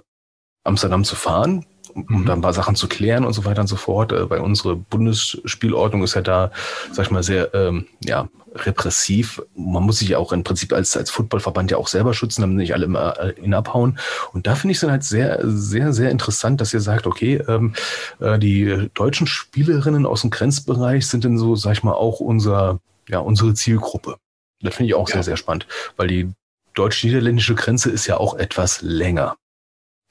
Amsterdam 0.63 1.03
zu 1.03 1.15
fahren 1.15 1.65
um 1.93 2.21
mhm. 2.21 2.25
dann 2.25 2.39
ein 2.39 2.41
paar 2.41 2.53
Sachen 2.53 2.75
zu 2.75 2.87
klären 2.87 3.25
und 3.25 3.33
so 3.33 3.45
weiter 3.45 3.61
und 3.61 3.67
so 3.67 3.75
fort. 3.75 4.11
Äh, 4.11 4.29
weil 4.29 4.39
unsere 4.39 4.75
Bundesspielordnung 4.75 6.03
ist 6.03 6.15
ja 6.15 6.21
da, 6.21 6.51
sag 6.91 7.05
ich 7.05 7.11
mal, 7.11 7.23
sehr 7.23 7.53
ähm, 7.53 7.87
ja, 8.03 8.29
repressiv. 8.55 9.41
Man 9.55 9.83
muss 9.83 9.99
sich 9.99 10.09
ja 10.09 10.17
auch 10.17 10.33
im 10.33 10.43
Prinzip 10.43 10.73
als, 10.73 10.95
als 10.97 11.09
Footballverband 11.09 11.71
ja 11.71 11.77
auch 11.77 11.87
selber 11.87 12.13
schützen, 12.13 12.41
damit 12.41 12.57
nicht 12.57 12.73
alle 12.73 12.85
immer 12.85 13.19
äh, 13.19 13.39
ihn 13.39 13.53
abhauen. 13.53 13.97
Und 14.33 14.47
da 14.47 14.55
finde 14.55 14.71
ich 14.71 14.77
es 14.77 14.81
dann 14.81 14.91
halt 14.91 15.03
sehr, 15.03 15.39
sehr, 15.43 15.93
sehr 15.93 16.11
interessant, 16.11 16.61
dass 16.61 16.73
ihr 16.73 16.81
sagt, 16.81 17.07
okay, 17.07 17.41
ähm, 17.47 17.73
äh, 18.19 18.37
die 18.39 18.89
deutschen 18.93 19.27
Spielerinnen 19.27 20.05
aus 20.05 20.21
dem 20.21 20.29
Grenzbereich 20.29 21.07
sind 21.07 21.25
dann 21.25 21.37
so, 21.37 21.55
sag 21.55 21.73
ich 21.73 21.83
mal, 21.83 21.93
auch 21.93 22.19
unser, 22.19 22.79
ja, 23.07 23.19
unsere 23.19 23.53
Zielgruppe. 23.53 24.17
Das 24.61 24.75
finde 24.75 24.89
ich 24.89 24.95
auch 24.95 25.09
ja. 25.09 25.15
sehr, 25.15 25.23
sehr 25.23 25.37
spannend, 25.37 25.67
weil 25.97 26.07
die 26.07 26.31
deutsch-niederländische 26.73 27.55
Grenze 27.55 27.89
ist 27.89 28.07
ja 28.07 28.17
auch 28.17 28.35
etwas 28.35 28.81
länger. 28.81 29.35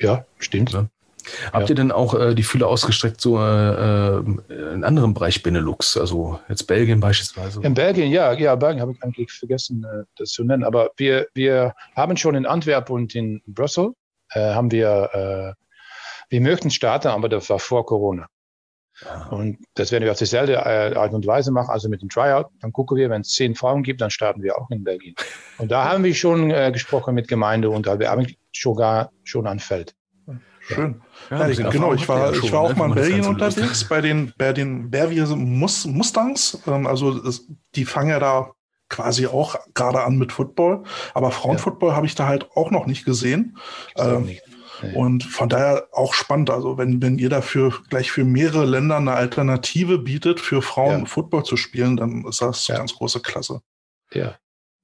Ja, 0.01 0.25
stimmt. 0.39 0.73
Ja. 0.73 0.87
Habt 1.53 1.65
ja. 1.65 1.69
ihr 1.71 1.75
denn 1.75 1.93
auch 1.93 2.15
äh, 2.15 2.35
die 2.35 2.43
Fühler 2.43 2.69
ausgestreckt 2.69 3.21
so 3.21 3.39
äh, 3.39 4.19
äh, 4.19 4.75
in 4.75 4.85
anderen 4.85 5.15
Bereich 5.15 5.43
Benelux, 5.43 5.97
also 5.97 6.41
jetzt 6.49 6.67
Belgien 6.67 7.01
beispielsweise? 7.01 7.61
In 7.63 7.75
Belgien, 7.75 8.11
ja, 8.11 8.33
ja, 8.33 8.55
Belgien 8.55 8.81
habe 8.81 8.93
ich 8.93 9.03
eigentlich 9.03 9.31
vergessen, 9.33 9.85
äh, 9.85 10.05
das 10.17 10.31
zu 10.31 10.45
nennen. 10.45 10.65
Aber 10.65 10.91
wir, 10.97 11.27
wir 11.35 11.75
haben 11.95 12.17
schon 12.17 12.35
in 12.35 12.47
Antwerpen 12.47 12.95
und 12.95 13.15
in 13.15 13.43
Brüssel 13.47 13.93
äh, 14.31 14.55
haben 14.55 14.71
wir, 14.71 15.57
äh, 15.59 15.65
wir 16.29 16.41
möchten 16.41 16.71
starten, 16.71 17.09
aber 17.09 17.29
das 17.29 17.51
war 17.51 17.59
vor 17.59 17.87
Corona. 17.87 18.27
Ja. 19.05 19.29
Und 19.29 19.59
das 19.75 19.93
werden 19.93 20.05
wir 20.05 20.13
auf 20.13 20.19
dieselbe 20.19 20.65
Art 20.65 21.15
und 21.15 21.27
Weise 21.27 21.51
machen, 21.53 21.71
also 21.71 21.89
mit 21.89 22.03
dem 22.03 22.11
Tryout. 22.11 22.47
Dann 22.61 22.73
gucken 22.73 22.99
wir, 22.99 23.09
wenn 23.09 23.23
es 23.23 23.31
zehn 23.31 23.55
Frauen 23.55 23.83
gibt, 23.83 24.03
dann 24.03 24.11
starten 24.11 24.43
wir 24.43 24.59
auch 24.59 24.69
in 24.71 24.85
Belgien. 24.85 25.15
Und 25.57 25.71
da 25.71 25.91
haben 25.91 26.05
wir 26.05 26.15
schon 26.15 26.51
gesprochen 26.51 27.15
mit 27.15 27.27
Gemeinde 27.27 27.71
und 27.71 27.87
da 27.87 27.93
haben 27.93 28.01
wir 28.01 28.13
eigentlich 28.13 28.39
sogar 28.55 29.11
schon 29.25 29.47
ein 29.47 29.59
Feld. 29.59 29.95
Schön. 30.75 31.03
Ja, 31.31 31.49
ja, 31.49 31.71
genau, 31.71 31.95
ich 31.95 32.09
war, 32.09 32.33
ich 32.33 32.53
war 32.53 32.61
auch 32.61 32.71
ne, 32.71 32.77
mal 32.77 32.89
in 32.89 32.95
Belgien 32.95 33.27
unterwegs 33.27 33.87
bei 33.89 34.01
den, 34.01 34.33
bei 34.37 34.53
den 34.53 34.91
Bervier 34.91 35.27
Mustangs. 35.27 36.59
Ähm, 36.67 36.87
also 36.87 37.21
die 37.75 37.85
fangen 37.85 38.11
ja 38.11 38.19
da 38.19 38.51
quasi 38.89 39.27
auch 39.27 39.57
gerade 39.75 40.03
an 40.03 40.17
mit 40.17 40.33
Football. 40.33 40.83
Aber 41.15 41.31
Frauenfootball 41.31 41.91
ja. 41.91 41.97
habe 41.97 42.07
ich 42.07 42.15
da 42.15 42.27
halt 42.27 42.51
auch 42.55 42.71
noch 42.71 42.87
nicht 42.87 43.05
gesehen. 43.05 43.57
Ähm, 43.97 44.25
nicht. 44.25 44.43
Und 44.95 45.25
von 45.25 45.49
daher 45.49 45.89
auch 45.93 46.15
spannend. 46.15 46.51
Also 46.51 46.79
wenn, 46.79 47.03
wenn 47.03 47.19
ihr 47.19 47.29
dafür 47.29 47.73
gleich 47.89 48.11
für 48.11 48.25
mehrere 48.25 48.65
Länder 48.65 48.97
eine 48.97 49.13
Alternative 49.13 49.99
bietet, 49.99 50.41
für 50.41 50.63
Frauen 50.63 51.01
ja. 51.01 51.07
Football 51.07 51.45
zu 51.45 51.57
spielen, 51.57 51.97
dann 51.97 52.25
ist 52.27 52.41
das 52.41 52.67
ja. 52.67 52.77
ganz 52.77 52.95
große 52.95 53.21
Klasse. 53.21 53.61
Ja. 54.13 54.37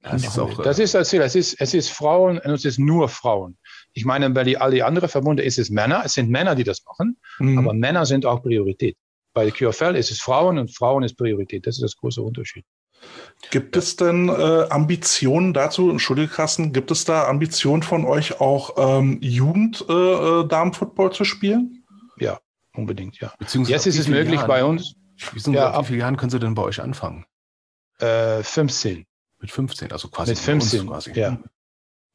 Das, 0.03 0.23
das 0.23 0.33
ist 0.33 0.39
auch, 0.39 0.63
das 0.63 0.79
ist 0.79 0.95
das 0.95 1.09
Ziel. 1.09 1.21
Es 1.23 1.35
ist, 1.35 1.61
es 1.61 1.75
ist 1.75 1.91
Frauen 1.91 2.39
und 2.39 2.53
es 2.53 2.65
ist 2.65 2.79
nur 2.79 3.09
Frauen. 3.09 3.59
Ich 3.97 4.05
meine, 4.05 4.29
bei 4.29 4.45
die, 4.45 4.59
all 4.59 4.73
die 4.73 4.83
anderen 4.83 5.09
Verbunde 5.09 5.43
ist 5.43 5.59
es 5.59 5.71
Männer. 5.71 6.03
Es 6.05 6.13
sind 6.13 6.29
Männer, 6.29 6.55
die 6.55 6.65
das 6.65 6.85
machen, 6.85 7.17
mhm. 7.39 7.59
aber 7.59 7.73
Männer 7.73 8.05
sind 8.05 8.27
auch 8.27 8.43
Priorität. 8.43 8.99
Bei 9.33 9.45
der 9.45 9.55
QFL 9.55 9.97
ist 9.97 10.11
es 10.11 10.21
Frauen 10.21 10.59
und 10.59 10.75
Frauen 10.77 11.03
ist 11.03 11.17
Priorität. 11.17 11.67
Das 11.67 11.77
ist 11.77 11.83
das 11.83 11.97
große 11.97 12.21
Unterschied. 12.21 12.67
Gibt 13.51 13.75
es 13.75 13.97
denn 13.97 14.29
äh, 14.29 14.67
Ambitionen 14.69 15.55
dazu, 15.55 15.89
Entschuldige 15.91 16.29
Kassen, 16.29 16.75
gibt 16.75 16.91
es 16.91 17.07
da 17.07 17.27
Ambitionen 17.27 17.83
von 17.83 18.05
euch 18.05 18.39
auch 18.39 18.75
ähm, 18.77 19.19
Jugend-Damen-Football 19.23 21.09
äh, 21.09 21.13
zu 21.13 21.25
spielen? 21.25 21.83
Ja, 22.19 22.39
unbedingt, 22.75 23.19
ja. 23.21 23.33
Beziehungsweise 23.39 23.73
Jetzt 23.73 23.87
ist 23.87 23.99
es 23.99 24.09
möglich 24.09 24.35
Jahren, 24.35 24.49
bei 24.49 24.63
uns. 24.63 24.95
Wie, 25.33 25.53
ja, 25.53 25.71
ab 25.71 25.85
wie 25.85 25.87
vielen 25.89 26.01
Jahren 26.01 26.17
können 26.19 26.31
Sie 26.31 26.39
denn 26.39 26.55
bei 26.55 26.63
euch 26.63 26.83
anfangen? 26.83 27.25
Äh, 27.99 28.43
15. 28.43 29.07
Mit 29.41 29.51
15, 29.51 29.91
also 29.93 30.09
quasi. 30.09 30.33
Mit 30.33 30.39
15, 30.39 30.87
quasi. 30.87 31.13
ja. 31.15 31.39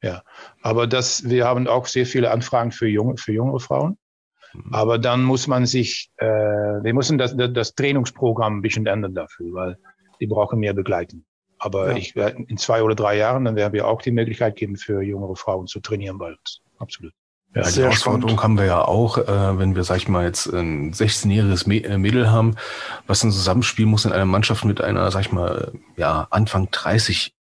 Ja, 0.02 0.22
aber 0.62 0.86
das, 0.86 1.28
wir 1.28 1.46
haben 1.46 1.68
auch 1.68 1.86
sehr 1.86 2.06
viele 2.06 2.30
Anfragen 2.30 2.72
für 2.72 2.88
junge, 2.88 3.16
für 3.16 3.32
jüngere 3.32 3.60
Frauen. 3.60 3.98
Mhm. 4.52 4.74
Aber 4.74 4.98
dann 4.98 5.22
muss 5.22 5.46
man 5.46 5.64
sich, 5.64 6.10
äh, 6.16 6.26
wir 6.26 6.92
müssen 6.92 7.18
das, 7.18 7.34
das 7.36 7.74
Trainingsprogramm 7.74 8.58
ein 8.58 8.62
bisschen 8.62 8.86
ändern 8.86 9.14
dafür, 9.14 9.52
weil 9.52 9.78
die 10.20 10.26
brauchen 10.26 10.58
mehr 10.58 10.74
Begleitung. 10.74 11.24
Aber 11.58 11.90
ja. 11.90 11.96
ich 11.96 12.16
werde 12.16 12.42
in 12.48 12.56
zwei 12.56 12.82
oder 12.82 12.96
drei 12.96 13.16
Jahren, 13.16 13.44
dann 13.44 13.54
werden 13.54 13.72
wir 13.72 13.86
auch 13.86 14.02
die 14.02 14.10
Möglichkeit 14.10 14.56
geben, 14.56 14.76
für 14.76 15.00
jüngere 15.02 15.36
Frauen 15.36 15.68
zu 15.68 15.78
trainieren 15.78 16.18
bei 16.18 16.32
uns. 16.32 16.60
Absolut. 16.78 17.12
Ja, 17.54 17.70
die 17.70 17.82
Herausforderung 17.82 18.42
haben 18.42 18.56
wir 18.56 18.64
ja 18.64 18.82
auch, 18.82 19.18
äh, 19.18 19.58
wenn 19.58 19.76
wir, 19.76 19.84
sag 19.84 19.98
ich 19.98 20.08
mal, 20.08 20.24
jetzt 20.24 20.46
ein 20.46 20.92
16-jähriges 20.92 21.70
äh, 21.70 21.98
Mädel 21.98 22.30
haben, 22.30 22.56
was 23.06 23.20
dann 23.20 23.30
zusammenspielen 23.30 23.90
muss 23.90 24.06
in 24.06 24.12
einer 24.12 24.24
Mannschaft 24.24 24.64
mit 24.64 24.80
einer, 24.80 25.10
sag 25.10 25.20
ich 25.20 25.32
mal, 25.32 25.72
ja, 25.96 26.26
Anfang 26.30 26.70
30 26.70 27.34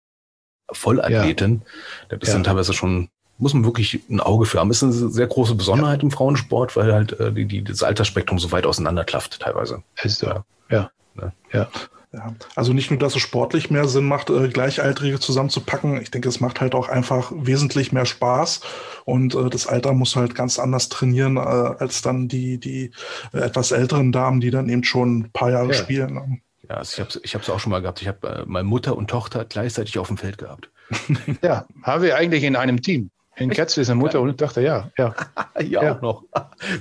Vollathletin. 0.71 1.61
Ja. 2.09 2.17
Das 2.17 2.29
ist 2.29 2.33
dann 2.33 2.43
teilweise 2.43 2.73
schon, 2.73 3.09
muss 3.37 3.53
man 3.53 3.65
wirklich 3.65 4.01
ein 4.09 4.19
Auge 4.19 4.45
für 4.45 4.59
haben. 4.59 4.71
Ist 4.71 4.83
eine 4.83 4.91
sehr 4.91 5.27
große 5.27 5.55
Besonderheit 5.55 5.99
ja. 5.99 6.03
im 6.03 6.11
Frauensport, 6.11 6.75
weil 6.75 6.93
halt 6.93 7.19
äh, 7.19 7.31
die, 7.31 7.45
die, 7.45 7.63
das 7.63 7.83
Altersspektrum 7.83 8.39
so 8.39 8.51
weit 8.51 8.65
auseinanderklafft 8.65 9.39
teilweise. 9.39 9.83
Ist 10.03 10.19
so. 10.19 10.27
Ja. 10.27 10.45
Ja. 10.69 10.91
Ne? 11.15 11.33
ja. 11.51 11.67
Ja, 12.13 12.35
also 12.57 12.73
nicht 12.73 12.91
nur, 12.91 12.99
dass 12.99 13.15
es 13.15 13.21
sportlich 13.21 13.71
mehr 13.71 13.87
Sinn 13.87 14.03
macht, 14.05 14.29
äh, 14.29 14.49
Gleichaltrige 14.49 15.21
zusammenzupacken. 15.21 16.01
Ich 16.01 16.11
denke, 16.11 16.27
es 16.27 16.41
macht 16.41 16.59
halt 16.59 16.75
auch 16.75 16.89
einfach 16.89 17.31
wesentlich 17.33 17.93
mehr 17.93 18.05
Spaß. 18.05 18.59
Und 19.05 19.33
äh, 19.33 19.49
das 19.49 19.65
Alter 19.65 19.93
muss 19.93 20.17
halt 20.17 20.35
ganz 20.35 20.59
anders 20.59 20.89
trainieren, 20.89 21.37
äh, 21.37 21.39
als 21.39 22.01
dann 22.01 22.27
die, 22.27 22.57
die 22.57 22.91
äh, 23.31 23.37
etwas 23.39 23.71
älteren 23.71 24.11
Damen, 24.11 24.41
die 24.41 24.51
dann 24.51 24.67
eben 24.67 24.83
schon 24.83 25.19
ein 25.19 25.31
paar 25.31 25.51
Jahre 25.51 25.69
ja. 25.69 25.73
spielen. 25.73 26.41
Ja, 26.71 26.77
also 26.77 26.93
ich 26.93 26.99
habe 27.01 27.09
es 27.09 27.19
ich 27.21 27.35
hab's 27.35 27.49
auch 27.49 27.59
schon 27.59 27.71
mal 27.71 27.81
gehabt. 27.81 28.01
Ich 28.01 28.07
habe 28.07 28.27
äh, 28.29 28.43
meine 28.45 28.63
Mutter 28.63 28.95
und 28.95 29.09
Tochter 29.09 29.43
gleichzeitig 29.43 29.99
auf 29.99 30.07
dem 30.07 30.15
Feld 30.15 30.37
gehabt. 30.37 30.69
ja, 31.41 31.65
haben 31.83 32.01
wir 32.01 32.15
eigentlich 32.15 32.43
in 32.43 32.55
einem 32.55 32.81
Team. 32.81 33.11
In 33.35 33.49
Ketz 33.49 33.75
ist 33.75 33.89
eine 33.89 33.99
Mutter 33.99 34.19
ja. 34.19 34.23
und 34.23 34.37
Tochter, 34.37 34.61
ja. 34.61 34.89
Ja, 34.97 35.13
ja, 35.59 35.83
ja. 35.83 35.95
auch 35.97 36.01
noch. 36.01 36.23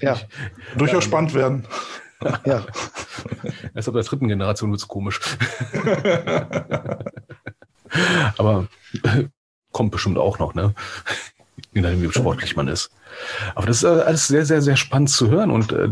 Ja. 0.00 0.16
Durchaus 0.76 1.02
spannend 1.02 1.34
werden. 1.34 1.66
ja. 2.44 2.64
Erst 3.74 3.88
ab 3.88 3.94
der 3.94 4.04
dritten 4.04 4.28
Generation 4.28 4.70
wird 4.70 4.80
es 4.80 4.86
komisch. 4.86 5.18
Aber 8.38 8.68
kommt 9.72 9.90
bestimmt 9.90 10.18
auch 10.18 10.38
noch, 10.38 10.54
ne? 10.54 10.72
Je 11.72 11.80
nachdem, 11.80 12.02
wie 12.02 12.12
sportlich 12.12 12.54
man 12.54 12.68
ist. 12.68 12.92
Aber 13.56 13.66
das 13.66 13.78
ist 13.78 13.84
alles 13.84 14.28
sehr, 14.28 14.46
sehr, 14.46 14.62
sehr 14.62 14.76
spannend 14.76 15.10
zu 15.10 15.30
hören 15.30 15.50
und 15.50 15.72
äh, 15.72 15.88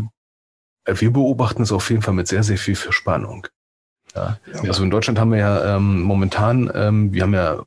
wir 0.85 1.11
beobachten 1.11 1.63
es 1.63 1.73
auf 1.73 1.89
jeden 1.89 2.01
Fall 2.01 2.13
mit 2.13 2.29
sehr, 2.29 2.43
sehr 2.43 2.57
viel 2.57 2.75
Verspannung. 2.75 3.45
Ja. 4.15 4.37
Also 4.67 4.83
in 4.83 4.89
Deutschland 4.89 5.19
haben 5.19 5.31
wir 5.31 5.39
ja 5.39 5.75
ähm, 5.75 6.01
momentan, 6.01 6.71
ähm, 6.73 7.13
wir 7.13 7.23
haben 7.23 7.33
ja 7.33 7.63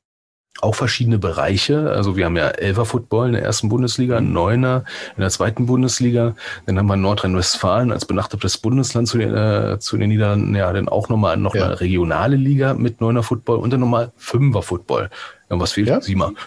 auch 0.60 0.74
verschiedene 0.74 1.18
Bereiche. 1.18 1.90
Also 1.90 2.16
wir 2.16 2.26
haben 2.26 2.36
ja 2.36 2.48
Elfer 2.48 2.84
Football 2.84 3.28
in 3.28 3.32
der 3.32 3.42
ersten 3.42 3.68
Bundesliga, 3.68 4.20
mhm. 4.20 4.32
Neuner 4.32 4.84
in 5.16 5.20
der 5.20 5.30
zweiten 5.30 5.66
Bundesliga. 5.66 6.34
Dann 6.66 6.78
haben 6.78 6.86
wir 6.86 6.96
Nordrhein-Westfalen 6.96 7.90
als 7.90 8.04
benachbartes 8.04 8.58
Bundesland 8.58 9.08
zu 9.08 9.18
den, 9.18 9.34
äh, 9.34 9.78
zu 9.78 9.96
den 9.96 10.10
Niederlanden, 10.10 10.54
ja, 10.54 10.72
dann 10.72 10.88
auch 10.88 11.08
nochmal 11.08 11.36
noch 11.36 11.54
ja. 11.54 11.64
eine 11.64 11.80
regionale 11.80 12.36
Liga 12.36 12.74
mit 12.74 13.00
Neuner 13.00 13.22
Football 13.22 13.58
und 13.58 13.72
dann 13.72 13.80
nochmal 13.80 14.12
Fünfer 14.16 14.62
Football. 14.62 15.10
Ja, 15.50 15.58
was 15.58 15.72
fehlt? 15.72 15.88
Ja? 15.88 16.00
Siemer. 16.00 16.32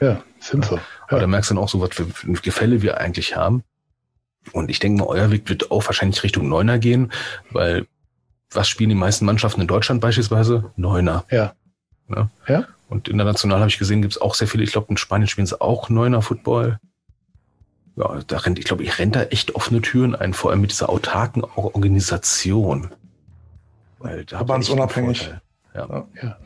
Ja, 0.00 0.22
Fünfer. 0.38 0.76
Ja. 0.76 0.82
Aber 1.08 1.20
da 1.22 1.26
merkst 1.26 1.50
du 1.50 1.54
dann 1.54 1.64
auch 1.64 1.68
so, 1.68 1.80
was 1.80 1.90
für 1.92 2.06
Gefälle 2.40 2.82
wir 2.82 2.98
eigentlich 2.98 3.34
haben. 3.34 3.64
Und 4.52 4.70
ich 4.70 4.78
denke 4.78 5.02
mal, 5.02 5.08
euer 5.08 5.32
Weg 5.32 5.48
wird 5.48 5.72
auch 5.72 5.84
wahrscheinlich 5.86 6.22
Richtung 6.22 6.48
Neuner 6.48 6.78
gehen, 6.78 7.10
weil 7.50 7.88
was 8.50 8.68
spielen 8.68 8.90
die 8.90 8.96
meisten 8.96 9.24
Mannschaften 9.24 9.60
in 9.60 9.66
Deutschland 9.66 10.00
beispielsweise? 10.00 10.72
Neuner. 10.76 11.24
Ja. 11.30 11.54
ja. 12.08 12.30
ja? 12.46 12.64
Und 12.88 13.08
international 13.08 13.60
habe 13.60 13.68
ich 13.68 13.78
gesehen, 13.78 14.00
gibt 14.02 14.14
es 14.14 14.20
auch 14.20 14.34
sehr 14.34 14.48
viele. 14.48 14.64
Ich 14.64 14.72
glaube, 14.72 14.88
in 14.88 14.96
Spanien 14.96 15.28
spielen 15.28 15.46
sie 15.46 15.60
auch 15.60 15.90
Neuner 15.90 16.22
Football. 16.22 16.78
Ja, 17.96 18.20
da 18.26 18.38
rennt, 18.38 18.58
ich 18.58 18.64
glaube, 18.64 18.84
ich 18.84 18.98
renne 18.98 19.12
da 19.12 19.22
echt 19.24 19.54
offene 19.54 19.82
Türen 19.82 20.14
ein, 20.14 20.32
vor 20.32 20.50
allem 20.50 20.60
mit 20.60 20.70
dieser 20.70 20.88
autarken 20.88 21.44
Organisation. 21.44 22.92
Weil 23.98 24.24
da 24.24 24.40
unabhängig. 24.40 25.30
Ja. 25.74 25.86
ja. 25.88 26.06
Ja, 26.22 26.38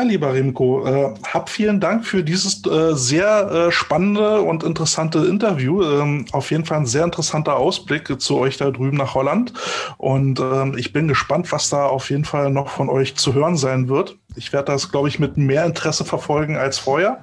lieber 0.00 0.32
Remco, 0.32 0.86
äh, 0.86 1.14
hab 1.22 1.50
vielen 1.50 1.78
Dank 1.78 2.06
für 2.06 2.24
dieses 2.24 2.64
äh, 2.64 2.94
sehr 2.94 3.50
äh, 3.50 3.70
spannende 3.70 4.40
und 4.40 4.64
interessante 4.64 5.18
Interview. 5.26 5.82
Ähm, 5.82 6.24
auf 6.32 6.50
jeden 6.50 6.64
Fall 6.64 6.78
ein 6.78 6.86
sehr 6.86 7.04
interessanter 7.04 7.56
Ausblick 7.56 8.18
zu 8.18 8.38
euch 8.38 8.56
da 8.56 8.70
drüben 8.70 8.96
nach 8.96 9.14
Holland. 9.14 9.52
Und 9.98 10.40
ähm, 10.40 10.78
ich 10.78 10.94
bin 10.94 11.08
gespannt, 11.08 11.52
was 11.52 11.68
da 11.68 11.84
auf 11.84 12.08
jeden 12.08 12.24
Fall 12.24 12.50
noch 12.50 12.70
von 12.70 12.88
euch 12.88 13.16
zu 13.16 13.34
hören 13.34 13.58
sein 13.58 13.88
wird. 13.88 14.16
Ich 14.34 14.54
werde 14.54 14.72
das, 14.72 14.90
glaube 14.90 15.08
ich, 15.08 15.18
mit 15.18 15.36
mehr 15.36 15.66
Interesse 15.66 16.06
verfolgen 16.06 16.56
als 16.56 16.78
vorher. 16.78 17.18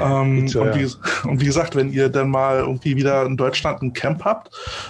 Ähm, 0.00 0.48
so, 0.48 0.62
und, 0.62 0.74
wie, 0.76 1.28
und, 1.28 1.40
wie, 1.42 1.44
gesagt, 1.44 1.76
wenn 1.76 1.92
ihr 1.92 2.08
dann 2.08 2.30
mal 2.30 2.60
irgendwie 2.60 2.96
wieder 2.96 3.26
in 3.26 3.36
Deutschland 3.36 3.82
ein 3.82 3.92
Camp 3.92 4.24
habt, 4.24 4.48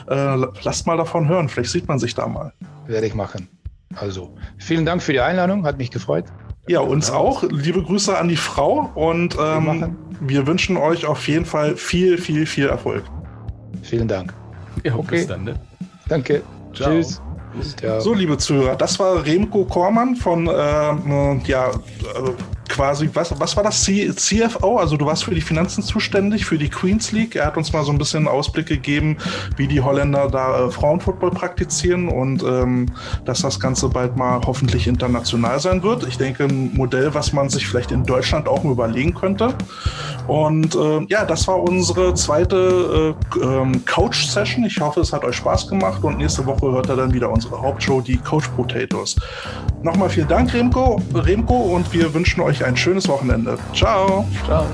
äh, 0.09 0.37
lasst 0.62 0.87
mal 0.87 0.96
davon 0.96 1.27
hören. 1.27 1.49
Vielleicht 1.49 1.73
sieht 1.73 1.88
man 1.88 1.99
sich 1.99 2.14
da 2.14 2.29
mal. 2.29 2.53
Werde 2.87 3.09
ich 3.09 3.14
machen. 3.14 3.49
Also, 3.96 4.37
vielen 4.59 4.87
Dank 4.87 5.03
für 5.03 5.12
die 5.12 5.20
Einladung, 5.20 5.64
hat 5.64 5.77
mich 5.77 5.90
gefreut. 5.90 6.27
Ja, 6.68 6.81
uns 6.81 7.11
auch. 7.11 7.42
Liebe 7.51 7.83
Grüße 7.83 8.16
an 8.16 8.29
die 8.29 8.37
Frau 8.37 8.90
und 8.94 9.37
ähm, 9.40 9.96
wir 10.20 10.46
wünschen 10.46 10.77
euch 10.77 11.07
auf 11.07 11.27
jeden 11.27 11.44
Fall 11.44 11.77
viel, 11.77 12.18
viel, 12.18 12.46
viel 12.46 12.68
Erfolg. 12.68 13.05
Vielen 13.83 14.08
Dank. 14.08 14.35
Ja, 14.85 14.94
okay. 14.94 15.17
bis 15.17 15.27
dann. 15.27 15.44
Ne? 15.44 15.54
Danke. 16.08 16.42
Ciao. 16.75 16.90
Tschüss. 16.90 17.21
So, 17.98 18.15
liebe 18.15 18.38
Zuhörer, 18.38 18.77
das 18.77 19.00
war 19.00 19.25
Remco 19.25 19.65
Kormann 19.65 20.15
von 20.15 20.46
äh, 20.46 20.50
ja, 20.52 21.71
äh, 21.71 21.73
quasi, 22.71 23.10
was, 23.12 23.38
was 23.38 23.56
war 23.56 23.64
das? 23.64 23.83
C 23.83 24.10
CFO? 24.14 24.79
Also 24.79 24.96
du 24.96 25.04
warst 25.04 25.25
für 25.25 25.35
die 25.35 25.40
Finanzen 25.40 25.83
zuständig, 25.83 26.46
für 26.46 26.56
die 26.56 26.68
Queens 26.68 27.12
League. 27.12 27.37
Er 27.37 27.46
hat 27.46 27.56
uns 27.56 27.73
mal 27.73 27.85
so 27.85 27.92
ein 27.92 27.98
bisschen 27.98 28.27
Ausblick 28.27 28.66
gegeben, 28.66 29.18
wie 29.56 29.66
die 29.66 29.81
Holländer 29.81 30.29
da 30.29 30.66
äh, 30.66 30.71
Frauenfootball 30.71 31.31
praktizieren 31.33 32.08
und 32.08 32.42
ähm, 32.42 32.87
dass 33.25 33.42
das 33.42 33.60
Ganze 33.60 33.88
bald 33.88 34.16
mal 34.16 34.40
hoffentlich 34.46 34.87
international 34.87 35.60
sein 35.60 35.83
wird. 35.83 36.06
Ich 36.06 36.16
denke, 36.16 36.44
ein 36.44 36.73
Modell, 36.75 37.12
was 37.12 37.33
man 37.33 37.50
sich 37.50 37.66
vielleicht 37.66 37.90
in 37.90 38.04
Deutschland 38.04 38.48
auch 38.48 38.62
mal 38.62 38.73
überlegen 38.73 39.14
könnte. 39.14 39.54
Und 40.27 40.77
äh, 40.77 41.04
ja, 41.08 41.25
das 41.25 41.46
war 41.48 41.60
unsere 41.60 42.14
zweite 42.14 43.14
äh, 43.37 43.44
ähm, 43.44 43.85
Coach-Session. 43.85 44.64
Ich 44.64 44.81
hoffe, 44.81 45.00
es 45.00 45.12
hat 45.12 45.25
euch 45.25 45.37
Spaß 45.37 45.68
gemacht 45.68 46.02
und 46.04 46.18
nächste 46.18 46.46
Woche 46.46 46.71
hört 46.71 46.88
er 46.88 46.96
dann 46.96 47.12
wieder 47.12 47.31
unsere 47.31 47.60
Hauptshow, 47.60 48.00
die 48.00 48.16
Coach 48.16 48.48
Potatoes. 48.50 49.16
Nochmal 49.83 50.10
vielen 50.10 50.29
Dank, 50.29 50.52
Remco, 50.52 51.00
Remco 51.14 51.56
und 51.56 51.92
wir 51.92 52.12
wünschen 52.12 52.42
ein 52.63 52.77
schönes 52.77 53.08
Wochenende. 53.08 53.58
Ciao. 53.75 54.27
Ciao. 54.44 54.67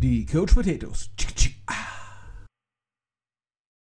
Die 0.00 0.24
Coach 0.26 0.54
Potatoes. 0.54 1.10